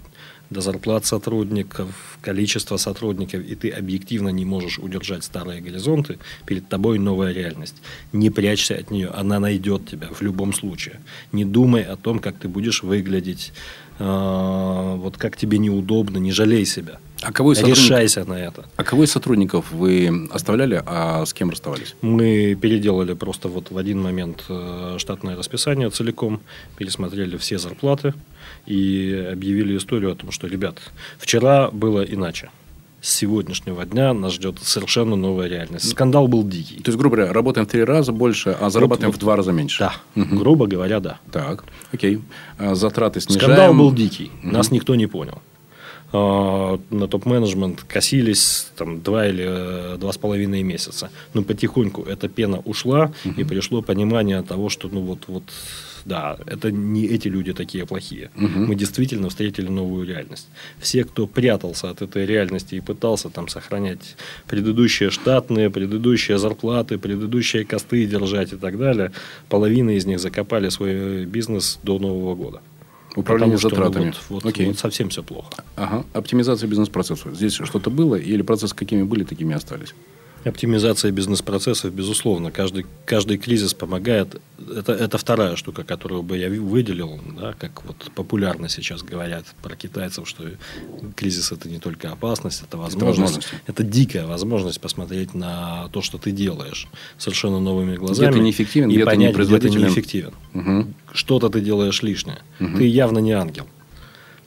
до 0.49 0.59
зарплат 0.59 1.05
сотрудников, 1.05 2.17
количества 2.21 2.77
сотрудников, 2.77 3.41
и 3.41 3.55
ты 3.55 3.69
объективно 3.69 4.29
не 4.29 4.45
можешь 4.45 4.79
удержать 4.79 5.23
старые 5.23 5.61
горизонты, 5.61 6.19
перед 6.45 6.67
тобой 6.67 6.99
новая 6.99 7.31
реальность. 7.31 7.75
Не 8.11 8.29
прячься 8.29 8.75
от 8.75 8.91
нее, 8.91 9.07
она 9.07 9.39
найдет 9.39 9.87
тебя 9.87 10.09
в 10.11 10.21
любом 10.21 10.53
случае. 10.53 10.99
Не 11.31 11.45
думай 11.45 11.83
о 11.83 11.95
том, 11.95 12.19
как 12.19 12.37
ты 12.37 12.49
будешь 12.49 12.83
выглядеть, 12.83 13.53
вот 14.01 15.17
как 15.17 15.37
тебе 15.37 15.57
неудобно, 15.57 16.17
не 16.17 16.31
жалей 16.31 16.65
себя. 16.65 16.99
А 17.21 17.31
кого 17.31 17.53
из 17.53 17.61
Решайся 17.61 18.25
на 18.25 18.33
это. 18.33 18.65
а 18.77 18.83
кого 18.83 19.03
из 19.03 19.11
сотрудников 19.11 19.71
вы 19.71 20.27
оставляли, 20.31 20.81
а 20.85 21.23
с 21.23 21.33
кем 21.33 21.51
расставались? 21.51 21.95
Мы 22.01 22.57
переделали 22.59 23.13
просто 23.13 23.47
вот 23.47 23.69
в 23.69 23.77
один 23.77 24.01
момент 24.01 24.43
э, 24.49 24.95
штатное 24.97 25.35
расписание 25.35 25.89
целиком, 25.91 26.41
пересмотрели 26.77 27.37
все 27.37 27.59
зарплаты 27.59 28.15
и 28.65 29.29
объявили 29.31 29.77
историю 29.77 30.13
о 30.13 30.15
том, 30.15 30.31
что, 30.31 30.47
ребят, 30.47 30.79
вчера 31.19 31.69
было 31.69 32.01
иначе. 32.01 32.49
С 33.01 33.15
сегодняшнего 33.15 33.83
дня 33.83 34.13
нас 34.13 34.33
ждет 34.33 34.59
совершенно 34.61 35.15
новая 35.15 35.47
реальность. 35.47 35.89
Скандал 35.89 36.27
был 36.27 36.43
дикий. 36.43 36.75
То 36.83 36.89
есть, 36.89 36.99
грубо 36.99 37.15
говоря, 37.15 37.33
работаем 37.33 37.65
в 37.65 37.69
три 37.69 37.83
раза 37.83 38.11
больше, 38.11 38.55
а 38.59 38.69
зарабатываем 38.69 39.11
вот. 39.11 39.17
в 39.17 39.19
два 39.19 39.35
раза 39.35 39.51
меньше. 39.51 39.79
Да, 39.79 39.93
грубо 40.15 40.67
говоря, 40.67 40.99
да. 40.99 41.19
Так, 41.31 41.63
окей. 41.91 42.21
А 42.59 42.75
Затраты 42.75 43.19
снижаем. 43.19 43.53
Скандал 43.53 43.73
был 43.73 43.91
дикий, 43.91 44.31
нас 44.43 44.69
никто 44.69 44.93
не 44.93 45.07
понял. 45.07 45.41
А, 46.13 46.79
На 46.89 47.07
топ-менеджмент 47.07 47.83
косились 47.83 48.67
там 48.75 49.01
два 49.01 49.27
или 49.27 49.45
э, 49.47 49.97
два 49.97 50.11
с 50.11 50.17
половиной 50.17 50.63
месяца. 50.63 51.09
Но 51.33 51.43
потихоньку 51.43 52.03
эта 52.03 52.27
пена 52.27 52.59
ушла, 52.65 53.13
и 53.37 53.43
пришло 53.43 53.81
понимание 53.81 54.41
того, 54.41 54.69
что 54.69 54.89
ну 54.89 55.01
вот, 55.01 55.23
вот 55.27 55.43
да, 56.05 56.37
это 56.45 56.71
не 56.71 57.05
эти 57.05 57.27
люди 57.27 57.53
такие 57.53 57.85
плохие. 57.85 58.31
Мы 58.35 58.75
действительно 58.75 59.29
встретили 59.29 59.67
новую 59.67 60.07
реальность. 60.07 60.47
Все, 60.79 61.03
кто 61.03 61.27
прятался 61.27 61.89
от 61.89 62.01
этой 62.01 62.25
реальности 62.25 62.75
и 62.75 62.81
пытался 62.81 63.29
там 63.29 63.47
сохранять 63.47 64.15
предыдущие 64.47 65.09
штатные, 65.11 65.69
предыдущие 65.69 66.37
зарплаты, 66.37 66.97
предыдущие 66.97 67.65
косты 67.65 68.05
держать 68.05 68.53
и 68.53 68.57
так 68.57 68.77
далее, 68.77 69.11
половина 69.49 69.91
из 69.91 70.05
них 70.05 70.19
закопали 70.19 70.69
свой 70.69 71.25
бизнес 71.25 71.79
до 71.83 71.99
Нового 71.99 72.35
года. 72.35 72.61
Управление 73.15 73.57
Потому 73.57 73.69
что, 73.69 73.69
ну, 73.69 73.75
затратами. 73.85 74.13
вот, 74.29 74.43
вот- 74.43 74.45
Окей. 74.45 74.67
вот 74.67 74.79
совсем 74.79 75.09
все 75.09 75.21
плохо. 75.21 75.49
Ага. 75.75 76.05
Оптимизация 76.13 76.67
бизнес-процесса. 76.67 77.33
Здесь 77.33 77.53
что-то 77.53 77.89
было 77.89 78.15
или 78.15 78.41
процессы 78.41 78.73
какими 78.75 79.03
были, 79.03 79.23
такими 79.25 79.53
остались? 79.53 79.93
Оптимизация 80.43 81.11
бизнес-процессов, 81.11 81.93
безусловно, 81.93 82.51
каждый, 82.51 82.85
каждый 83.05 83.37
кризис 83.37 83.73
помогает. 83.73 84.41
Это, 84.75 84.93
это 84.93 85.17
вторая 85.17 85.55
штука, 85.55 85.83
которую 85.83 86.23
бы 86.23 86.37
я 86.37 86.49
выделил, 86.49 87.19
да, 87.37 87.53
как 87.59 87.83
вот 87.85 88.11
популярно 88.15 88.67
сейчас 88.69 89.03
говорят 89.03 89.45
про 89.61 89.75
китайцев, 89.75 90.27
что 90.27 90.43
кризис 91.15 91.51
это 91.51 91.69
не 91.69 91.79
только 91.79 92.11
опасность, 92.11 92.63
это 92.63 92.77
возможность. 92.77 93.35
возможности. 93.35 93.55
Это, 93.67 93.83
дикая 93.83 94.25
возможность 94.25 94.81
посмотреть 94.81 95.33
на 95.33 95.89
то, 95.89 96.01
что 96.01 96.17
ты 96.17 96.31
делаешь, 96.31 96.87
совершенно 97.17 97.59
новыми 97.59 97.95
глазами. 97.95 98.31
ты 98.31 98.39
неэффективен, 98.39 98.89
и 98.89 98.93
где 98.93 98.99
ты 98.99 99.05
понять, 99.05 99.35
где 99.35 99.43
ты 99.43 99.43
непроизводителен. 99.43 99.87
неэффективен. 99.87 100.33
Мгм. 100.53 100.93
Что-то 101.13 101.49
ты 101.49 101.61
делаешь 101.61 102.01
лишнее. 102.01 102.39
Ты 102.57 102.85
явно 102.85 103.19
не 103.19 103.33
ангел. 103.33 103.67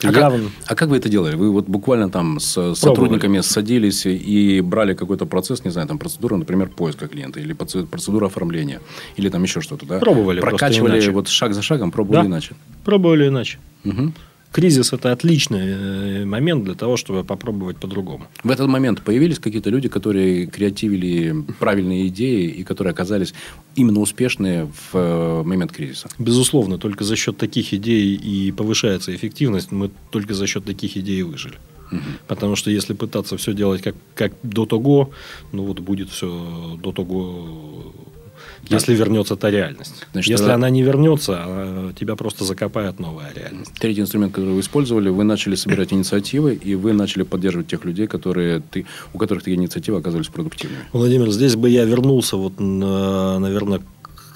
А 0.04 0.12
как, 0.12 0.32
а 0.66 0.74
как 0.74 0.88
вы 0.88 0.96
это 0.96 1.08
делали? 1.08 1.36
Вы 1.36 1.50
вот 1.50 1.66
буквально 1.66 2.10
там 2.10 2.40
с 2.40 2.74
сотрудниками 2.74 3.40
садились 3.40 4.06
и 4.06 4.60
брали 4.60 4.94
какой-то 4.94 5.26
процесс, 5.26 5.64
не 5.64 5.70
знаю, 5.70 5.88
там 5.88 5.98
процедуру, 5.98 6.36
например, 6.36 6.68
поиска 6.68 7.08
клиента, 7.08 7.40
или 7.40 7.52
процедуру 7.52 8.26
оформления, 8.26 8.80
или 9.16 9.28
там 9.28 9.42
еще 9.42 9.60
что-то, 9.60 9.86
да? 9.86 9.98
Пробовали 9.98 10.40
Прокачивали 10.40 11.08
вот 11.10 11.28
шаг 11.28 11.54
за 11.54 11.62
шагом, 11.62 11.90
пробовали 11.90 12.22
Да. 12.22 12.26
иначе. 12.28 12.54
Пробовали 12.84 13.28
иначе. 13.28 13.58
Мгм. 13.84 14.14
Кризис– 14.54 14.92
это 14.92 15.10
отличный 15.10 15.66
э, 15.66 16.24
момент 16.24 16.62
для 16.62 16.74
того, 16.74 16.96
чтобы 16.96 17.24
попробовать 17.24 17.76
по-другому. 17.76 18.28
В 18.44 18.50
этот 18.52 18.68
момент 18.68 19.02
появились 19.02 19.40
какие-то 19.40 19.68
люди, 19.68 19.88
которые 19.88 20.46
креативили 20.46 21.34
правильные 21.58 22.06
идеи 22.06 22.46
и 22.60 22.62
которые 22.62 22.92
оказались 22.92 23.34
именно 23.74 23.98
успешные 23.98 24.66
в 24.66 24.96
э, 24.96 25.42
момент 25.42 25.72
кризиса? 25.72 26.08
Безусловно, 26.20 26.78
только 26.78 27.02
за 27.02 27.16
счет 27.16 27.36
таких 27.36 27.74
идей 27.74 28.14
и 28.14 28.52
повышается 28.52 29.12
эффективность. 29.12 29.72
Мы 29.72 29.90
только 30.12 30.34
за 30.34 30.46
счет 30.46 30.64
таких 30.64 30.96
идей 30.96 31.22
выжили. 31.22 31.56
Угу. 31.90 32.00
Потому 32.28 32.54
что 32.54 32.70
если 32.70 32.94
пытаться 32.94 33.36
все 33.36 33.54
делать 33.54 33.82
как, 33.82 33.96
как 34.14 34.32
до 34.44 34.66
того, 34.66 35.10
ну 35.50 35.64
вот 35.64 35.80
будет 35.80 36.10
все 36.10 36.78
до 36.80 36.92
того 36.92 37.92
если 38.68 38.94
вернется 38.94 39.36
та 39.36 39.50
реальность. 39.50 40.06
Значит, 40.12 40.30
Если 40.30 40.44
тогда... 40.44 40.54
она 40.54 40.70
не 40.70 40.82
вернется, 40.82 41.92
тебя 41.98 42.16
просто 42.16 42.44
закопает 42.44 42.98
новая 42.98 43.32
реальность. 43.34 43.72
Третий 43.78 44.00
инструмент, 44.00 44.32
который 44.32 44.54
вы 44.54 44.60
использовали, 44.60 45.08
вы 45.08 45.24
начали 45.24 45.54
собирать 45.54 45.92
инициативы, 45.92 46.54
и 46.54 46.74
вы 46.74 46.92
начали 46.92 47.22
поддерживать 47.22 47.68
тех 47.68 47.84
людей, 47.84 48.06
которые 48.06 48.60
ты, 48.60 48.86
у 49.12 49.18
которых 49.18 49.44
такие 49.44 49.56
инициативы 49.56 49.98
оказались 49.98 50.28
продуктивными. 50.28 50.82
Владимир, 50.92 51.30
здесь 51.30 51.56
бы 51.56 51.68
я 51.68 51.84
вернулся, 51.84 52.36
вот, 52.36 52.58
наверное, 52.58 53.80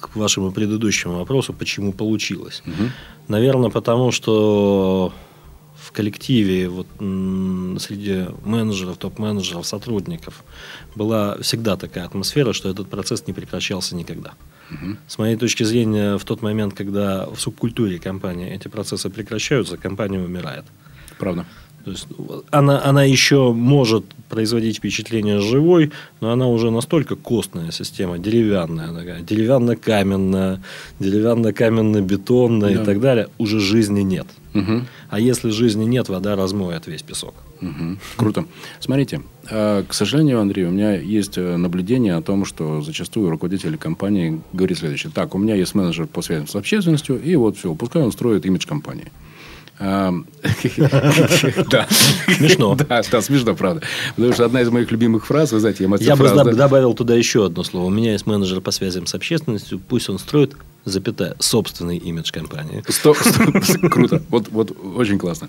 к 0.00 0.16
вашему 0.16 0.52
предыдущему 0.52 1.18
вопросу, 1.18 1.52
почему 1.52 1.92
получилось. 1.92 2.62
Угу. 2.66 2.90
Наверное, 3.28 3.70
потому 3.70 4.12
что 4.12 5.12
коллективе, 5.98 6.68
вот, 6.68 6.86
среди 7.82 8.26
менеджеров, 8.44 8.98
топ-менеджеров, 8.98 9.66
сотрудников 9.66 10.44
была 10.94 11.36
всегда 11.42 11.76
такая 11.76 12.04
атмосфера, 12.04 12.52
что 12.52 12.68
этот 12.68 12.88
процесс 12.88 13.26
не 13.26 13.32
прекращался 13.32 13.96
никогда. 13.96 14.34
Угу. 14.70 14.96
С 15.08 15.18
моей 15.18 15.36
точки 15.36 15.64
зрения, 15.64 16.16
в 16.16 16.24
тот 16.24 16.40
момент, 16.40 16.74
когда 16.74 17.26
в 17.26 17.40
субкультуре 17.40 17.98
компании 17.98 18.54
эти 18.54 18.68
процессы 18.68 19.10
прекращаются, 19.10 19.76
компания 19.76 20.20
умирает. 20.20 20.64
Правда. 21.18 21.44
То 21.84 21.90
есть 21.90 22.06
она, 22.50 22.84
она 22.84 23.02
еще 23.02 23.52
может 23.52 24.04
производить 24.28 24.76
впечатление 24.76 25.40
живой, 25.40 25.90
но 26.20 26.30
она 26.30 26.46
уже 26.46 26.70
настолько 26.70 27.16
костная 27.16 27.72
система, 27.72 28.18
деревянная 28.18 28.92
такая, 28.94 29.22
деревянно-каменная, 29.22 30.60
деревянно-каменно-бетонная 31.00 32.74
да. 32.74 32.82
и 32.82 32.84
так 32.84 33.00
далее, 33.00 33.28
уже 33.38 33.58
жизни 33.58 34.02
нет. 34.02 34.26
Угу. 34.58 34.82
А 35.10 35.20
если 35.20 35.50
жизни 35.50 35.84
нет, 35.84 36.08
вода 36.08 36.36
размоет 36.36 36.86
весь 36.86 37.02
песок. 37.02 37.34
Угу. 37.60 37.98
Круто. 38.16 38.44
Смотрите, 38.80 39.22
э, 39.50 39.84
к 39.86 39.94
сожалению, 39.94 40.40
Андрей, 40.40 40.66
у 40.66 40.70
меня 40.70 40.94
есть 40.96 41.38
э, 41.38 41.56
наблюдение 41.56 42.16
о 42.16 42.22
том, 42.22 42.44
что 42.44 42.82
зачастую 42.82 43.30
руководители 43.30 43.76
компании 43.76 44.40
говорит 44.52 44.78
следующее. 44.78 45.12
Так, 45.14 45.34
у 45.34 45.38
меня 45.38 45.54
есть 45.54 45.74
менеджер 45.74 46.06
по 46.06 46.22
связям 46.22 46.46
с 46.46 46.56
общественностью, 46.56 47.20
и 47.20 47.36
вот 47.36 47.56
все, 47.56 47.74
пускай 47.74 48.02
он 48.02 48.12
строит 48.12 48.46
имидж 48.46 48.66
компании. 48.66 49.10
Да. 51.70 51.86
Смешно. 52.36 52.74
Да, 52.88 53.02
да, 53.10 53.22
смешно, 53.22 53.54
правда. 53.54 53.82
Потому 54.16 54.32
что 54.32 54.44
одна 54.44 54.62
из 54.62 54.70
моих 54.70 54.90
любимых 54.90 55.26
фраз, 55.26 55.52
вы 55.52 55.60
знаете, 55.60 55.88
я 56.00 56.16
бы 56.16 56.54
добавил 56.54 56.94
туда 56.94 57.14
еще 57.14 57.46
одно 57.46 57.62
слово. 57.62 57.86
У 57.86 57.90
меня 57.90 58.12
есть 58.12 58.26
менеджер 58.26 58.60
по 58.60 58.70
связям 58.70 59.06
с 59.06 59.14
общественностью, 59.14 59.78
пусть 59.78 60.08
он 60.08 60.18
строит 60.18 60.56
запятая, 60.88 61.36
собственный 61.38 61.96
имидж 61.96 62.30
компании. 62.32 62.82
Сто, 62.88 63.14
сто, 63.14 63.88
круто. 63.90 64.22
Вот, 64.28 64.48
вот 64.50 64.76
очень 64.96 65.18
классно. 65.18 65.48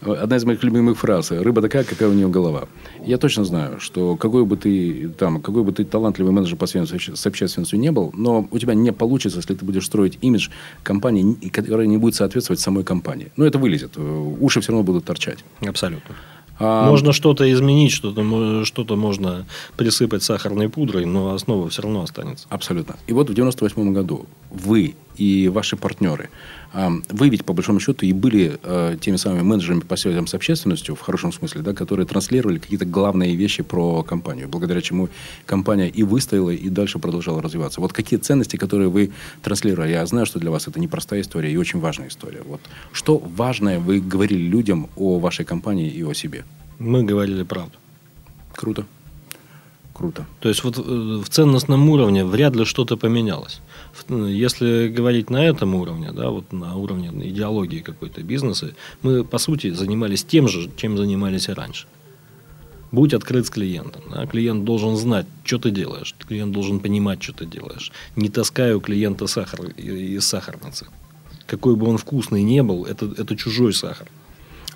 Одна 0.00 0.36
из 0.36 0.44
моих 0.44 0.62
любимых 0.62 0.98
фраз. 0.98 1.30
Рыба 1.30 1.62
такая, 1.62 1.84
какая 1.84 2.08
у 2.08 2.12
нее 2.12 2.28
голова. 2.28 2.68
Я 3.04 3.18
точно 3.18 3.44
знаю, 3.44 3.80
что 3.80 4.16
какой 4.16 4.44
бы 4.44 4.56
ты, 4.56 5.08
там, 5.18 5.40
какой 5.40 5.62
бы 5.62 5.72
ты 5.72 5.84
талантливый 5.84 6.32
менеджер 6.32 6.56
по 6.56 6.66
связям 6.66 6.98
с 7.14 7.26
общественностью 7.26 7.78
не 7.78 7.90
был, 7.90 8.12
но 8.14 8.48
у 8.50 8.58
тебя 8.58 8.74
не 8.74 8.92
получится, 8.92 9.38
если 9.38 9.54
ты 9.54 9.64
будешь 9.64 9.86
строить 9.86 10.18
имидж 10.20 10.48
компании, 10.82 11.48
которая 11.50 11.86
не 11.86 11.96
будет 11.96 12.14
соответствовать 12.14 12.60
самой 12.60 12.84
компании. 12.84 13.32
Ну, 13.36 13.44
это 13.44 13.58
вылезет. 13.58 13.96
Уши 13.96 14.60
все 14.60 14.72
равно 14.72 14.84
будут 14.84 15.04
торчать. 15.04 15.44
Абсолютно. 15.60 16.14
А... 16.60 16.88
Можно 16.88 17.12
что-то 17.12 17.50
изменить, 17.50 17.90
что-то, 17.90 18.64
что-то 18.64 18.94
можно 18.94 19.46
присыпать 19.76 20.22
сахарной 20.22 20.68
пудрой, 20.68 21.06
но 21.06 21.34
основа 21.34 21.70
все 21.70 21.82
равно 21.82 22.02
останется. 22.02 22.46
Абсолютно. 22.50 22.96
И 23.06 23.12
вот 23.12 23.30
в 23.30 23.34
98 23.34 23.92
году 23.94 24.26
вы 24.50 24.94
и 25.20 25.48
ваши 25.48 25.76
партнеры, 25.76 26.30
вы 26.72 27.28
ведь, 27.28 27.44
по 27.44 27.52
большому 27.52 27.80
счету, 27.80 28.06
и 28.06 28.12
были 28.12 28.58
э, 28.62 28.96
теми 29.00 29.16
самыми 29.16 29.42
менеджерами 29.42 29.80
по 29.80 29.96
связям 29.96 30.26
с 30.26 30.34
общественностью, 30.34 30.94
в 30.94 31.00
хорошем 31.00 31.32
смысле, 31.32 31.62
да, 31.62 31.72
которые 31.74 32.06
транслировали 32.06 32.58
какие-то 32.58 32.84
главные 32.84 33.34
вещи 33.34 33.62
про 33.62 34.04
компанию, 34.04 34.48
благодаря 34.48 34.80
чему 34.80 35.08
компания 35.46 35.88
и 35.88 36.04
выстояла, 36.04 36.50
и 36.50 36.68
дальше 36.68 36.98
продолжала 36.98 37.42
развиваться. 37.42 37.80
Вот 37.80 37.92
какие 37.92 38.20
ценности, 38.20 38.56
которые 38.56 38.88
вы 38.88 39.10
транслировали? 39.42 39.90
Я 39.90 40.06
знаю, 40.06 40.26
что 40.26 40.38
для 40.38 40.50
вас 40.50 40.68
это 40.68 40.78
непростая 40.78 41.22
история 41.22 41.52
и 41.52 41.56
очень 41.56 41.80
важная 41.80 42.08
история. 42.08 42.42
Вот 42.46 42.60
что 42.92 43.18
важное 43.18 43.80
вы 43.80 44.00
говорили 44.00 44.42
людям 44.42 44.88
о 44.96 45.18
вашей 45.18 45.44
компании 45.44 45.90
и 45.90 46.04
о 46.04 46.14
себе? 46.14 46.44
Мы 46.78 47.02
говорили 47.02 47.42
правду. 47.42 47.72
Круто. 48.54 48.86
Круто. 50.00 50.24
То 50.40 50.48
есть 50.48 50.64
вот 50.64 50.78
э, 50.78 50.82
в 51.22 51.28
ценностном 51.28 51.90
уровне 51.90 52.24
вряд 52.24 52.56
ли 52.56 52.64
что-то 52.64 52.96
поменялось. 52.96 53.60
Если 54.08 54.88
говорить 54.88 55.28
на 55.28 55.44
этом 55.44 55.74
уровне, 55.74 56.10
да, 56.12 56.30
вот 56.30 56.52
на 56.52 56.74
уровне 56.74 57.10
идеологии 57.28 57.80
какой-то 57.80 58.22
бизнеса, 58.22 58.72
мы 59.02 59.24
по 59.24 59.36
сути 59.36 59.74
занимались 59.74 60.24
тем 60.24 60.48
же, 60.48 60.70
чем 60.76 60.96
занимались 60.96 61.50
и 61.50 61.52
раньше. 61.52 61.86
Будь 62.92 63.12
открыт 63.12 63.44
с 63.44 63.50
клиентом. 63.50 64.02
Да? 64.10 64.26
Клиент 64.26 64.64
должен 64.64 64.96
знать, 64.96 65.26
что 65.44 65.58
ты 65.58 65.70
делаешь. 65.70 66.14
Клиент 66.26 66.52
должен 66.52 66.80
понимать, 66.80 67.22
что 67.22 67.34
ты 67.34 67.44
делаешь. 67.44 67.92
Не 68.16 68.30
таскай 68.30 68.72
у 68.72 68.80
клиента 68.80 69.26
сахар 69.26 69.66
из 69.76 70.24
сахарницы. 70.24 70.86
Какой 71.46 71.76
бы 71.76 71.86
он 71.86 71.98
вкусный 71.98 72.42
не 72.42 72.62
был, 72.62 72.86
это, 72.86 73.04
это 73.18 73.36
чужой 73.36 73.74
сахар. 73.74 74.08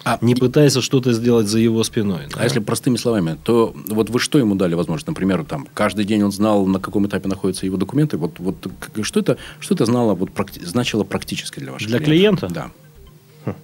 А, 0.04 0.18
не 0.20 0.34
пытайся 0.34 0.82
что-то 0.82 1.12
сделать 1.12 1.48
за 1.48 1.58
его 1.58 1.82
спиной. 1.82 2.26
Да? 2.30 2.40
А 2.40 2.44
если 2.44 2.60
простыми 2.60 2.96
словами, 2.96 3.38
то 3.42 3.74
вот 3.88 4.10
вы 4.10 4.18
что 4.20 4.38
ему 4.38 4.54
дали 4.54 4.74
возможность? 4.74 5.06
Например, 5.06 5.44
там, 5.44 5.66
каждый 5.72 6.04
день 6.04 6.22
он 6.22 6.30
знал, 6.30 6.66
на 6.66 6.78
каком 6.78 7.06
этапе 7.06 7.26
находятся 7.28 7.64
его 7.64 7.78
документы. 7.78 8.18
Вот, 8.18 8.38
вот 8.38 8.56
что, 9.02 9.20
это, 9.20 9.38
что 9.60 9.74
это 9.74 9.86
знало, 9.86 10.14
вот, 10.14 10.30
практи- 10.30 10.64
значило 10.64 11.04
практически 11.04 11.58
для 11.58 11.72
вашего 11.72 11.88
Для 11.88 12.00
клиента? 12.00 12.48
Да. 12.48 12.70
Хм. 13.46 13.54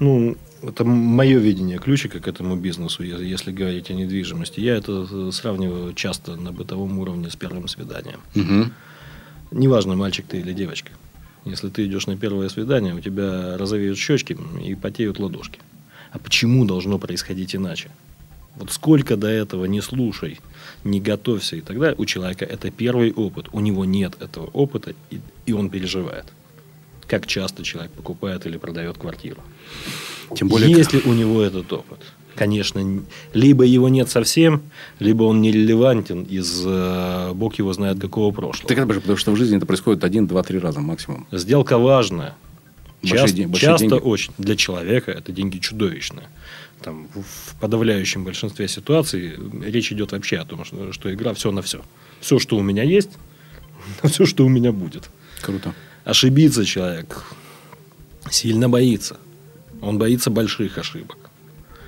Ну, 0.00 0.36
это 0.62 0.84
мое 0.84 1.38
видение 1.38 1.78
ключика 1.78 2.18
к 2.18 2.26
этому 2.26 2.56
бизнесу, 2.56 3.04
если 3.04 3.52
говорить 3.52 3.90
о 3.90 3.94
недвижимости. 3.94 4.58
Я 4.58 4.76
это 4.76 5.06
э, 5.10 5.30
сравниваю 5.32 5.92
часто 5.94 6.34
на 6.34 6.50
бытовом 6.50 6.98
уровне 6.98 7.30
с 7.30 7.36
первым 7.36 7.68
свиданием. 7.68 8.20
Угу. 8.34 8.70
Неважно, 9.52 9.94
мальчик 9.94 10.26
ты 10.26 10.40
или 10.40 10.52
девочка. 10.52 10.90
Если 11.44 11.68
ты 11.68 11.86
идешь 11.86 12.06
на 12.06 12.16
первое 12.16 12.48
свидание, 12.48 12.94
у 12.94 13.00
тебя 13.00 13.56
розовеют 13.58 13.98
щечки 13.98 14.36
и 14.64 14.74
потеют 14.74 15.18
ладошки. 15.18 15.58
А 16.12 16.18
почему 16.18 16.64
должно 16.64 16.98
происходить 16.98 17.56
иначе? 17.56 17.90
Вот 18.56 18.70
сколько 18.70 19.16
до 19.16 19.28
этого 19.28 19.64
не 19.64 19.80
слушай, 19.80 20.38
не 20.84 21.00
готовься 21.00 21.56
и 21.56 21.60
так 21.60 21.78
далее, 21.78 21.96
у 21.98 22.04
человека 22.04 22.44
это 22.44 22.70
первый 22.70 23.12
опыт. 23.12 23.46
У 23.52 23.60
него 23.60 23.84
нет 23.84 24.20
этого 24.20 24.46
опыта, 24.46 24.94
и, 25.10 25.20
и 25.46 25.52
он 25.52 25.70
переживает. 25.70 26.26
Как 27.06 27.26
часто 27.26 27.64
человек 27.64 27.92
покупает 27.92 28.46
или 28.46 28.58
продает 28.58 28.98
квартиру. 28.98 29.40
Тем 30.36 30.48
более, 30.48 30.70
если 30.70 31.00
у 31.00 31.12
него 31.12 31.42
этот 31.42 31.72
опыт 31.72 32.00
конечно, 32.34 33.02
либо 33.34 33.64
его 33.64 33.88
нет 33.88 34.08
совсем, 34.08 34.62
либо 34.98 35.24
он 35.24 35.40
нерелевантен 35.40 36.22
из 36.22 36.62
э, 36.66 37.32
бог 37.34 37.54
его 37.56 37.72
знает 37.72 38.00
какого 38.00 38.32
прошлого. 38.32 38.68
Так 38.68 38.78
это 38.78 38.94
же 38.94 39.00
потому, 39.00 39.18
что 39.18 39.32
в 39.32 39.36
жизни 39.36 39.56
это 39.56 39.66
происходит 39.66 40.04
один, 40.04 40.26
два, 40.26 40.42
три 40.42 40.58
раза 40.58 40.80
максимум. 40.80 41.26
Сделка 41.32 41.78
важная. 41.78 42.34
Часто, 43.02 43.42
большие 43.48 43.60
часто 43.60 43.88
деньги. 43.88 44.02
очень. 44.02 44.32
Для 44.38 44.56
человека 44.56 45.10
это 45.10 45.32
деньги 45.32 45.58
чудовищные. 45.58 46.28
Там, 46.82 47.08
в 47.14 47.60
подавляющем 47.60 48.24
большинстве 48.24 48.68
ситуаций 48.68 49.34
речь 49.62 49.92
идет 49.92 50.12
вообще 50.12 50.38
о 50.38 50.44
том, 50.44 50.64
что, 50.64 50.92
что 50.92 51.12
игра 51.12 51.34
все 51.34 51.50
на 51.50 51.62
все. 51.62 51.82
Все, 52.20 52.38
что 52.38 52.56
у 52.56 52.62
меня 52.62 52.82
есть, 52.84 53.10
все, 54.04 54.26
что 54.26 54.44
у 54.44 54.48
меня 54.48 54.72
будет. 54.72 55.10
Круто. 55.40 55.74
Ошибиться 56.04 56.64
человек 56.64 57.24
сильно 58.30 58.68
боится. 58.68 59.16
Он 59.80 59.98
боится 59.98 60.30
больших 60.30 60.78
ошибок. 60.78 61.21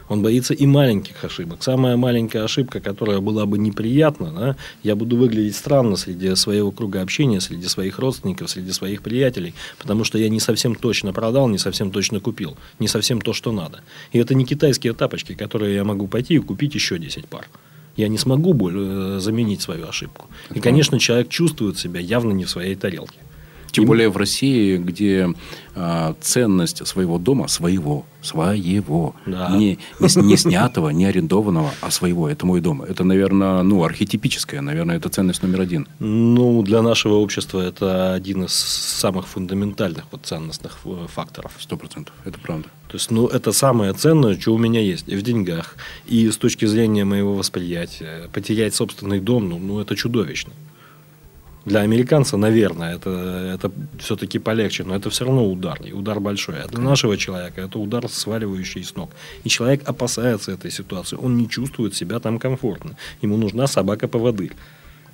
Он 0.08 0.22
боится 0.22 0.54
и 0.54 0.66
маленьких 0.66 1.24
ошибок. 1.24 1.62
Самая 1.62 1.96
маленькая 1.96 2.44
ошибка, 2.44 2.80
которая 2.80 3.20
была 3.20 3.46
бы 3.46 3.58
неприятна, 3.58 4.32
да, 4.32 4.56
я 4.82 4.96
буду 4.96 5.16
выглядеть 5.16 5.56
странно 5.56 5.96
среди 5.96 6.34
своего 6.34 6.70
круга 6.72 7.00
общения, 7.00 7.40
среди 7.40 7.66
своих 7.66 7.98
родственников, 7.98 8.50
среди 8.50 8.72
своих 8.72 9.02
приятелей, 9.02 9.54
потому 9.78 10.04
что 10.04 10.18
я 10.18 10.28
не 10.28 10.40
совсем 10.40 10.74
точно 10.74 11.12
продал, 11.12 11.48
не 11.48 11.58
совсем 11.58 11.90
точно 11.90 12.20
купил, 12.20 12.56
не 12.78 12.88
совсем 12.88 13.20
то, 13.20 13.32
что 13.32 13.52
надо. 13.52 13.82
И 14.12 14.18
это 14.18 14.34
не 14.34 14.44
китайские 14.44 14.92
тапочки, 14.92 15.34
которые 15.34 15.74
я 15.74 15.84
могу 15.84 16.06
пойти 16.06 16.34
и 16.34 16.38
купить 16.38 16.74
еще 16.74 16.98
10 16.98 17.26
пар. 17.26 17.48
Я 17.96 18.08
не 18.08 18.18
смогу 18.18 18.54
более 18.54 19.20
заменить 19.20 19.62
свою 19.62 19.86
ошибку. 19.86 20.26
И, 20.52 20.60
конечно, 20.60 20.98
человек 20.98 21.28
чувствует 21.28 21.78
себя 21.78 22.00
явно 22.00 22.32
не 22.32 22.44
в 22.44 22.50
своей 22.50 22.74
тарелке. 22.74 23.18
Тем 23.74 23.86
более 23.86 24.08
в 24.08 24.16
России, 24.16 24.76
где 24.76 25.34
а, 25.74 26.14
ценность 26.20 26.86
своего 26.86 27.18
дома, 27.18 27.48
своего, 27.48 28.04
своего, 28.22 29.14
Да. 29.26 29.48
не, 29.56 29.78
не, 29.98 30.22
не 30.22 30.36
снятого, 30.36 30.90
не 30.90 31.06
арендованного, 31.06 31.70
а 31.80 31.90
своего, 31.90 32.28
это 32.28 32.46
мой 32.46 32.60
дом. 32.60 32.82
Это, 32.82 33.02
наверное, 33.02 33.62
ну, 33.62 33.82
архетипическое, 33.82 34.60
наверное, 34.60 34.96
это 34.96 35.08
ценность 35.08 35.42
номер 35.42 35.62
один. 35.62 35.88
Ну, 35.98 36.62
для 36.62 36.82
нашего 36.82 37.14
общества 37.14 37.60
это 37.60 38.14
один 38.14 38.44
из 38.44 38.52
самых 38.52 39.26
фундаментальных 39.26 40.04
вот 40.12 40.20
ценностных 40.24 40.78
э, 40.84 41.06
факторов. 41.12 41.52
Сто 41.58 41.76
процентов, 41.76 42.14
это 42.24 42.38
правда. 42.38 42.68
То 42.88 42.96
есть, 42.96 43.10
ну, 43.10 43.26
это 43.26 43.50
самое 43.50 43.92
ценное, 43.92 44.38
что 44.40 44.54
у 44.54 44.58
меня 44.58 44.80
есть 44.80 45.08
и 45.08 45.16
в 45.16 45.22
деньгах, 45.22 45.74
и 46.06 46.30
с 46.30 46.36
точки 46.36 46.66
зрения 46.66 47.04
моего 47.04 47.34
восприятия. 47.34 48.28
Потерять 48.32 48.74
собственный 48.74 49.18
дом, 49.18 49.48
ну, 49.48 49.58
ну 49.58 49.80
это 49.80 49.96
чудовищно. 49.96 50.52
Для 51.64 51.80
американца, 51.80 52.36
наверное, 52.36 52.94
это, 52.96 53.10
это 53.54 53.72
все-таки 53.98 54.38
полегче, 54.38 54.84
но 54.84 54.94
это 54.94 55.08
все 55.08 55.24
равно 55.24 55.50
удар, 55.50 55.80
и 55.82 55.92
удар 55.92 56.20
большой. 56.20 56.60
А 56.62 56.68
для 56.68 56.80
нашего 56.80 57.16
человека 57.16 57.62
это 57.62 57.78
удар, 57.78 58.06
сваливающий 58.08 58.84
с 58.84 58.94
ног. 58.94 59.10
И 59.44 59.48
человек 59.48 59.80
опасается 59.88 60.52
этой 60.52 60.70
ситуации, 60.70 61.16
он 61.16 61.36
не 61.38 61.48
чувствует 61.48 61.94
себя 61.94 62.18
там 62.20 62.38
комфортно. 62.38 62.96
Ему 63.22 63.36
нужна 63.38 63.66
собака-поводырь. 63.66 64.52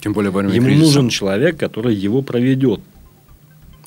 Тем 0.00 0.12
более 0.12 0.30
во 0.32 0.40
время 0.40 0.54
Ему 0.56 0.66
кризиса. 0.66 0.86
нужен 0.86 1.08
человек, 1.10 1.56
который 1.56 1.94
его 1.94 2.22
проведет. 2.22 2.80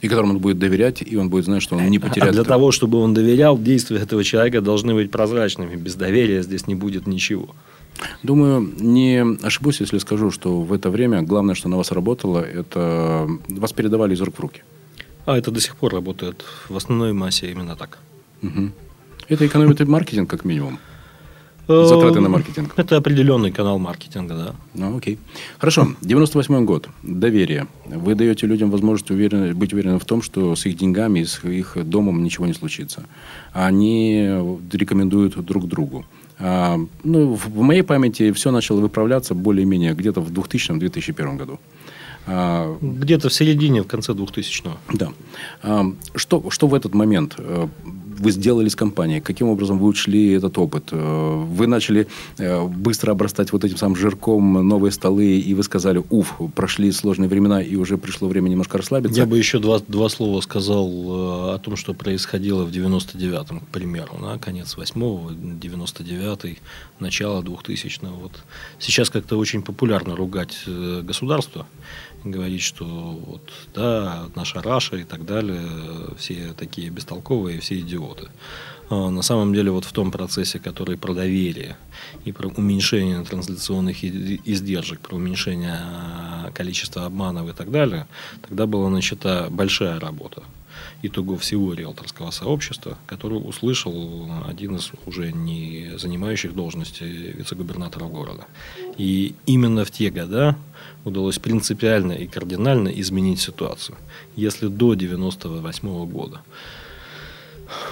И 0.02 0.08
которому 0.08 0.34
он 0.34 0.40
будет 0.40 0.60
доверять, 0.60 1.02
и 1.02 1.16
он 1.18 1.30
будет 1.30 1.46
знать, 1.46 1.64
что 1.64 1.76
он 1.78 1.86
не 1.90 1.98
А 1.98 2.02
потеряет. 2.02 2.34
для 2.34 2.42
это. 2.42 2.50
того, 2.50 2.72
чтобы 2.72 2.98
он 3.00 3.14
доверял, 3.14 3.58
действия 3.58 3.98
этого 4.00 4.24
человека 4.24 4.62
должны 4.62 4.94
быть 4.94 5.12
прозрачными. 5.12 5.76
Без 5.76 5.96
доверия 5.96 6.44
здесь 6.44 6.68
не 6.68 6.76
будет 6.76 7.08
ничего. 7.08 7.56
Думаю, 8.24 8.74
не 8.80 9.24
ошибусь, 9.44 9.82
если 9.82 10.00
скажу, 10.00 10.32
что 10.32 10.62
в 10.62 10.74
это 10.74 10.90
время 10.90 11.22
главное, 11.22 11.56
что 11.56 11.70
на 11.70 11.78
вас 11.78 11.92
работало, 11.92 12.40
это 12.40 13.28
вас 13.48 13.74
передавали 13.74 14.14
из 14.14 14.22
рук 14.22 14.36
в 14.36 14.40
руки. 14.40 14.64
А 15.26 15.38
это 15.38 15.52
до 15.52 15.60
сих 15.60 15.76
пор 15.76 15.94
работает 15.94 16.44
в 16.70 16.76
основной 16.76 17.14
массе 17.14 17.52
именно 17.52 17.76
так. 17.76 18.00
Мгм. 18.42 18.74
Это 19.30 19.46
экономит 19.46 19.82
и 19.82 19.86
маркетинг, 19.86 20.30
как 20.30 20.46
минимум. 20.46 20.80
Затраты 21.68 22.20
на 22.20 22.30
маркетинг. 22.30 22.74
Это 22.76 22.98
определенный 22.98 23.52
канал 23.52 23.80
маркетинга, 23.80 24.34
да. 24.36 24.56
Ну, 24.74 24.98
окей. 24.98 25.18
Хорошо. 25.60 25.88
98 26.02 26.66
год. 26.66 26.90
Доверие. 27.04 27.68
Вы 27.86 28.16
даете 28.16 28.48
людям 28.48 28.70
возможность 28.72 29.10
уверен- 29.12 29.56
быть 29.56 29.74
уверенным 29.74 30.00
в 30.00 30.06
том, 30.06 30.22
что 30.22 30.56
с 30.56 30.66
их 30.66 30.78
деньгами 30.78 31.20
и 31.22 31.26
с 31.26 31.44
их 31.46 31.78
домом 31.86 32.24
ничего 32.24 32.46
не 32.48 32.54
случится. 32.54 33.04
Они 33.54 34.28
рекомендуют 34.72 35.38
друг 35.46 35.68
другу. 35.68 36.06
А, 36.40 36.78
ну, 37.04 37.34
в 37.36 37.48
в 37.48 37.62
моей 37.62 37.84
памяти 37.84 38.32
все 38.32 38.52
начало 38.52 38.82
выправляться 38.82 39.34
более-менее 39.36 39.94
где-то 39.94 40.20
в 40.22 40.32
2000-2001 40.32 41.38
году. 41.38 41.60
А, 42.26 42.76
Где-то 42.82 43.30
в 43.30 43.34
середине, 43.34 43.82
в 43.82 43.88
конце 43.88 44.14
2000-го. 44.14 44.72
да. 44.94 45.10
А, 45.62 45.86
Что, 46.16 46.50
что 46.50 46.68
в 46.68 46.74
этот 46.74 46.94
момент 46.96 47.36
э, 47.38 47.68
вы 48.24 48.32
сделали 48.32 48.70
с 48.70 48.76
компанией? 48.76 49.22
Каким 49.22 49.50
образом 49.50 49.78
вы 49.78 49.88
учли 49.88 50.32
этот 50.32 50.58
опыт? 50.58 50.90
Э, 50.92 51.46
Вы 51.46 51.68
начали 51.68 52.08
э, 52.38 52.68
быстро 52.68 53.12
обрастать 53.12 53.52
вот 53.52 53.64
этим 53.64 53.78
самым 53.78 53.96
жирком 53.96 54.68
новые 54.68 54.92
столы, 54.92 55.40
и 55.40 55.54
вы 55.54 55.64
сказали, 55.64 56.02
уф, 56.10 56.40
прошли 56.56 56.92
сложные 56.92 57.28
времена, 57.30 57.62
и 57.62 57.76
уже 57.76 57.98
пришло 57.98 58.28
время 58.28 58.50
немножко 58.50 58.78
расслабиться. 58.78 59.20
Я 59.20 59.26
бы 59.26 59.38
еще 59.38 59.60
два, 59.60 59.80
два 59.88 60.10
слова 60.10 60.42
сказал 60.42 60.88
э, 60.88 61.56
о 61.56 61.60
том, 61.62 61.76
что 61.76 61.94
происходило 61.94 62.64
в 62.64 62.72
99-м, 62.72 63.60
к 63.60 63.68
примеру. 63.68 64.18
Да? 64.22 64.38
Конец 64.38 64.76
8-го, 64.78 65.32
99-й, 65.32 66.60
начало 67.00 67.42
2000-го. 67.42 68.16
Вот. 68.22 68.32
Сейчас 68.80 69.10
как-то 69.10 69.38
очень 69.38 69.62
популярно 69.62 70.16
ругать 70.16 70.58
государство. 71.04 71.66
Говорить, 72.24 72.62
что 72.62 72.86
вот, 72.86 73.52
да, 73.74 74.30
наша 74.36 74.62
Раша 74.62 74.96
и 74.96 75.04
так 75.04 75.26
далее, 75.26 75.62
все 76.18 76.54
такие 76.58 76.90
бестолковые, 76.90 77.60
все 77.60 77.80
идиоты. 77.80 78.30
А 78.90 79.10
На 79.10 79.22
самом 79.22 79.54
деле, 79.54 79.72
вот 79.72 79.86
в 79.86 79.92
том 79.92 80.12
процессе, 80.12 80.60
который 80.60 80.98
про 80.98 81.14
доверие 81.14 81.78
и 82.26 82.32
про 82.32 82.48
уменьшение 82.50 83.24
трансляционных 83.24 84.04
издержек, 84.04 85.00
про 85.00 85.16
уменьшение 85.16 85.80
а, 85.82 86.52
количества 86.54 87.06
обманов 87.06 87.50
и 87.50 87.54
так 87.54 87.72
далее, 87.72 88.08
тогда 88.42 88.68
была 88.68 88.90
начата 88.90 89.48
большая 89.50 90.00
работа 90.00 90.44
итогов 91.02 91.42
всего 91.42 91.74
риэлторского 91.74 92.32
сообщества, 92.32 92.98
который 93.06 93.36
услышал 93.36 94.30
один 94.48 94.76
из 94.76 94.92
уже 95.06 95.32
не 95.32 95.92
занимающих 95.98 96.54
должности 96.56 97.04
вице-губернатора 97.04 98.06
города. 98.06 98.46
И 98.98 99.36
именно 99.46 99.86
в 99.86 99.92
те 99.92 100.10
года 100.10 100.58
удалось 101.06 101.40
принципиально 101.40 102.14
и 102.14 102.28
кардинально 102.28 102.90
изменить 102.90 103.40
ситуацию. 103.40 103.98
Если 104.36 104.68
до 104.68 104.94
98 104.94 106.06
года 106.06 106.42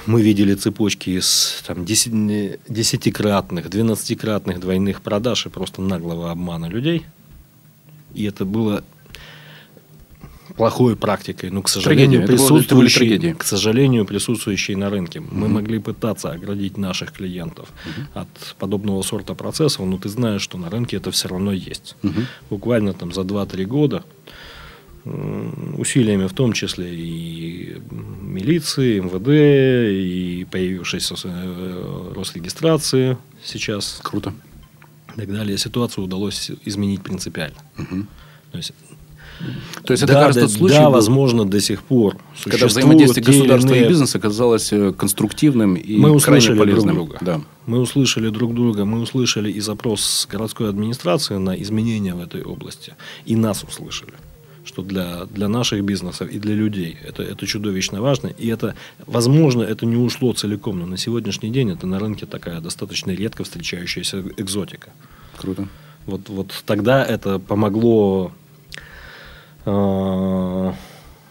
мы 0.05 0.21
видели 0.21 0.53
цепочки 0.53 1.11
из 1.11 1.63
там, 1.65 1.85
деси- 1.85 2.59
десятикратных, 2.67 3.69
двенадцатикратных 3.69 4.59
двойных 4.59 5.01
продаж 5.01 5.45
и 5.45 5.49
просто 5.49 5.81
наглого 5.81 6.31
обмана 6.31 6.65
людей. 6.65 7.05
И 8.13 8.25
это 8.25 8.45
было 8.45 8.83
плохой 10.55 10.95
практикой, 10.95 11.49
но, 11.49 11.61
к 11.61 11.69
сожалению, 11.69 12.25
Трагедия. 12.25 12.27
Присутствующей, 12.27 13.33
к 13.33 13.43
сожалению, 13.43 14.05
присутствующей 14.05 14.75
на 14.75 14.89
рынке. 14.89 15.19
Мы 15.19 15.47
могли 15.47 15.79
пытаться 15.79 16.31
оградить 16.31 16.77
наших 16.77 17.11
клиентов 17.11 17.69
от 18.13 18.27
подобного 18.57 19.01
сорта 19.01 19.33
процессов, 19.33 19.85
но 19.85 19.97
ты 19.97 20.09
знаешь, 20.09 20.41
что 20.41 20.57
на 20.57 20.69
рынке 20.69 20.97
это 20.97 21.11
все 21.11 21.27
равно 21.27 21.51
есть. 21.51 21.95
Мгм. 22.01 22.27
Буквально 22.49 22.93
там 22.93 23.11
за 23.11 23.21
2-3 23.21 23.65
года 23.65 24.03
усилиями 25.03 26.27
в 26.27 26.33
том 26.33 26.53
числе 26.53 26.93
и 26.93 27.81
милиции, 28.21 28.99
МВД, 28.99 29.29
и 29.29 30.45
появившейся 30.49 31.15
э, 31.23 32.13
Росрегистрации 32.15 33.17
сейчас 33.43 33.99
Круто. 34.03 34.33
и 35.15 35.19
так 35.21 35.31
далее, 35.31 35.57
ситуацию 35.57 36.05
удалось 36.05 36.51
изменить 36.65 37.01
принципиально. 37.01 37.57
Мгм. 37.77 38.07
То 38.51 38.57
есть, 38.57 38.73
То 39.83 39.91
есть, 39.93 40.03
это 40.03 40.13
да, 40.13 40.19
как 40.19 40.27
раз 40.27 40.35
да, 40.35 40.41
тот 40.41 40.51
случай, 40.51 40.75
да, 40.75 40.85
был, 40.85 40.91
возможно, 40.91 41.45
до 41.45 41.59
сих 41.59 41.83
пор 41.83 42.17
когда 42.43 42.67
взаимодействие 42.67 43.25
государства 43.25 43.73
и 43.73 43.79
иные- 43.79 43.89
бизнеса 43.89 44.19
казалось 44.19 44.71
э, 44.73 44.93
конструктивным 44.93 45.75
и 45.75 45.97
Мы 45.97 46.01
крайне 46.01 46.15
услышали 46.15 46.55
друг 46.55 46.67
полезным. 46.67 46.95
друга. 46.95 47.17
Да. 47.21 47.41
Мы 47.65 47.79
услышали 47.79 48.29
друг 48.29 48.53
друга, 48.53 48.85
мы 48.85 48.99
услышали 48.99 49.51
и 49.51 49.59
запрос 49.59 50.27
городской 50.31 50.69
администрации 50.69 51.37
на 51.37 51.59
изменения 51.61 52.13
в 52.13 52.21
этой 52.21 52.43
области, 52.43 52.93
и 53.25 53.35
нас 53.35 53.63
услышали 53.63 54.13
что 54.63 54.83
для, 54.83 55.25
для 55.25 55.47
наших 55.47 55.83
бизнесов 55.83 56.29
и 56.29 56.39
для 56.39 56.53
людей 56.53 56.95
это, 57.03 57.23
это 57.23 57.47
чудовищно 57.47 57.99
важно. 58.01 58.27
И 58.27 58.47
это, 58.47 58.75
возможно, 59.07 59.63
это 59.63 59.87
не 59.87 59.95
ушло 59.95 60.33
целиком, 60.33 60.79
но 60.79 60.85
на 60.85 60.97
сегодняшний 60.97 61.49
день 61.49 61.71
это 61.71 61.87
на 61.87 61.99
рынке 61.99 62.27
такая 62.27 62.61
достаточно 62.61 63.11
редко 63.11 63.43
встречающаяся 63.43 64.23
экзотика. 64.37 64.91
Круто. 65.37 65.67
Вот, 66.05 66.29
вот 66.29 66.63
тогда 66.65 67.03
это 67.03 67.39
помогло 67.39 68.31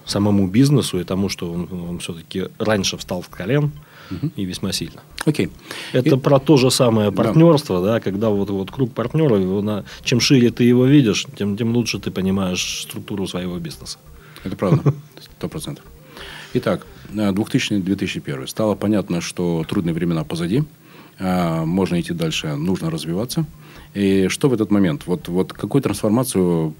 самому 0.06 0.48
бизнесу 0.48 0.98
и 1.00 1.04
тому, 1.04 1.28
что 1.28 1.52
он, 1.52 1.68
он 1.90 1.98
все-таки 1.98 2.48
раньше 2.58 2.96
встал 2.96 3.22
в 3.22 3.28
колен 3.28 3.70
и 4.36 4.44
весьма 4.44 4.72
сильно. 4.72 5.00
Окей. 5.24 5.50
Это 5.92 6.16
И- 6.16 6.18
про 6.18 6.38
то 6.40 6.56
же 6.56 6.70
самое 6.70 7.12
партнерство, 7.12 7.80
да, 7.82 8.00
когда 8.00 8.28
вот, 8.30 8.50
вот 8.50 8.70
круг 8.70 8.92
партнеров, 8.92 9.38
его 9.40 9.62
на- 9.62 9.84
чем 10.02 10.18
шире 10.20 10.50
ты 10.50 10.64
его 10.64 10.84
видишь, 10.86 11.26
тем, 11.36 11.56
тем 11.56 11.72
лучше 11.76 11.98
ты 12.00 12.10
понимаешь 12.10 12.82
структуру 12.82 13.26
своего 13.28 13.58
бизнеса. 13.58 13.98
Это 14.44 14.56
правда. 14.56 14.94
Сто 15.36 15.48
процентов. 15.48 15.84
Итак, 16.54 16.86
э, 17.14 17.30
2000-2001. 17.32 18.46
Стало 18.48 18.74
понятно, 18.74 19.20
что 19.20 19.64
трудные 19.68 19.94
времена 19.94 20.24
позади. 20.24 20.64
а, 21.20 21.64
Можно 21.64 22.00
идти 22.00 22.12
дальше, 22.14 22.56
нужно 22.56 22.90
развиваться. 22.90 23.44
И 23.92 24.28
что 24.28 24.48
в 24.48 24.52
этот 24.52 24.70
момент? 24.70 25.02
Вот, 25.06 25.28
вот 25.28 25.52
какую 25.52 25.82
трансформацию 25.82 26.74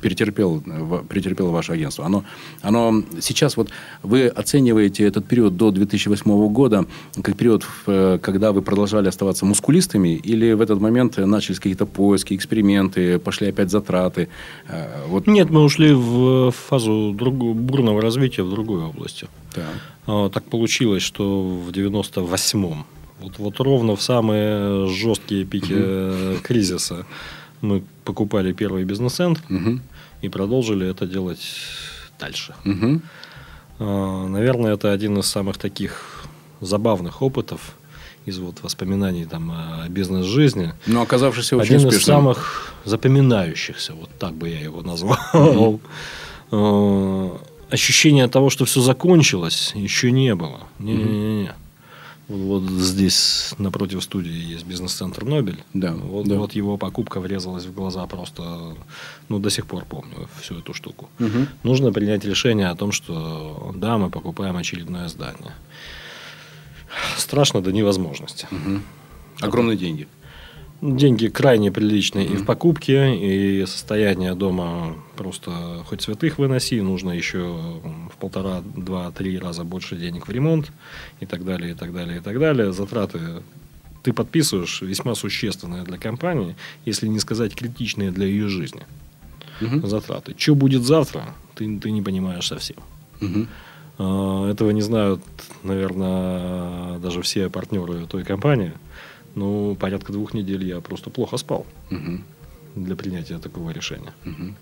претерпел, 0.00 0.62
ва- 0.64 1.02
претерпело 1.08 1.50
ваше 1.50 1.72
агентство? 1.72 2.04
Оно, 2.06 2.24
оно 2.60 3.02
сейчас, 3.20 3.56
вот 3.56 3.70
вы 4.02 4.26
оцениваете 4.28 5.04
этот 5.04 5.26
период 5.26 5.56
до 5.56 5.70
2008 5.70 6.48
года 6.52 6.86
как 7.22 7.36
период, 7.36 7.64
когда 7.84 8.52
вы 8.52 8.62
продолжали 8.62 9.08
оставаться 9.08 9.44
мускулистами, 9.46 10.10
или 10.14 10.52
в 10.52 10.60
этот 10.60 10.80
момент 10.80 11.16
начались 11.16 11.58
какие-то 11.58 11.86
поиски, 11.86 12.34
эксперименты, 12.34 13.18
пошли 13.18 13.48
опять 13.48 13.70
затраты? 13.70 14.28
Э, 14.68 15.06
Вот, 15.08 15.26
Нет, 15.26 15.50
мы 15.50 15.62
ушли 15.64 15.92
в 15.92 16.50
фазу 16.52 17.12
другу- 17.14 17.54
бурного 17.54 18.00
развития 18.00 18.42
в 18.44 18.50
другой 18.50 18.84
области. 18.84 19.26
да. 19.56 19.66
А, 20.06 20.28
Так 20.30 20.44
получилось, 20.44 21.02
что 21.02 21.42
в 21.42 21.70
98-м, 21.72 22.84
вот, 23.22 23.38
вот 23.38 23.60
ровно 23.60 23.94
в 23.96 24.02
самые 24.02 24.88
жесткие 24.88 25.44
пики 25.44 25.72
э, 25.74 26.36
кризиса, 26.42 27.06
мы 27.60 27.82
покупали 28.04 28.52
первый 28.52 28.84
бизнес-центр 28.84 29.40
Мгм. 29.48 29.80
и 30.22 30.28
продолжили 30.28 30.86
это 30.88 31.06
делать 31.06 31.40
дальше. 32.18 32.54
А, 33.78 34.26
Наверное, 34.28 34.74
это 34.74 34.92
один 34.92 35.18
из 35.18 35.26
самых 35.26 35.58
таких 35.58 36.24
забавных 36.60 37.22
опытов 37.22 37.60
из 38.26 38.38
вот 38.38 38.62
воспоминаний 38.62 39.24
там, 39.24 39.50
о 39.50 39.88
бизнес-жизни. 39.88 40.74
Но 40.86 41.02
оказавшийся 41.02 41.56
очень 41.56 41.74
Один 41.76 41.88
из 41.88 41.94
успешным. 41.94 42.16
самых 42.16 42.72
запоминающихся, 42.84 43.94
вот 43.94 44.10
так 44.18 44.34
бы 44.34 44.48
я 44.48 44.60
его 44.60 44.82
назвал. 44.82 45.80
А, 46.54 47.38
ощущения 47.70 48.28
того, 48.28 48.50
что 48.50 48.64
все 48.64 48.80
закончилось, 48.80 49.72
еще 49.74 50.10
не 50.12 50.34
было. 50.34 50.60
Не-не-не. 50.78 51.52
Вот 52.28 52.62
здесь 52.62 53.54
напротив 53.58 54.02
студии 54.02 54.32
есть 54.54 54.64
бизнес-центр 54.64 55.24
Нобель. 55.24 55.62
Да, 55.74 55.92
Вот, 55.92 56.26
да. 56.26 56.36
вот 56.36 56.52
его 56.54 56.78
покупка 56.78 57.20
врезалась 57.20 57.64
в 57.64 57.74
глаза 57.74 58.06
просто, 58.06 58.74
ну, 59.28 59.38
до 59.38 59.50
сих 59.50 59.66
пор 59.66 59.84
помню 59.84 60.28
всю 60.40 60.58
эту 60.58 60.72
штуку. 60.72 61.08
Мгм. 61.18 61.48
Нужно 61.62 61.92
принять 61.92 62.24
решение 62.24 62.68
о 62.68 62.74
том, 62.76 62.92
что 62.92 63.72
да, 63.74 63.98
мы 63.98 64.08
покупаем 64.08 64.56
очередное 64.56 65.08
здание. 65.08 65.52
Страшно 67.16 67.60
до 67.60 67.72
невозможности. 67.72 68.46
Огромные 69.40 69.76
деньги. 69.76 70.08
Деньги 70.82 71.28
крайне 71.28 71.70
приличные 71.70 72.26
и 72.26 72.34
в 72.34 72.44
покупке, 72.44 73.14
и 73.14 73.64
состояние 73.66 74.34
дома 74.34 74.96
просто 75.16 75.84
хоть 75.86 76.02
святых 76.02 76.38
выноси, 76.38 76.80
нужно 76.80 77.12
еще 77.12 77.38
в 78.12 78.16
полтора, 78.18 78.62
два, 78.76 79.12
три 79.12 79.38
раза 79.38 79.62
больше 79.62 79.94
денег 79.94 80.26
в 80.26 80.32
ремонт 80.32 80.72
и 81.20 81.26
так 81.26 81.44
далее, 81.44 81.70
и 81.70 81.74
так 81.74 81.92
далее, 81.92 82.18
и 82.18 82.20
так 82.20 82.36
далее. 82.40 82.72
Затраты 82.72 83.20
ты 84.02 84.12
подписываешь 84.12 84.82
весьма 84.82 85.14
существенные 85.14 85.84
для 85.84 85.98
компании, 85.98 86.56
если 86.84 87.06
не 87.06 87.20
сказать 87.20 87.54
критичные 87.54 88.10
для 88.10 88.26
ее 88.26 88.48
жизни. 88.48 88.82
Мгм. 89.60 89.86
Затраты. 89.86 90.34
Что 90.36 90.56
будет 90.56 90.82
завтра, 90.82 91.34
ты, 91.54 91.78
ты 91.78 91.92
не 91.92 92.02
понимаешь 92.02 92.48
совсем. 92.48 92.78
А, 93.98 94.50
Этого 94.50 94.70
не 94.70 94.82
знают, 94.82 95.22
наверное, 95.62 96.98
даже 96.98 97.22
все 97.22 97.48
партнеры 97.48 98.06
той 98.06 98.24
компании. 98.24 98.72
Ну, 99.34 99.74
порядка 99.76 100.12
двух 100.12 100.34
недель 100.34 100.64
я 100.64 100.80
просто 100.80 101.10
плохо 101.10 101.36
спал 101.38 101.66
Мгм. 101.90 102.24
для 102.76 102.96
принятия 102.96 103.38
такого 103.38 103.70
решения. 103.70 104.12
Мгм. 104.24 104.56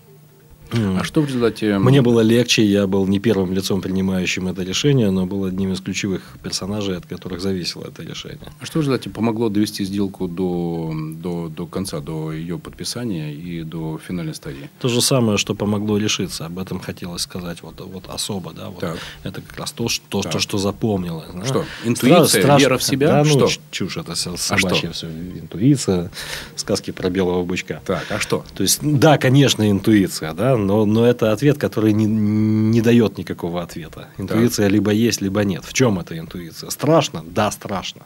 М. 0.73 0.97
А 0.99 1.03
что 1.03 1.21
в 1.21 1.27
результате... 1.27 1.77
Мне 1.79 2.01
было 2.01 2.21
легче, 2.21 2.63
я 2.63 2.87
был 2.87 3.07
не 3.07 3.19
первым 3.19 3.53
лицом, 3.53 3.81
принимающим 3.81 4.47
это 4.47 4.63
решение, 4.63 5.11
но 5.11 5.25
был 5.25 5.45
одним 5.45 5.73
из 5.73 5.81
ключевых 5.81 6.21
персонажей, 6.43 6.97
от 6.97 7.05
которых 7.05 7.41
зависело 7.41 7.85
это 7.87 8.03
решение. 8.03 8.51
А 8.59 8.65
что 8.65 8.79
в 8.79 8.81
результате 8.81 9.09
помогло 9.09 9.49
довести 9.49 9.83
сделку 9.83 10.27
до, 10.27 10.93
до, 10.95 11.47
до 11.49 11.65
конца, 11.65 11.99
до 11.99 12.31
ее 12.31 12.57
подписания 12.57 13.33
и 13.33 13.63
до 13.63 13.99
финальной 14.05 14.33
стадии? 14.33 14.69
То 14.79 14.87
же 14.87 15.01
самое, 15.01 15.37
что 15.37 15.55
помогло 15.55 15.97
решиться, 15.97 16.45
об 16.45 16.59
этом 16.59 16.79
хотелось 16.79 17.23
сказать 17.23 17.61
вот, 17.61 17.79
вот 17.81 18.05
особо, 18.07 18.53
да, 18.53 18.69
вот 18.69 18.79
Так. 18.79 18.97
это 19.23 19.41
как 19.41 19.57
раз 19.57 19.71
то, 19.71 19.89
что, 19.89 20.21
Так. 20.21 20.31
то, 20.33 20.39
что 20.39 20.57
запомнилось. 20.57 21.27
да. 21.33 21.45
Что, 21.45 21.65
интуиция, 21.83 22.57
вера 22.57 22.77
в 22.77 22.83
себя? 22.83 23.07
Да, 23.07 23.23
ну, 23.23 23.47
Что? 23.47 23.61
чушь 23.71 23.97
это 23.97 24.15
что? 24.15 24.37
собачья 24.37 24.91
все, 24.91 25.07
интуиция, 25.07 26.11
сказки 26.55 26.91
про 26.91 27.09
белого 27.09 27.43
бычка. 27.43 27.81
Так, 27.85 28.05
а 28.09 28.19
что? 28.19 28.45
То 28.55 28.63
есть, 28.63 28.79
да, 28.81 29.17
конечно, 29.17 29.69
интуиция, 29.69 30.33
да, 30.33 30.55
но, 30.61 30.85
но 30.85 31.05
это 31.05 31.31
ответ, 31.31 31.57
который 31.57 31.93
не, 31.93 32.05
не 32.05 32.81
дает 32.81 33.17
никакого 33.17 33.61
ответа. 33.61 34.07
Интуиция 34.17 34.67
либо 34.69 34.91
есть, 34.91 35.21
либо 35.21 35.43
нет. 35.43 35.63
В 35.65 35.73
чем 35.73 35.99
эта 35.99 36.17
интуиция? 36.17 36.69
Страшно? 36.69 37.23
Да, 37.27 37.51
страшно. 37.51 38.01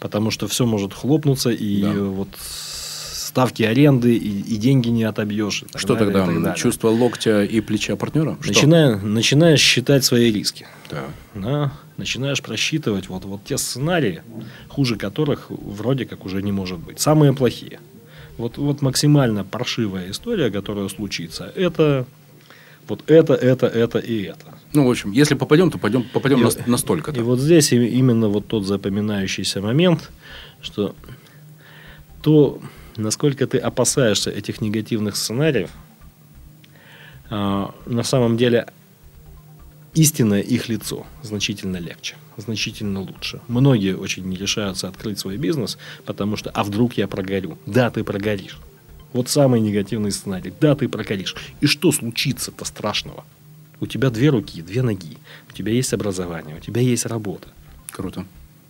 Потому 0.00 0.30
что 0.30 0.46
все 0.48 0.66
может 0.66 0.92
хлопнуться, 0.92 1.50
и 1.50 1.82
Да. 1.82 1.92
вот 1.92 2.28
ставки 2.38 3.62
аренды, 3.62 4.14
и, 4.16 4.40
и 4.40 4.56
деньги 4.56 4.88
не 4.88 5.04
отобьешь. 5.04 5.62
и 5.62 5.66
так 5.66 5.80
Что 5.80 5.94
далее, 5.94 6.10
и 6.10 6.12
тогда? 6.12 6.26
так 6.32 6.42
далее. 6.42 6.58
Чувство 6.58 6.88
локтя 6.90 7.42
и 7.44 7.60
плеча 7.60 7.96
партнера? 7.96 8.36
Что? 8.40 8.48
Начиная- 8.52 8.96
начинаешь 8.96 9.60
считать 9.60 10.04
свои 10.04 10.30
риски. 10.30 10.66
Так. 10.88 11.08
Да, 11.34 11.72
начинаешь 11.96 12.42
просчитывать 12.42 13.08
вот, 13.08 13.24
вот 13.24 13.42
те 13.44 13.56
сценарии, 13.56 14.22
хуже 14.68 14.96
которых 14.96 15.46
вроде 15.48 16.04
как 16.04 16.26
уже 16.26 16.42
не 16.42 16.52
может 16.52 16.78
быть. 16.78 17.00
Самые 17.00 17.32
плохие. 17.32 17.80
Вот, 18.42 18.58
вот 18.58 18.82
максимально 18.82 19.44
паршивая 19.44 20.10
история, 20.10 20.50
которая 20.50 20.88
случится, 20.88 21.52
это 21.54 22.06
вот 22.88 23.08
это, 23.08 23.34
это, 23.34 23.68
это 23.68 24.00
и 24.00 24.22
это. 24.22 24.58
Ну, 24.72 24.84
в 24.84 24.90
общем, 24.90 25.12
если 25.12 25.36
попадем, 25.36 25.70
то 25.70 25.78
пойдем, 25.78 26.02
попадем 26.12 26.40
И- 26.40 26.42
на, 26.42 26.50
на 26.66 26.76
столько-то. 26.76 27.20
И 27.20 27.22
вот 27.22 27.38
здесь 27.38 27.70
именно 27.72 28.26
вот 28.28 28.48
тот 28.48 28.66
запоминающийся 28.66 29.60
момент, 29.60 30.10
что 30.60 30.96
то, 32.20 32.60
насколько 32.96 33.46
ты 33.46 33.58
опасаешься 33.58 34.32
этих 34.32 34.60
негативных 34.60 35.14
сценариев, 35.14 35.70
а, 37.30 37.72
на 37.86 38.02
самом 38.02 38.36
деле 38.36 38.66
истинное 39.94 40.40
их 40.40 40.68
лицо 40.68 41.06
значительно 41.22 41.76
легче, 41.76 42.16
значительно 42.36 43.00
лучше. 43.00 43.40
Многие 43.48 43.96
очень 43.96 44.24
не 44.24 44.36
решаются 44.36 44.88
открыть 44.88 45.18
свой 45.18 45.36
бизнес, 45.36 45.78
потому 46.04 46.36
что, 46.36 46.50
а 46.50 46.64
вдруг 46.64 46.94
я 46.94 47.06
прогорю? 47.08 47.58
Да, 47.66 47.90
ты 47.90 48.04
прогоришь. 48.04 48.58
Вот 49.12 49.28
самый 49.28 49.60
негативный 49.60 50.10
сценарий. 50.10 50.52
Да, 50.60 50.74
ты 50.74 50.88
прогоришь. 50.88 51.36
И 51.60 51.66
что 51.66 51.92
случится-то 51.92 52.64
страшного? 52.64 53.24
У 53.80 53.86
тебя 53.86 54.10
две 54.10 54.30
руки, 54.30 54.62
две 54.62 54.82
ноги. 54.82 55.18
У 55.50 55.52
тебя 55.52 55.72
есть 55.72 55.92
образование, 55.92 56.56
у 56.56 56.60
тебя 56.60 56.80
есть 56.80 57.04
работа. 57.04 57.48
Круто. 57.90 58.24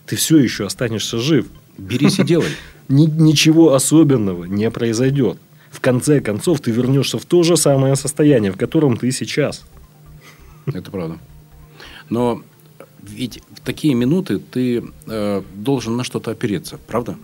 Ты 0.07 0.17
все 0.17 0.39
еще 0.39 0.67
останешься 0.67 1.19
жив. 1.19 1.47
Берись 1.79 2.19
и 2.19 2.25
делай. 2.25 2.49
Ни- 2.89 3.07
ничего 3.07 3.75
особенного 3.75 4.45
не 4.45 4.71
произойдет. 4.71 5.39
В 5.71 5.81
конце 5.81 6.21
концов, 6.21 6.61
ты 6.61 6.71
вернешься 6.71 7.19
в 7.19 7.25
то 7.25 7.43
же 7.43 7.57
самое 7.57 7.97
состояние, 7.97 8.53
в 8.53 8.57
котором 8.57 8.97
ты 8.97 9.11
сейчас. 9.13 9.63
Это 10.66 10.90
правда. 10.90 11.18
Но 12.11 12.42
ведь 13.03 13.42
в 13.55 13.61
такие 13.61 13.94
минуты 13.94 14.38
ты 14.38 14.85
э, 15.07 15.42
должен 15.55 15.96
на 15.96 16.05
что-то 16.05 16.31
опереться, 16.31 16.79
правда? 16.87 17.16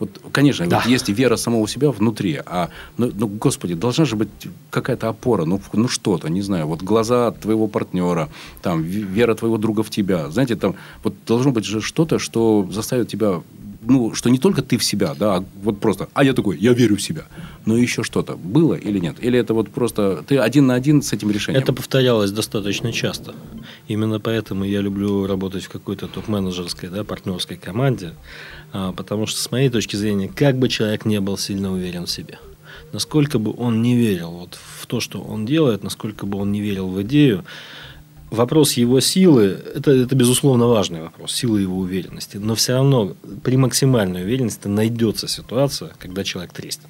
Вот, 0.00 0.18
конечно, 0.32 0.66
Да. 0.66 0.78
вот 0.78 0.86
есть 0.86 1.10
вера 1.10 1.36
самого 1.36 1.68
себя 1.68 1.90
внутри, 1.90 2.40
а, 2.46 2.70
ну, 2.96 3.12
ну, 3.14 3.26
господи, 3.28 3.74
должна 3.74 4.06
же 4.06 4.16
быть 4.16 4.30
какая-то 4.70 5.10
опора, 5.10 5.44
ну, 5.44 5.60
ну, 5.74 5.88
что-то, 5.88 6.28
не 6.28 6.40
знаю, 6.40 6.66
вот 6.66 6.82
глаза 6.82 7.30
твоего 7.32 7.68
партнера, 7.68 8.30
там, 8.62 8.82
вера 8.82 9.34
твоего 9.34 9.58
друга 9.58 9.82
в 9.82 9.90
тебя, 9.90 10.30
знаете, 10.30 10.56
там, 10.56 10.74
вот 11.04 11.14
должно 11.26 11.52
быть 11.52 11.66
же 11.66 11.82
что-то, 11.82 12.18
что 12.18 12.66
заставит 12.72 13.08
тебя, 13.08 13.42
ну, 13.82 14.14
что 14.14 14.30
не 14.30 14.38
только 14.38 14.62
ты 14.62 14.76
в 14.76 14.84
себя, 14.84 15.14
да, 15.14 15.36
а 15.36 15.44
вот 15.62 15.80
просто, 15.80 16.08
а 16.12 16.24
я 16.24 16.32
такой, 16.32 16.58
я 16.58 16.72
верю 16.72 16.96
в 16.96 17.02
себя, 17.02 17.22
но 17.66 17.76
еще 17.76 18.02
что-то 18.02 18.36
было 18.36 18.74
или 18.74 18.98
нет? 18.98 19.16
Или 19.20 19.38
это 19.38 19.54
вот 19.54 19.70
просто 19.70 20.22
ты 20.26 20.38
один 20.38 20.66
на 20.66 20.74
один 20.74 21.02
с 21.02 21.12
этим 21.12 21.30
решением? 21.30 21.62
Это 21.62 21.72
повторялось 21.72 22.30
достаточно 22.30 22.92
часто. 22.92 23.34
Именно 23.88 24.20
поэтому 24.20 24.64
я 24.64 24.80
люблю 24.80 25.26
работать 25.26 25.64
в 25.64 25.68
какой-то 25.70 26.08
топ-менеджерской, 26.08 26.88
да, 26.88 27.04
партнерской 27.04 27.56
команде, 27.56 28.12
а, 28.72 28.92
потому 28.92 29.26
что, 29.26 29.40
с 29.40 29.50
моей 29.50 29.70
точки 29.70 29.96
зрения, 29.96 30.28
как 30.28 30.58
бы 30.58 30.68
человек 30.68 31.04
не 31.06 31.20
был 31.20 31.38
сильно 31.38 31.72
уверен 31.72 32.06
в 32.06 32.10
себе, 32.10 32.38
насколько 32.92 33.38
бы 33.38 33.54
он 33.56 33.82
не 33.82 33.96
верил 33.96 34.30
вот 34.30 34.58
в 34.78 34.86
то, 34.86 35.00
что 35.00 35.20
он 35.20 35.46
делает, 35.46 35.82
насколько 35.82 36.26
бы 36.26 36.38
он 36.38 36.52
не 36.52 36.60
верил 36.60 36.88
в 36.88 37.00
идею, 37.02 37.44
вопрос 38.30 38.74
его 38.74 39.00
силы 39.00 39.58
это, 39.74 39.90
это 39.90 40.14
безусловно 40.14 40.66
важный 40.66 41.02
вопрос, 41.02 41.32
силы 41.32 41.60
его 41.60 41.78
уверенности. 41.78 42.36
Но 42.36 42.54
все 42.54 42.74
равно 42.74 43.16
при 43.42 43.56
максимальной 43.56 44.22
уверенности 44.22 44.68
найдется 44.68 45.28
ситуация, 45.28 45.92
когда 45.98 46.24
человек 46.24 46.52
треснет. 46.52 46.88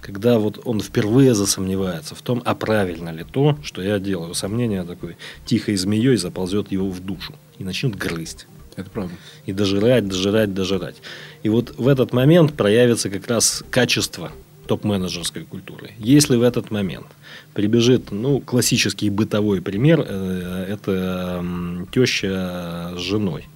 Когда 0.00 0.38
вот 0.38 0.60
он 0.64 0.80
впервые 0.80 1.34
засомневается 1.34 2.14
в 2.14 2.22
том, 2.22 2.40
а 2.44 2.54
правильно 2.54 3.10
ли 3.10 3.24
то, 3.24 3.58
что 3.62 3.82
я 3.82 3.98
делаю. 3.98 4.34
Сомнение 4.34 4.84
такой 4.84 5.16
тихой 5.44 5.76
змеей 5.76 6.16
заползет 6.16 6.70
его 6.70 6.88
в 6.88 7.00
душу 7.00 7.34
и 7.58 7.64
начнет 7.64 7.96
грызть. 7.96 8.46
Это 8.76 8.90
правда. 8.90 9.14
И 9.44 9.52
дожирать, 9.52 10.06
дожирать, 10.06 10.54
дожирать. 10.54 10.96
И 11.42 11.48
вот 11.48 11.74
в 11.76 11.88
этот 11.88 12.12
момент 12.12 12.54
проявится 12.54 13.10
как 13.10 13.26
раз 13.26 13.64
качество 13.70 14.30
топ-менеджерской 14.68 15.44
культуры. 15.44 15.90
Если 15.98 16.36
в 16.36 16.42
этот 16.42 16.70
момент 16.70 17.06
прибежит, 17.54 18.12
ну, 18.12 18.40
классический 18.40 19.10
бытовой 19.10 19.60
пример, 19.62 20.04
э, 20.06 20.66
это 20.68 21.44
теща 21.92 22.94
с 22.96 23.00
женой. 23.00 23.48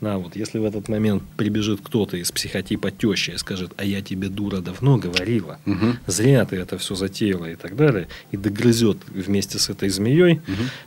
Да, 0.00 0.18
вот 0.18 0.34
если 0.34 0.58
в 0.58 0.64
этот 0.64 0.88
момент 0.88 1.22
прибежит 1.36 1.80
кто-то 1.80 2.16
из 2.16 2.32
психотипа 2.32 2.90
теща 2.90 3.32
и 3.32 3.36
скажет, 3.38 3.70
а 3.76 3.84
я 3.84 4.02
тебе, 4.02 4.28
дура, 4.28 4.60
давно 4.60 4.96
говорила, 4.96 5.60
Мгм. 5.64 5.96
зря 6.08 6.44
ты 6.44 6.56
это 6.56 6.76
все 6.76 6.96
затеяла 6.96 7.44
и 7.46 7.54
так 7.54 7.76
далее, 7.76 8.08
и 8.32 8.36
догрызет 8.36 8.98
вместе 9.06 9.60
с 9.60 9.70
этой 9.70 9.90
змеей, 9.90 10.40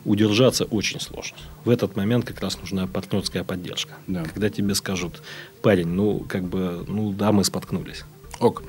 удержаться 0.03 0.65
очень 0.65 0.99
сложно. 0.99 1.37
В 1.63 1.69
этот 1.69 1.95
момент 1.95 2.25
как 2.25 2.41
раз 2.41 2.59
нужна 2.59 2.87
партнерская 2.87 3.45
поддержка. 3.45 3.93
Да. 4.07 4.23
Когда 4.25 4.49
тебе 4.49 4.75
скажут, 4.75 5.21
парень, 5.61 5.87
ну, 5.87 6.19
как 6.27 6.43
бы, 6.43 6.83
ну, 6.85 7.13
да, 7.13 7.31
мы 7.31 7.45
споткнулись. 7.45 8.03
Ок. 8.41 8.63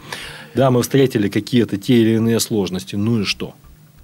Да, 0.56 0.70
мы 0.70 0.82
встретили 0.82 1.28
какие-то 1.28 1.76
те 1.76 1.94
или 2.02 2.16
иные 2.16 2.40
сложности, 2.40 2.96
ну 2.96 3.20
и 3.20 3.24
что? 3.24 3.54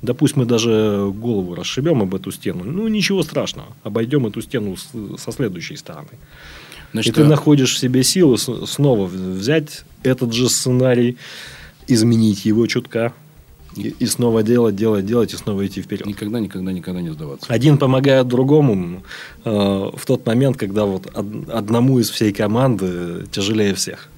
Да 0.02 0.14
пусть 0.14 0.36
мы 0.36 0.44
даже 0.44 1.10
голову 1.14 1.54
расшибем 1.54 2.02
об 2.02 2.14
эту 2.14 2.30
стену. 2.32 2.64
Ну, 2.64 2.88
ничего 2.88 3.22
страшного. 3.22 3.68
Обойдем 3.84 4.26
эту 4.26 4.42
стену 4.42 4.76
с- 4.76 4.88
со 5.22 5.32
следующей 5.32 5.76
стороны. 5.76 6.08
Значит, 6.92 7.12
и 7.12 7.16
ты 7.16 7.22
а- 7.22 7.28
находишь 7.28 7.74
в 7.74 7.78
себе 7.78 8.02
силы 8.02 8.36
снова 8.38 9.06
взять 9.06 9.84
этот 10.02 10.32
же 10.32 10.48
сценарий, 10.48 11.16
изменить 11.88 12.44
его 12.44 12.66
чутка, 12.66 13.12
и, 13.76 13.94
и 13.98 14.06
снова 14.06 14.42
делать, 14.42 14.76
делать, 14.76 15.06
делать, 15.06 15.32
и 15.32 15.36
снова 15.36 15.66
идти 15.66 15.80
вперед. 15.80 16.06
Никогда, 16.06 16.38
никогда, 16.40 16.72
никогда 16.72 17.00
не 17.00 17.10
сдаваться. 17.10 17.46
Один 17.48 17.78
помогает 17.78 18.28
другому 18.28 19.02
э, 19.44 19.50
в 19.50 20.04
тот 20.06 20.26
момент, 20.26 20.56
когда 20.58 20.84
вот 20.84 21.06
од- 21.14 21.48
одному 21.48 21.98
из 21.98 22.10
всей 22.10 22.32
команды 22.32 23.24
тяжелее 23.30 23.74
всех. 23.74 24.10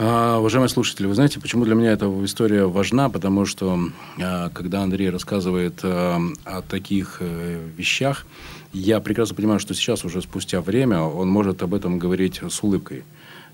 А, 0.00 0.38
уважаемые 0.38 0.68
слушатели, 0.68 1.06
вы 1.08 1.14
знаете, 1.14 1.40
почему 1.40 1.64
для 1.64 1.74
меня 1.74 1.90
эта 1.90 2.06
история 2.24 2.66
важна? 2.66 3.08
Потому 3.08 3.44
что, 3.46 3.80
а, 4.22 4.48
когда 4.50 4.82
Андрей 4.82 5.10
рассказывает 5.10 5.80
а, 5.82 6.20
о 6.44 6.62
таких 6.62 7.16
а, 7.20 7.68
вещах, 7.76 8.24
я 8.72 9.00
прекрасно 9.00 9.34
понимаю, 9.34 9.58
что 9.58 9.74
сейчас, 9.74 10.04
уже 10.04 10.22
спустя 10.22 10.60
время, 10.60 11.00
он 11.00 11.28
может 11.28 11.62
об 11.62 11.74
этом 11.74 11.98
говорить 11.98 12.40
с 12.48 12.62
улыбкой. 12.62 13.02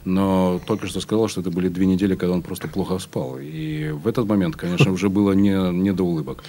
Но 0.05 0.61
только 0.67 0.87
что 0.87 1.01
сказал, 1.01 1.29
что 1.29 1.41
это 1.41 1.51
были 1.51 1.69
две 1.69 1.87
недели, 1.87 2.15
когда 2.15 2.35
он 2.35 2.43
просто 2.43 2.69
плохо 2.69 2.99
спал. 2.99 3.39
И 3.41 3.93
в 3.93 4.07
этот 4.07 4.27
момент, 4.27 4.55
конечно, 4.55 4.93
уже 4.93 5.09
было 5.09 5.33
не, 5.33 5.73
не 5.73 5.95
до 5.95 6.03
улыбок. 6.03 6.45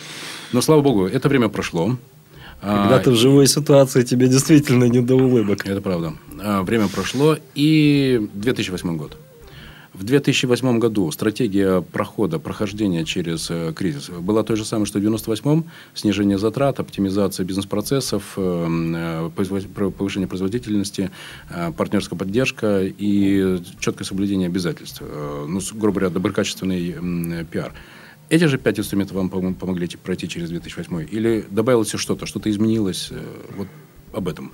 Но, 0.51 0.59
слава 0.59 0.81
богу, 0.81 1.05
это 1.05 1.29
время 1.29 1.47
прошло. 1.47 1.95
Когда 2.59 2.97
а, 2.97 2.99
ты 2.99 3.11
в 3.11 3.15
живой 3.15 3.47
ситуации, 3.47 4.03
тебе 4.03 4.27
действительно 4.27 4.85
не 4.85 4.99
до 4.99 5.15
улыбок. 5.15 5.65
Это 5.65 5.79
правда. 5.79 6.15
Время 6.63 6.89
прошло, 6.89 7.37
и 7.53 8.29
2008 8.33 8.97
год. 8.97 9.17
В 9.97 10.03
2008 10.03 10.77
году 10.77 11.09
стратегия 11.11 11.79
прохода, 11.79 12.37
прохождения 12.37 13.05
через 13.05 13.49
э, 13.49 13.71
кризис 13.73 14.09
была 14.09 14.43
той 14.43 14.57
же 14.57 14.65
самой, 14.65 14.85
что 14.87 14.99
в 14.99 15.01
1998 15.01 15.63
снижение 15.93 16.37
затрат, 16.37 16.81
оптимизация 16.81 17.45
бизнес-процессов, 17.45 18.33
э, 18.35 19.29
э, 19.37 19.91
повышение 19.97 20.27
производительности, 20.27 21.11
партнерская 21.77 22.19
поддержка 22.19 22.81
и 22.83 23.61
четкое 23.79 24.05
соблюдение 24.05 24.47
обязательств. 24.47 25.01
Ну, 25.01 25.61
грубо 25.75 25.99
говоря, 25.99 26.13
доброкачественный 26.13 27.45
пиар. 27.49 27.73
Эти 28.27 28.43
же 28.45 28.57
пять 28.57 28.77
инструментов 28.79 29.15
вам 29.15 29.29
помогли 29.29 29.87
пройти 30.03 30.27
через 30.27 30.49
2008? 30.49 31.07
Или 31.09 31.45
добавилось 31.49 31.91
что-то, 31.91 32.25
что-то 32.25 32.49
изменилось? 32.49 33.11
Вот 33.55 33.67
об 34.11 34.27
этом. 34.27 34.51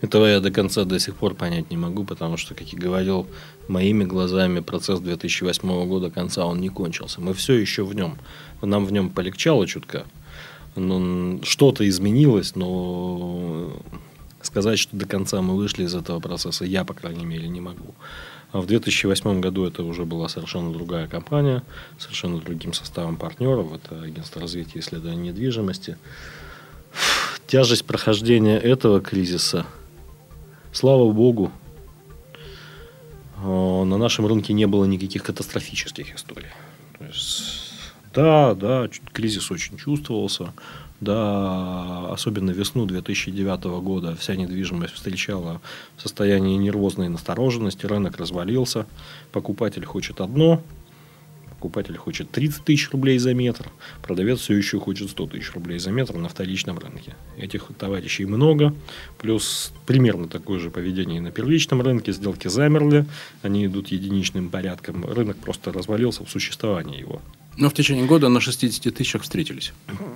Этого 0.00 0.26
я 0.26 0.40
до 0.40 0.50
конца 0.50 0.84
до 0.84 0.98
сих 1.00 1.16
пор 1.16 1.34
понять 1.34 1.70
не 1.70 1.76
могу, 1.76 2.04
потому 2.04 2.36
что, 2.36 2.54
как 2.54 2.68
я 2.68 2.78
говорил, 2.78 3.26
моими 3.66 4.04
глазами 4.04 4.60
процесс 4.60 5.00
2008 5.00 5.88
года 5.88 6.10
конца 6.10 6.46
он 6.46 6.60
не 6.60 6.68
кончился. 6.68 7.20
Мы 7.20 7.34
все 7.34 7.54
еще 7.54 7.84
в 7.84 7.94
нем. 7.94 8.16
Нам 8.62 8.86
в 8.86 8.92
нем 8.92 9.10
полегчало 9.10 9.66
чутка. 9.66 10.06
Но 10.76 11.42
что-то 11.42 11.88
изменилось, 11.88 12.54
но 12.54 13.72
сказать, 14.40 14.78
что 14.78 14.96
до 14.96 15.06
конца 15.06 15.42
мы 15.42 15.56
вышли 15.56 15.84
из 15.84 15.94
этого 15.96 16.20
процесса, 16.20 16.64
я, 16.64 16.84
по 16.84 16.94
крайней 16.94 17.24
мере, 17.24 17.48
не 17.48 17.60
могу. 17.60 17.94
А 18.52 18.60
в 18.60 18.66
2008 18.66 19.40
году 19.40 19.66
это 19.66 19.82
уже 19.82 20.04
была 20.04 20.28
совершенно 20.28 20.72
другая 20.72 21.08
компания, 21.08 21.64
совершенно 21.98 22.38
другим 22.38 22.72
составом 22.72 23.16
партнеров. 23.16 23.72
Это 23.74 24.00
агентство 24.00 24.40
развития 24.40 24.78
и 24.78 24.78
исследования 24.78 25.30
недвижимости. 25.30 25.98
Тяжесть 27.48 27.84
прохождения 27.84 28.58
этого 28.58 29.00
кризиса– 29.00 29.66
Слава 30.72 31.10
богу, 31.12 31.50
э, 33.42 33.84
на 33.84 33.96
нашем 33.96 34.26
рынке 34.26 34.52
не 34.52 34.66
было 34.66 34.84
никаких 34.84 35.22
катастрофических 35.22 36.14
историй. 36.14 36.50
То 36.98 37.04
есть, 37.04 37.72
да, 38.14 38.54
да, 38.54 38.88
кризис 39.12 39.50
очень 39.50 39.76
чувствовался. 39.76 40.52
Да, 41.00 42.10
особенно 42.10 42.50
весну 42.50 42.84
2009 42.84 43.80
года 43.80 44.16
вся 44.16 44.34
недвижимость 44.34 44.94
встречала 44.94 45.60
в 45.96 46.02
состоянии 46.02 46.56
нервозной 46.56 47.08
настороженности, 47.08 47.86
рынок 47.86 48.16
развалился, 48.16 48.84
покупатель 49.30 49.84
хочет 49.84 50.20
одно, 50.20 50.60
покупатель 51.58 51.96
хочет 51.96 52.30
30 52.30 52.64
тысяч 52.64 52.90
рублей 52.90 53.18
за 53.18 53.34
метр, 53.34 53.70
продавец 54.02 54.38
все 54.38 54.54
еще 54.54 54.78
хочет 54.78 55.10
100 55.10 55.26
тысяч 55.26 55.52
рублей 55.52 55.80
за 55.80 55.90
метр 55.90 56.14
на 56.14 56.28
вторичном 56.28 56.78
рынке. 56.78 57.16
Этих 57.36 57.68
товарищей 57.76 58.26
много, 58.26 58.74
плюс 59.18 59.72
примерно 59.84 60.28
такое 60.28 60.60
же 60.60 60.70
поведение 60.70 61.18
и 61.18 61.20
на 61.20 61.32
первичном 61.32 61.82
рынке, 61.82 62.12
сделки 62.12 62.46
замерли, 62.46 63.06
они 63.42 63.66
идут 63.66 63.88
единичным 63.88 64.50
порядком, 64.50 65.04
рынок 65.04 65.36
просто 65.38 65.72
развалился 65.72 66.24
в 66.24 66.30
существовании 66.30 67.00
его. 67.00 67.20
Но 67.58 67.68
в 67.68 67.74
течение 67.74 68.06
года 68.06 68.28
на 68.28 68.40
60 68.40 68.94
тысячах 68.94 69.22
встретились. 69.22 69.72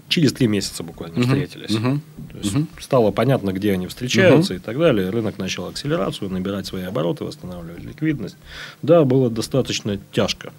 Через 0.08 0.32
три 0.32 0.46
месяца 0.46 0.84
буквально 0.84 1.16
uh-huh. 1.16 1.22
встретились. 1.24 1.70
Uh-huh. 1.70 1.98
То 2.30 2.38
есть 2.38 2.54
uh-huh. 2.54 2.66
стало 2.78 3.10
понятно, 3.10 3.52
где 3.52 3.72
они 3.72 3.88
встречаются 3.88 4.54
uh-huh. 4.54 4.58
и 4.58 4.60
так 4.60 4.78
далее. 4.78 5.10
Рынок 5.10 5.38
начал 5.38 5.66
акселерацию, 5.66 6.30
набирать 6.30 6.66
свои 6.66 6.84
обороты, 6.84 7.24
восстанавливать 7.24 7.82
ликвидность. 7.82 8.36
Да, 8.82 9.04
было 9.04 9.28
достаточно 9.28 9.98
тяжко. 10.12 10.52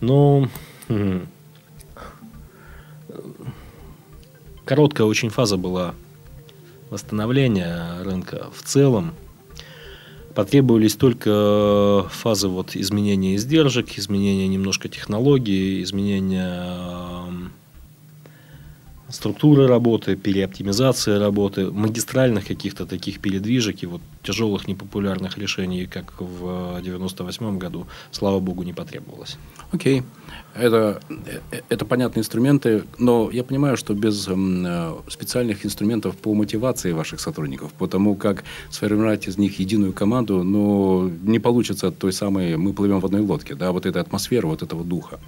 Но 0.00 0.48
короткая 4.64 5.06
очень 5.06 5.30
фаза 5.30 5.56
была 5.56 5.94
восстановления 6.90 8.02
рынка 8.02 8.48
в 8.54 8.62
целом. 8.62 9.14
Потребовались 10.34 10.94
только 10.94 12.06
фазы 12.10 12.48
вот 12.48 12.76
изменения 12.76 13.34
издержек, 13.34 13.98
изменения 13.98 14.46
немножко 14.46 14.88
технологии, 14.88 15.82
изменения 15.82 17.24
структуры 19.08 19.66
работы, 19.66 20.16
переоптимизации 20.16 21.18
работы, 21.18 21.70
магистральных 21.70 22.46
каких-то 22.46 22.86
таких 22.86 23.20
передвижек 23.20 23.82
и 23.82 23.86
вот 23.86 24.02
тяжелых 24.28 24.68
непопулярных 24.68 25.38
решений, 25.38 25.86
как 25.86 26.20
в 26.20 26.80
98 26.82 27.58
году, 27.58 27.86
слава 28.10 28.40
богу, 28.40 28.62
не 28.62 28.74
потребовалось. 28.74 29.38
Окей. 29.72 30.00
Okay. 30.00 30.04
Это, 30.54 31.00
это 31.68 31.84
понятные 31.84 32.20
инструменты, 32.20 32.82
но 32.98 33.30
я 33.30 33.44
понимаю, 33.44 33.76
что 33.76 33.94
без 33.94 34.28
э, 34.28 34.94
специальных 35.08 35.64
инструментов 35.64 36.16
по 36.16 36.34
мотивации 36.34 36.92
ваших 36.92 37.20
сотрудников, 37.20 37.72
по 37.72 37.86
тому, 37.86 38.16
как 38.16 38.44
сформировать 38.70 39.28
из 39.28 39.38
них 39.38 39.60
единую 39.60 39.92
команду, 39.92 40.42
но 40.42 41.08
не 41.22 41.38
получится 41.38 41.90
той 41.90 42.12
самой 42.12 42.56
«мы 42.56 42.72
плывем 42.72 43.00
в 43.00 43.06
одной 43.06 43.20
лодке», 43.20 43.54
да, 43.54 43.70
вот 43.70 43.86
этой 43.86 44.02
атмосферы, 44.02 44.48
вот 44.48 44.62
этого 44.62 44.84
духа. 44.84 45.18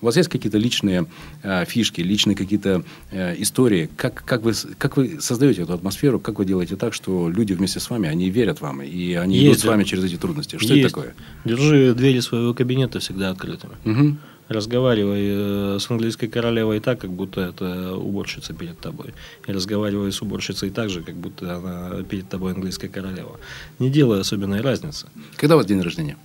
У 0.00 0.06
вас 0.06 0.16
есть 0.16 0.28
какие-то 0.28 0.58
личные 0.58 1.06
э, 1.42 1.64
фишки, 1.66 2.00
личные 2.00 2.36
какие-то 2.36 2.82
э, 3.10 3.34
истории? 3.42 3.90
Как, 3.96 4.24
как, 4.24 4.42
вы, 4.42 4.52
как 4.78 4.96
вы 4.96 5.20
создаете 5.20 5.62
эту 5.62 5.74
атмосферу? 5.74 6.20
Как 6.20 6.38
вы 6.38 6.44
делаете 6.46 6.76
так, 6.76 6.94
что 6.94 7.28
люди 7.28 7.52
вместе 7.52 7.80
с 7.80 7.90
вами, 7.90 8.08
они 8.08 8.30
верят 8.30 8.47
вам, 8.60 8.82
и 8.82 9.14
они 9.14 9.36
есть, 9.36 9.46
идут 9.46 9.60
с 9.60 9.64
вами 9.64 9.84
через 9.84 10.04
эти 10.04 10.16
трудности? 10.16 10.56
Что 10.56 10.74
есть. 10.74 10.86
это 10.86 10.94
такое? 10.94 11.14
Держи 11.44 11.94
двери 11.94 12.20
своего 12.20 12.54
кабинета 12.54 12.98
всегда 12.98 13.30
открытыми. 13.30 13.74
Угу. 13.84 14.16
Разговаривай 14.48 15.76
э, 15.76 15.78
с 15.78 15.90
английской 15.90 16.26
королевой 16.26 16.80
так, 16.80 17.00
как 17.00 17.10
будто 17.10 17.42
это 17.42 17.94
уборщица 17.94 18.54
перед 18.54 18.78
тобой. 18.78 19.12
И 19.46 19.52
разговаривай 19.52 20.10
с 20.10 20.22
уборщицей 20.22 20.70
так 20.70 20.88
же, 20.88 21.02
как 21.02 21.16
будто 21.16 21.56
она 21.56 22.02
перед 22.02 22.28
тобой 22.28 22.54
английская 22.54 22.88
королева. 22.88 23.38
Не 23.78 23.90
делай 23.90 24.20
особенной 24.20 24.62
разницы. 24.62 25.06
Когда 25.36 25.54
у 25.54 25.58
вас 25.58 25.66
день 25.66 25.82
рождения? 25.82 26.16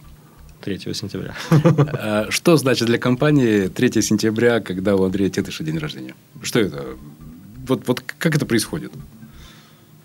3 0.64 0.80
сентября. 0.94 1.36
А 1.52 2.28
что 2.30 2.56
значит 2.58 2.88
для 2.88 2.98
компании 2.98 3.68
3 3.68 4.02
сентября, 4.02 4.62
когда 4.62 4.96
у 4.96 5.04
Андрея 5.04 5.30
Тетыша 5.30 5.64
день 5.64 5.78
рождения? 5.78 6.16
Что 6.42 6.60
это? 6.60 6.86
Вот, 7.68 7.88
вот 7.88 8.02
как 8.02 8.36
это 8.36 8.46
происходит? 8.46 8.92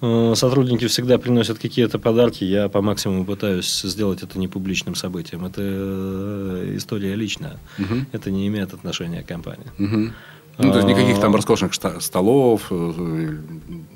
Э, 0.01 0.35
сотрудники 0.35 0.87
всегда 0.87 1.19
приносят 1.19 1.59
какие-то 1.59 1.99
подарки. 1.99 2.45
Я 2.45 2.69
по 2.69 2.83
максимуму 2.83 3.25
пытаюсь 3.25 3.83
сделать 3.83 4.23
это 4.23 4.39
не 4.39 4.49
публичным 4.49 4.95
событием. 4.95 5.45
Это 5.45 5.61
э, 5.63 6.73
история 6.77 7.15
личная. 7.15 7.59
Угу. 7.79 8.07
Это 8.13 8.31
не 8.31 8.47
имеет 8.47 8.75
отношения 8.75 9.23
к 9.23 9.27
компании. 9.27 9.67
Угу. 9.79 10.13
Ну, 10.61 10.73
то 10.73 10.79
есть 10.79 10.89
никаких 10.89 11.21
там 11.21 11.35
роскошных 11.37 11.73
столов, 11.73 12.67
э, 12.71 13.37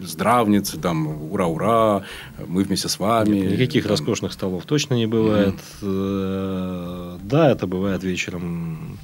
здравниц, 0.00 0.70
там 0.80 1.32
ура-ура, 1.32 2.04
мы 2.46 2.62
вместе 2.62 2.88
с 2.88 3.00
вами. 3.00 3.36
Нет, 3.36 3.52
никаких 3.52 3.82
там... 3.82 3.90
роскошных 3.90 4.32
столов 4.32 4.64
точно 4.64 4.94
не 4.94 5.06
бывает. 5.06 5.56
Mm-hmm. 5.80 7.20
Да, 7.24 7.50
это 7.50 7.66
бывает 7.66 8.04
вечером 8.04 8.98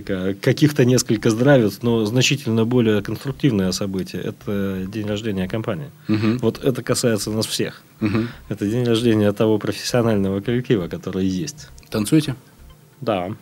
каких-то 0.00 0.84
несколько 0.84 1.30
здравиц, 1.30 1.80
но 1.82 2.04
значительно 2.04 2.64
более 2.64 3.02
конструктивное 3.02 3.72
событие– 3.72 4.22
это 4.24 4.86
день 4.86 5.06
рождения 5.06 5.48
компании. 5.48 5.90
Угу. 6.08 6.38
Вот 6.40 6.64
это 6.64 6.82
касается 6.82 7.30
нас 7.30 7.46
всех. 7.46 7.82
Угу. 8.00 8.18
Это 8.48 8.66
день 8.66 8.84
рождения 8.84 9.30
того 9.32 9.58
профессионального 9.58 10.40
коллектива, 10.40 10.88
который 10.88 11.26
есть. 11.26 11.68
Танцуете? 11.90 12.36
Да. 13.00 13.32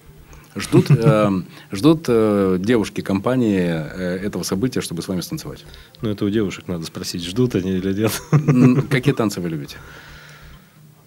Ждут, 0.57 0.87
э, 0.91 1.31
ждут 1.71 2.05
э, 2.09 2.57
девушки 2.59 3.03
компании 3.03 3.69
э, 3.69 4.19
этого 4.27 4.43
события, 4.43 4.81
чтобы 4.81 5.03
с 5.03 5.09
вами 5.09 5.21
станцевать? 5.21 5.65
Ну, 6.01 6.11
это 6.11 6.25
у 6.25 6.31
девушек 6.31 6.67
надо 6.67 6.85
спросить, 6.87 7.25
ждут 7.25 7.55
они 7.55 7.73
или 7.73 7.93
нет. 7.93 8.89
Какие 8.91 9.15
танцы 9.15 9.41
вы 9.41 9.49
любите? 9.49 9.77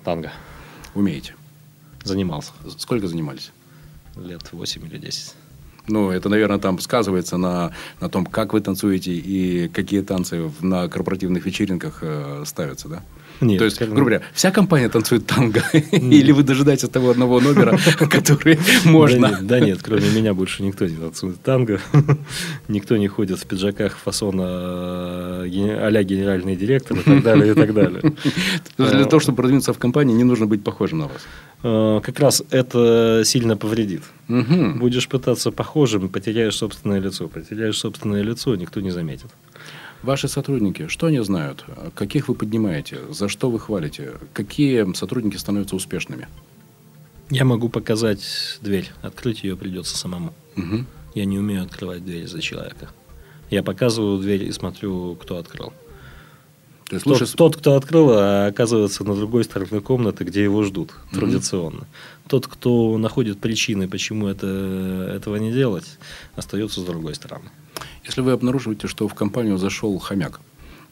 Танго. 0.04 0.32
Умеете? 0.96 1.36
Занимался. 2.04 2.52
Сколько 2.78 3.08
занимались? 3.08 3.52
Лет 4.16 4.52
8 4.52 4.86
или 4.86 4.98
10. 4.98 5.34
Ну, 5.88 6.12
это, 6.12 6.30
наверное, 6.30 6.60
там 6.60 6.80
сказывается 6.80 7.38
на, 7.38 7.74
на 8.00 8.10
том, 8.10 8.26
как 8.26 8.54
вы 8.54 8.62
танцуете 8.62 9.12
и 9.12 9.68
какие 9.68 10.02
танцы 10.02 10.50
на 10.62 10.88
корпоративных 10.88 11.46
вечеринках 11.46 12.00
э, 12.02 12.44
ставятся, 12.46 12.88
да? 12.88 13.04
Нет, 13.44 13.60
То 13.60 13.66
есть, 13.66 13.80
грубо 13.80 14.00
говоря, 14.00 14.22
вся 14.34 14.52
компания 14.52 14.90
танцует 14.90 15.26
танго? 15.26 15.64
Или 15.92 16.32
вы 16.32 16.44
дожидаетесь 16.44 16.90
того 16.90 17.12
одного 17.12 17.40
номера, 17.40 17.78
который 18.10 18.60
можно? 18.86 19.40
Да 19.42 19.60
нет, 19.60 19.80
кроме 19.82 20.10
меня 20.10 20.34
больше 20.34 20.64
никто 20.64 20.86
не 20.86 20.96
танцует 20.96 21.42
танго. 21.42 21.80
Никто 22.68 22.98
не 22.98 23.08
ходит 23.08 23.40
в 23.40 23.46
пиджаках 23.46 23.98
фасона 23.98 25.44
а-ля 25.44 26.04
генеральный 26.04 26.56
директор 26.56 26.98
и 26.98 27.02
так 27.02 27.24
далее, 27.24 27.52
и 27.52 27.56
так 27.56 27.74
далее. 27.74 28.02
Для 28.78 29.06
того, 29.06 29.20
чтобы 29.20 29.38
продвинуться 29.38 29.74
в 29.74 29.78
компании, 29.78 30.14
не 30.14 30.24
нужно 30.24 30.46
быть 30.46 30.64
похожим 30.64 31.00
на 31.00 31.08
вас. 31.08 31.26
А, 31.64 32.00
как 32.02 32.20
раз 32.20 32.44
это 32.52 33.24
сильно 33.26 33.58
повредит. 33.58 34.04
Будешь 34.28 35.08
пытаться 35.08 35.52
похожим, 35.52 36.10
потеряешь 36.10 36.56
собственное 36.56 37.00
лицо. 37.00 37.28
Потеряешь 37.28 37.78
собственное 37.78 38.22
лицо, 38.22 38.56
никто 38.56 38.82
не 38.82 38.92
заметит. 38.92 39.28
Ваши 40.04 40.28
сотрудники, 40.28 40.88
что 40.88 41.08
они 41.08 41.24
знают? 41.24 41.64
Каких 41.96 42.28
вы 42.28 42.36
поднимаете? 42.36 43.00
За 43.10 43.30
что 43.30 43.50
вы 43.50 43.58
хвалите? 43.58 44.16
Какие 44.34 44.94
сотрудники 44.96 45.38
становятся 45.38 45.78
успешными? 45.78 46.28
Я 47.30 47.46
могу 47.46 47.70
показать 47.70 48.60
дверь. 48.62 48.92
Открыть 49.02 49.44
ее 49.44 49.56
придется 49.56 49.98
самому. 49.98 50.34
Угу. 50.58 50.86
Я 51.16 51.26
не 51.26 51.40
умею 51.40 51.64
открывать 51.64 52.04
дверь 52.04 52.28
за 52.28 52.42
человека. 52.42 52.90
Я 53.50 53.64
показываю 53.64 54.20
дверь 54.20 54.44
и 54.44 54.52
смотрю, 54.52 55.16
кто 55.16 55.38
открыл. 55.38 55.72
То 56.90 56.96
есть 56.96 57.06
тот, 57.06 57.22
лучше... 57.22 57.38
тот, 57.38 57.56
кто 57.56 57.76
открыл, 57.76 58.10
а 58.12 58.48
оказывается 58.48 59.06
на 59.06 59.16
другой 59.16 59.46
стороне 59.46 59.80
комнаты, 59.80 60.26
где 60.26 60.44
его 60.44 60.64
ждут 60.64 60.92
mm 60.92 61.18
традиционно. 61.18 61.88
Тот, 62.28 62.48
кто 62.48 62.98
находит 62.98 63.40
причины, 63.40 63.88
почему 63.88 64.28
это, 64.28 64.48
этого 65.16 65.38
не 65.38 65.54
делать, 65.54 65.98
остается 66.36 66.82
с 66.82 66.84
другой 66.84 67.16
стороны. 67.16 67.50
Если 68.04 68.22
вы 68.22 68.32
обнаруживаете, 68.32 68.88
что 68.88 69.08
в 69.08 69.14
компанию 69.14 69.58
зашел 69.58 69.98
хомяк, 70.00 70.42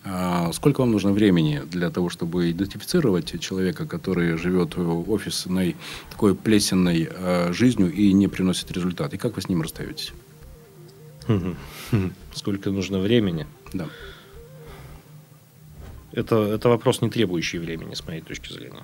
а 0.03 0.51
сколько 0.53 0.81
вам 0.81 0.91
нужно 0.91 1.11
времени 1.11 1.61
для 1.69 1.91
того, 1.91 2.09
чтобы 2.09 2.49
идентифицировать 2.49 3.39
человека, 3.39 3.85
который 3.85 4.35
живет 4.37 4.77
офисной 4.77 5.75
такой 6.09 6.33
плесенной 6.33 7.07
а, 7.11 7.53
жизнью 7.53 7.91
и 7.91 8.11
не 8.13 8.27
приносит 8.27 8.71
результат? 8.71 9.13
И 9.13 9.17
как 9.17 9.35
вы 9.35 9.41
с 9.41 9.49
ним 9.49 9.61
расстаетесь? 9.61 10.13
Сколько 12.33 12.71
нужно 12.71 12.99
времени? 12.99 13.45
Да. 13.73 13.89
Это, 16.13 16.35
это 16.35 16.69
вопрос, 16.69 17.01
не 17.01 17.09
требующий 17.09 17.59
времени, 17.59 17.93
с 17.93 18.05
моей 18.05 18.21
точки 18.21 18.51
зрения. 18.51 18.83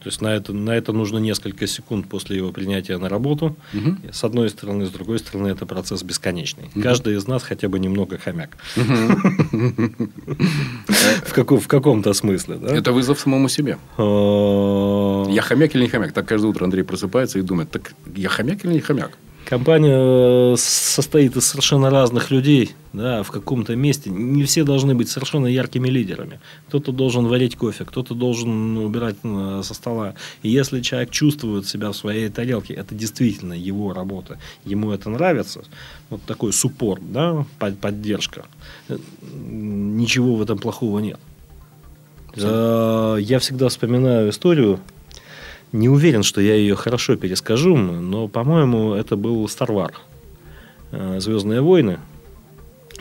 То 0.00 0.08
есть 0.08 0.20
на 0.20 0.28
это, 0.28 0.52
на 0.52 0.70
это 0.70 0.92
нужно 0.92 1.18
несколько 1.18 1.66
секунд 1.66 2.08
после 2.08 2.36
его 2.36 2.52
принятия 2.52 2.96
на 2.98 3.08
работу. 3.08 3.56
Угу. 3.74 4.12
С 4.12 4.22
одной 4.24 4.50
стороны, 4.50 4.86
с 4.86 4.90
другой 4.90 5.18
стороны, 5.18 5.48
это 5.48 5.66
процесс 5.66 6.02
бесконечный. 6.02 6.70
Угу. 6.74 6.82
Каждый 6.82 7.16
из 7.16 7.26
нас 7.26 7.42
хотя 7.42 7.68
бы 7.68 7.78
немного 7.78 8.18
хомяк. 8.18 8.56
В 11.26 11.66
каком-то 11.66 12.12
смысле. 12.12 12.58
Это 12.62 12.92
вызов 12.92 13.18
самому 13.18 13.48
себе. 13.48 13.78
А, 13.98 15.26
я 15.28 15.42
хомяк 15.42 15.74
или 15.74 15.82
не 15.82 15.88
хомяк? 15.88 16.12
Так 16.12 16.26
каждое 16.28 16.48
утро 16.48 16.64
Андрей 16.64 16.84
просыпается 16.84 17.38
и 17.38 17.42
думает, 17.42 17.70
так 17.70 17.92
я 18.14 18.28
хомяк 18.28 18.64
или 18.64 18.74
не 18.74 18.80
хомяк? 18.80 19.18
Компания 19.46 20.54
э, 20.54 20.56
состоит 20.58 21.36
из 21.36 21.46
совершенно 21.46 21.88
разных 21.88 22.32
людей 22.32 22.74
да, 22.92 23.22
в 23.22 23.30
каком-то 23.30 23.76
месте. 23.76 24.10
Не 24.10 24.42
все 24.42 24.64
должны 24.64 24.96
быть 24.96 25.08
совершенно 25.08 25.46
яркими 25.46 25.88
лидерами. 25.88 26.40
Кто-то 26.66 26.90
должен 26.90 27.28
варить 27.28 27.54
кофе, 27.54 27.84
кто-то 27.84 28.14
должен 28.14 28.76
убирать 28.76 29.14
э, 29.22 29.60
со 29.62 29.72
стола. 29.72 30.14
И 30.42 30.48
если 30.48 30.80
человек 30.80 31.10
чувствует 31.10 31.68
себя 31.68 31.92
в 31.92 31.96
своей 31.96 32.28
тарелке, 32.28 32.74
это 32.74 32.96
действительно 32.96 33.52
его 33.52 33.92
работа, 33.92 34.38
ему 34.64 34.90
это 34.90 35.10
нравится, 35.10 35.62
вот 36.10 36.22
такой 36.22 36.52
суппорт, 36.52 37.12
да, 37.12 37.46
поддержка, 37.58 38.46
э, 38.88 38.98
ничего 39.30 40.34
в 40.34 40.42
этом 40.42 40.58
плохого 40.58 40.98
нет. 40.98 41.20
Я 42.34 43.38
всегда 43.38 43.68
вспоминаю 43.68 44.28
историю 44.28 44.80
не 45.72 45.88
уверен, 45.88 46.22
что 46.22 46.40
я 46.40 46.54
ее 46.54 46.74
хорошо 46.74 47.16
перескажу, 47.16 47.76
но, 47.76 48.28
по-моему, 48.28 48.94
это 48.94 49.16
был 49.16 49.48
Старвар. 49.48 49.94
Э, 50.92 51.20
Звездные 51.20 51.60
войны 51.60 51.98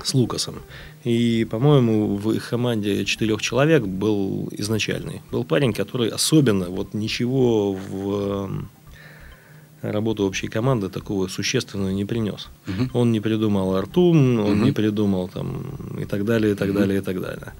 с 0.04 0.14
Лукасом. 0.14 0.56
И, 1.04 1.46
по-моему, 1.50 2.16
в 2.16 2.32
их 2.32 2.50
команде 2.50 3.06
четырех 3.06 3.42
человек 3.42 3.84
был 3.84 4.50
изначальный. 4.52 5.22
Был 5.32 5.44
парень, 5.44 5.74
который 5.74 6.10
особенно 6.10 6.66
вот 6.66 6.94
ничего 6.94 7.74
в 7.74 8.50
э, 9.84 9.92
работу 9.92 10.24
общей 10.26 10.48
команды 10.48 10.90
такого 10.90 11.28
существенного 11.28 11.90
не 11.90 12.06
принес. 12.06 12.48
Угу. 12.68 13.00
Он 13.00 13.12
не 13.12 13.20
придумал 13.20 13.76
артун, 13.76 14.40
он 14.40 14.60
угу. 14.60 14.66
не 14.66 14.72
придумал 14.72 15.28
там 15.28 15.98
и 16.02 16.06
так 16.06 16.26
далее, 16.26 16.54
и 16.54 16.56
так 16.56 16.70
угу. 16.70 16.80
далее, 16.80 17.00
и 17.00 17.02
так 17.02 17.22
далее. 17.22 17.54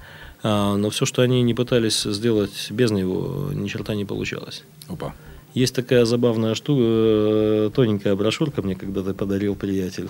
А, 0.48 0.78
но 0.78 0.92
все, 0.92 1.08
что 1.08 1.24
они 1.24 1.42
не 1.42 1.56
пытались 1.56 2.04
сделать 2.04 2.68
без 2.70 2.92
него, 2.92 3.50
ни 3.52 3.68
черта 3.68 3.96
не 3.96 4.06
получалось. 4.06 4.64
Опа. 4.88 5.16
Есть 5.56 5.74
такая 5.74 6.06
забавная 6.06 6.54
штука, 6.54 6.82
э, 6.84 7.72
тоненькая 7.74 8.16
брошюрка 8.16 8.62
мне 8.62 8.76
когда-то 8.76 9.16
подарил 9.16 9.56
приятель. 9.56 10.10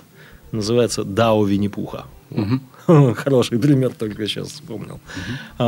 Называется 0.52 1.04
«Дао 1.04 1.42
Винни-Пуха». 1.42 2.04
Угу. 2.30 3.14
Хороший 3.14 3.58
пример, 3.58 3.94
только 3.98 4.26
сейчас 4.26 4.48
вспомнил. 4.48 5.00
Угу. 5.58 5.64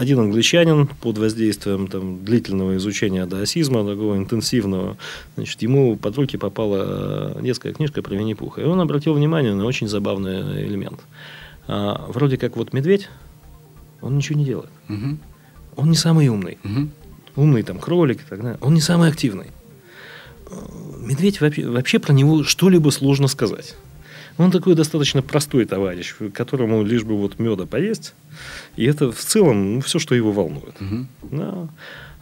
один 0.00 0.18
англичанин 0.18 0.88
под 0.88 1.18
воздействием 1.18 1.86
там, 1.86 2.24
длительного 2.24 2.76
изучения 2.78 3.26
даосизма, 3.26 3.86
такого 3.86 4.16
интенсивного, 4.16 4.96
значит, 5.36 5.62
ему 5.62 5.96
под 5.96 6.16
руки 6.16 6.36
попала 6.36 7.36
детская 7.40 7.72
книжка 7.74 8.02
про 8.02 8.16
Винни-Пуха. 8.16 8.62
И 8.62 8.64
он 8.64 8.80
обратил 8.80 9.14
внимание 9.14 9.54
на 9.54 9.66
очень 9.66 9.86
забавный 9.86 10.66
элемент– 10.66 10.98
а, 11.72 12.04
вроде 12.08 12.36
как 12.36 12.56
вот 12.56 12.72
медведь, 12.72 13.08
он 14.00 14.16
ничего 14.16 14.36
не 14.36 14.44
делает. 14.44 14.70
Угу. 14.88 15.18
Он 15.76 15.90
не 15.90 15.96
самый 15.96 16.26
умный. 16.26 16.58
Угу. 16.64 16.88
Умный 17.36 17.62
там 17.62 17.78
кролик 17.78 18.22
и 18.22 18.28
так 18.28 18.42
далее. 18.42 18.58
Он 18.60 18.74
не 18.74 18.80
самый 18.80 19.08
активный. 19.08 19.46
Медведь 20.98 21.40
вообще, 21.40 21.68
вообще 21.68 22.00
про 22.00 22.12
него 22.12 22.42
что-либо 22.42 22.90
сложно 22.90 23.28
сказать. 23.28 23.76
Он 24.36 24.50
такой 24.50 24.74
достаточно 24.74 25.22
простой 25.22 25.64
товарищ, 25.64 26.16
которому 26.34 26.82
лишь 26.82 27.04
бы 27.04 27.16
вот 27.16 27.38
меда 27.38 27.66
поесть. 27.66 28.14
И 28.74 28.84
это 28.84 29.12
в 29.12 29.20
целом 29.20 29.76
ну, 29.76 29.80
все, 29.80 30.00
что 30.00 30.16
его 30.16 30.32
волнует. 30.32 30.74
Угу. 30.80 31.06
Да. 31.30 31.68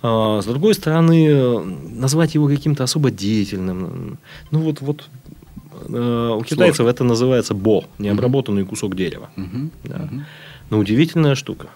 А, 0.02 0.42
с 0.42 0.44
другой 0.44 0.74
стороны, 0.74 1.64
назвать 1.64 2.34
его 2.34 2.48
каким-то 2.48 2.84
особо 2.84 3.10
деятельным. 3.10 4.18
Ну 4.50 4.60
вот, 4.60 4.82
вот 4.82 5.08
Э, 5.30 5.37
у 5.86 6.42
китайцев 6.42 6.76
Сложно. 6.76 6.90
это 6.90 7.04
называется 7.04 7.54
бо, 7.54 7.84
необработанный 7.98 8.62
угу. 8.62 8.70
кусок 8.70 8.96
дерева. 8.96 9.30
Угу. 9.36 9.70
Да. 9.84 9.96
Угу. 9.96 10.22
Но 10.70 10.78
удивительная 10.78 11.34
штука, 11.34 11.68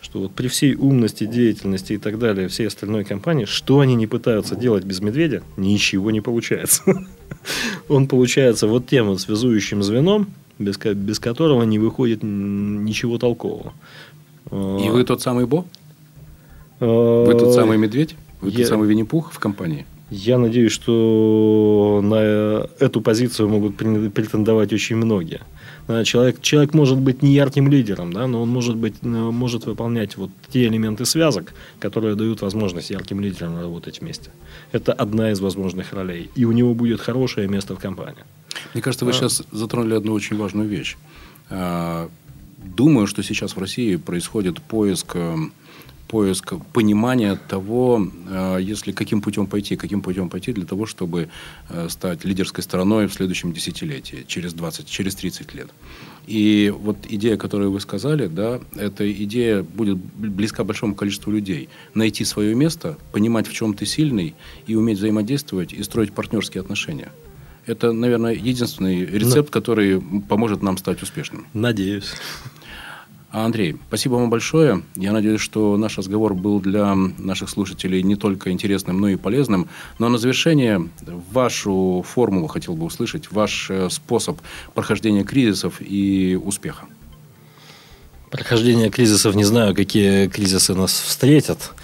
что 0.00 0.20
вот 0.20 0.32
при 0.32 0.48
всей 0.48 0.74
умности, 0.74 1.24
деятельности 1.24 1.94
и 1.94 1.98
так 1.98 2.18
далее 2.18 2.48
всей 2.48 2.68
остальной 2.68 3.04
компании, 3.04 3.44
что 3.44 3.80
они 3.80 3.94
не 3.94 4.06
пытаются 4.06 4.56
делать 4.56 4.84
без 4.84 5.00
медведя, 5.00 5.42
ничего 5.56 6.10
не 6.10 6.20
получается. 6.20 6.82
Он 7.88 8.06
получается 8.06 8.66
вот 8.66 8.86
тем 8.86 9.08
вот 9.08 9.20
связующим 9.20 9.82
звеном, 9.82 10.32
без, 10.58 10.78
без 10.78 11.18
которого 11.18 11.62
не 11.64 11.78
выходит 11.78 12.20
ничего 12.22 13.18
толкового. 13.18 13.72
И 14.50 14.88
вы 14.88 15.04
тот 15.04 15.20
самый 15.20 15.46
Бо? 15.46 15.66
Вы 16.80 17.34
тот 17.38 17.54
самый 17.54 17.76
медведь? 17.76 18.16
Вы 18.40 18.52
тот 18.52 18.66
самый 18.66 18.88
Винни-Пух 18.88 19.32
в 19.32 19.38
компании? 19.38 19.84
Я 20.10 20.38
надеюсь, 20.38 20.72
что 20.72 22.00
на 22.02 22.66
эту 22.82 23.00
позицию 23.00 23.48
могут 23.48 23.76
претендовать 23.76 24.72
очень 24.72 24.96
многие. 24.96 25.42
Человек, 26.04 26.40
человек 26.42 26.74
может 26.74 26.98
быть 26.98 27.22
не 27.22 27.32
ярким 27.32 27.68
лидером, 27.68 28.12
да, 28.12 28.26
но 28.26 28.42
он 28.42 28.50
может, 28.50 28.76
быть, 28.76 28.94
э, 29.00 29.06
может 29.06 29.64
выполнять 29.64 30.18
вот 30.18 30.30
те 30.50 30.66
элементы 30.66 31.06
связок, 31.06 31.54
которые 31.80 32.14
дают 32.14 32.42
возможность 32.42 32.90
ярким 32.90 33.20
лидерам 33.20 33.58
работать 33.58 34.02
вместе. 34.02 34.30
Это 34.72 34.92
одна 34.92 35.30
из 35.30 35.40
возможных 35.40 35.94
ролей. 35.94 36.30
И 36.34 36.44
у 36.44 36.52
него 36.52 36.74
будет 36.74 37.00
хорошее 37.00 37.48
место 37.48 37.74
в 37.74 37.78
компании. 37.78 38.24
Мне 38.74 38.82
кажется, 38.82 39.06
вы 39.06 39.12
а... 39.12 39.14
сейчас 39.14 39.42
затронули 39.50 39.94
одну 39.94 40.12
очень 40.12 40.36
важную 40.36 40.68
вещь. 40.68 40.98
А, 41.48 42.10
думаю, 42.58 43.06
что 43.06 43.22
сейчас 43.22 43.56
в 43.56 43.58
России 43.58 43.96
происходит 43.96 44.60
поиск 44.60 45.16
эм, 45.16 45.52
поиск 46.08 46.54
понимания 46.72 47.36
того, 47.36 48.08
э, 48.28 48.58
если 48.60 48.92
каким 48.92 49.20
путем 49.20 49.46
пойти, 49.46 49.76
каким 49.76 50.00
путем 50.00 50.28
пойти 50.28 50.52
для 50.52 50.64
того, 50.64 50.86
чтобы 50.86 51.28
э, 51.68 51.88
стать 51.88 52.24
лидерской 52.24 52.64
стороной 52.64 53.06
в 53.06 53.12
следующем 53.12 53.52
десятилетии, 53.52 54.24
через 54.26 54.54
20, 54.54 54.88
через 54.88 55.14
30 55.14 55.54
лет. 55.54 55.68
И 56.26 56.74
вот 56.76 56.96
идея, 57.08 57.36
которую 57.36 57.70
вы 57.70 57.80
сказали, 57.80 58.26
да, 58.26 58.60
эта 58.76 59.10
идея 59.24 59.62
будет 59.62 59.98
близка 59.98 60.64
большому 60.64 60.94
количеству 60.94 61.32
людей. 61.32 61.68
Найти 61.94 62.24
свое 62.24 62.54
место, 62.54 62.96
понимать, 63.12 63.46
в 63.46 63.52
чем 63.52 63.74
ты 63.74 63.86
сильный, 63.86 64.34
и 64.66 64.74
уметь 64.74 64.98
взаимодействовать, 64.98 65.72
и 65.72 65.82
строить 65.82 66.12
партнерские 66.12 66.60
отношения. 66.60 67.10
Это, 67.66 67.92
наверное, 67.92 68.32
единственный 68.32 69.04
рецепт, 69.04 69.50
Но... 69.54 69.60
который 69.60 70.00
поможет 70.28 70.62
нам 70.62 70.78
стать 70.78 71.02
успешным. 71.02 71.46
Надеюсь. 71.52 72.12
Андрей, 73.30 73.76
спасибо 73.88 74.14
вам 74.14 74.30
большое. 74.30 74.82
Я 74.96 75.12
надеюсь, 75.12 75.42
что 75.42 75.76
наш 75.76 75.98
разговор 75.98 76.34
был 76.34 76.60
для 76.60 76.94
наших 76.94 77.50
слушателей 77.50 78.02
не 78.02 78.16
только 78.16 78.50
интересным, 78.50 79.00
но 79.00 79.08
и 79.08 79.16
полезным. 79.16 79.68
Но 79.98 80.08
на 80.08 80.16
завершение 80.16 80.88
вашу 81.30 82.02
формулу 82.08 82.46
хотел 82.46 82.74
бы 82.74 82.86
услышать, 82.86 83.30
ваш 83.30 83.68
э, 83.70 83.90
способ 83.90 84.40
прохождения 84.74 85.24
кризисов 85.24 85.74
и 85.80 86.40
успеха. 86.42 86.86
прохождения 88.30 88.88
кризисов 88.88 89.34
не 89.34 89.44
знаю, 89.44 89.74
какие 89.74 90.28
кризисы 90.28 90.74
нас 90.74 90.92
встретят. 90.92 91.74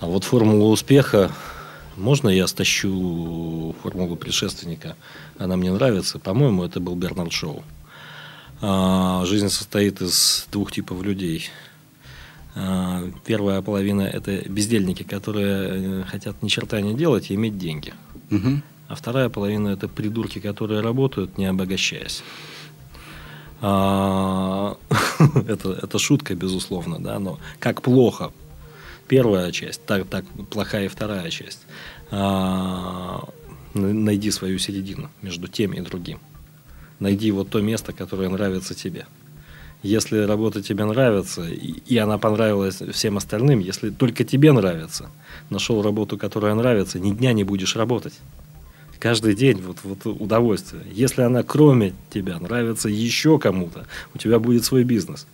А 0.00 0.06
вот 0.06 0.24
формула 0.24 0.70
успеха, 0.70 1.30
можно 1.96 2.28
я 2.28 2.48
стащу 2.48 3.76
формулу 3.82 4.16
предшественника? 4.16 4.96
Она 5.38 5.56
мне 5.56 5.70
нравится. 5.70 6.18
По-моему, 6.18 6.64
это 6.64 6.80
был 6.80 6.96
Бернард 6.96 7.30
Шоу. 7.30 7.62
А, 8.62 9.24
жизнь 9.24 9.48
состоит 9.48 10.02
из 10.02 10.46
двух 10.52 10.72
типов 10.72 11.02
людей. 11.02 11.48
А, 12.54 13.10
первая 13.24 13.62
половина– 13.62 14.02
это 14.02 14.48
бездельники, 14.48 15.02
которые 15.02 16.02
э, 16.02 16.04
хотят 16.04 16.42
ни 16.42 16.48
черта 16.48 16.80
не 16.80 16.94
делать 16.94 17.30
и 17.30 17.34
иметь 17.34 17.56
деньги. 17.58 17.94
Угу. 18.30 18.62
А 18.88 18.94
вторая 18.94 19.28
половина– 19.28 19.68
это 19.70 19.88
придурки, 19.88 20.40
которые 20.40 20.80
работают, 20.80 21.38
не 21.38 21.46
обогащаясь. 21.46 22.22
А, 23.62 24.76
это, 25.48 25.72
это 25.72 25.98
шутка, 25.98 26.34
безусловно, 26.34 26.98
да, 26.98 27.18
но 27.18 27.38
как 27.58 27.80
плохо 27.82 28.32
первая 29.08 29.52
часть, 29.52 29.84
так, 29.86 30.06
так 30.08 30.24
плохая 30.50 30.84
и 30.84 30.88
вторая 30.88 31.30
часть. 31.30 31.60
Найди 33.72 34.30
свою 34.30 34.58
середину 34.58 35.10
между 35.22 35.48
тем 35.48 35.72
и 35.72 35.80
другим. 35.80 36.20
Найди 37.00 37.32
вот 37.32 37.48
то 37.48 37.60
место, 37.60 37.92
которое 37.92 38.28
нравится 38.28 38.74
тебе. 38.74 39.06
Если 39.82 40.18
работа 40.18 40.62
тебе 40.62 40.84
нравится, 40.84 41.42
и, 41.48 41.96
она 41.96 42.18
понравилась 42.18 42.82
всем 42.92 43.16
остальным, 43.16 43.60
если 43.60 43.90
только 43.90 44.24
тебе 44.24 44.52
нравится, 44.52 45.10
нашел 45.48 45.82
работу, 45.82 46.18
которая 46.18 46.54
нравится, 46.54 47.00
ни 47.00 47.12
дня 47.12 47.32
не 47.32 47.44
будешь 47.44 47.76
работать 47.76 48.14
каждый 49.00 49.34
день 49.34 49.60
вот, 49.60 49.78
вот 49.82 50.06
удовольствие. 50.20 50.82
Если 50.92 51.22
она 51.22 51.42
кроме 51.42 51.94
тебя 52.10 52.38
нравится 52.38 52.88
еще 52.88 53.38
кому-то, 53.38 53.86
у 54.14 54.18
тебя 54.18 54.38
будет 54.38 54.64
свой 54.64 54.84
бизнес. 54.84 55.26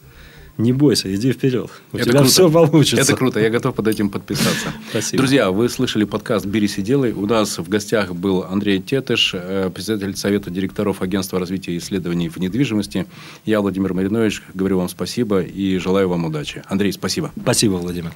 Не 0.59 0.73
бойся, 0.73 1.15
иди 1.15 1.33
вперед. 1.33 1.71
У 1.93 1.97
это 1.97 2.05
тебя 2.05 2.19
круто. 2.21 2.31
все 2.31 2.51
получится. 2.51 3.03
Это 3.03 3.17
круто, 3.17 3.41
я 3.41 3.51
готов 3.51 3.75
под 3.75 3.89
этим 3.89 4.09
подписаться. 4.09 4.73
Спасибо. 4.91 5.19
Друзья, 5.19 5.51
вы 5.51 5.69
слышали 5.69 6.05
подкаст 6.05 6.47
«Берись 6.47 6.79
и 6.79 6.83
делай». 6.83 7.13
У 7.13 7.27
нас 7.27 7.59
в 7.59 7.69
гостях 7.69 8.15
был 8.15 8.43
Андрей 8.43 8.81
Тетыш, 8.81 9.33
э, 9.35 9.71
председатель 9.75 10.17
Совета 10.17 10.51
директоров 10.51 11.03
Агентства 11.03 11.39
развития 11.39 11.73
и 11.73 11.79
исследований 11.79 12.31
в 12.31 12.39
недвижимости. 12.39 13.07
Я, 13.45 13.61
Владимир 13.61 13.93
Маринович, 13.93 14.43
говорю 14.55 14.79
вам 14.79 14.89
спасибо 14.89 15.43
и 15.43 15.77
желаю 15.77 16.09
вам 16.09 16.25
удачи. 16.25 16.63
Андрей, 16.69 16.93
спасибо. 16.93 17.33
Спасибо, 17.39 17.75
Владимир. 17.75 18.13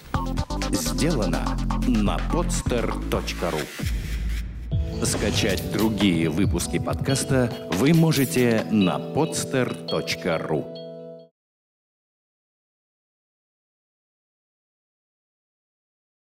Сделано 0.72 1.45
на 1.86 2.16
podster.ru 2.32 3.61
Скачать 5.05 5.62
другие 5.72 6.28
выпуски 6.28 6.78
подкаста 6.78 7.53
вы 7.72 7.95
можете 7.95 8.66
на 8.70 8.99
podster.ru 8.99 10.80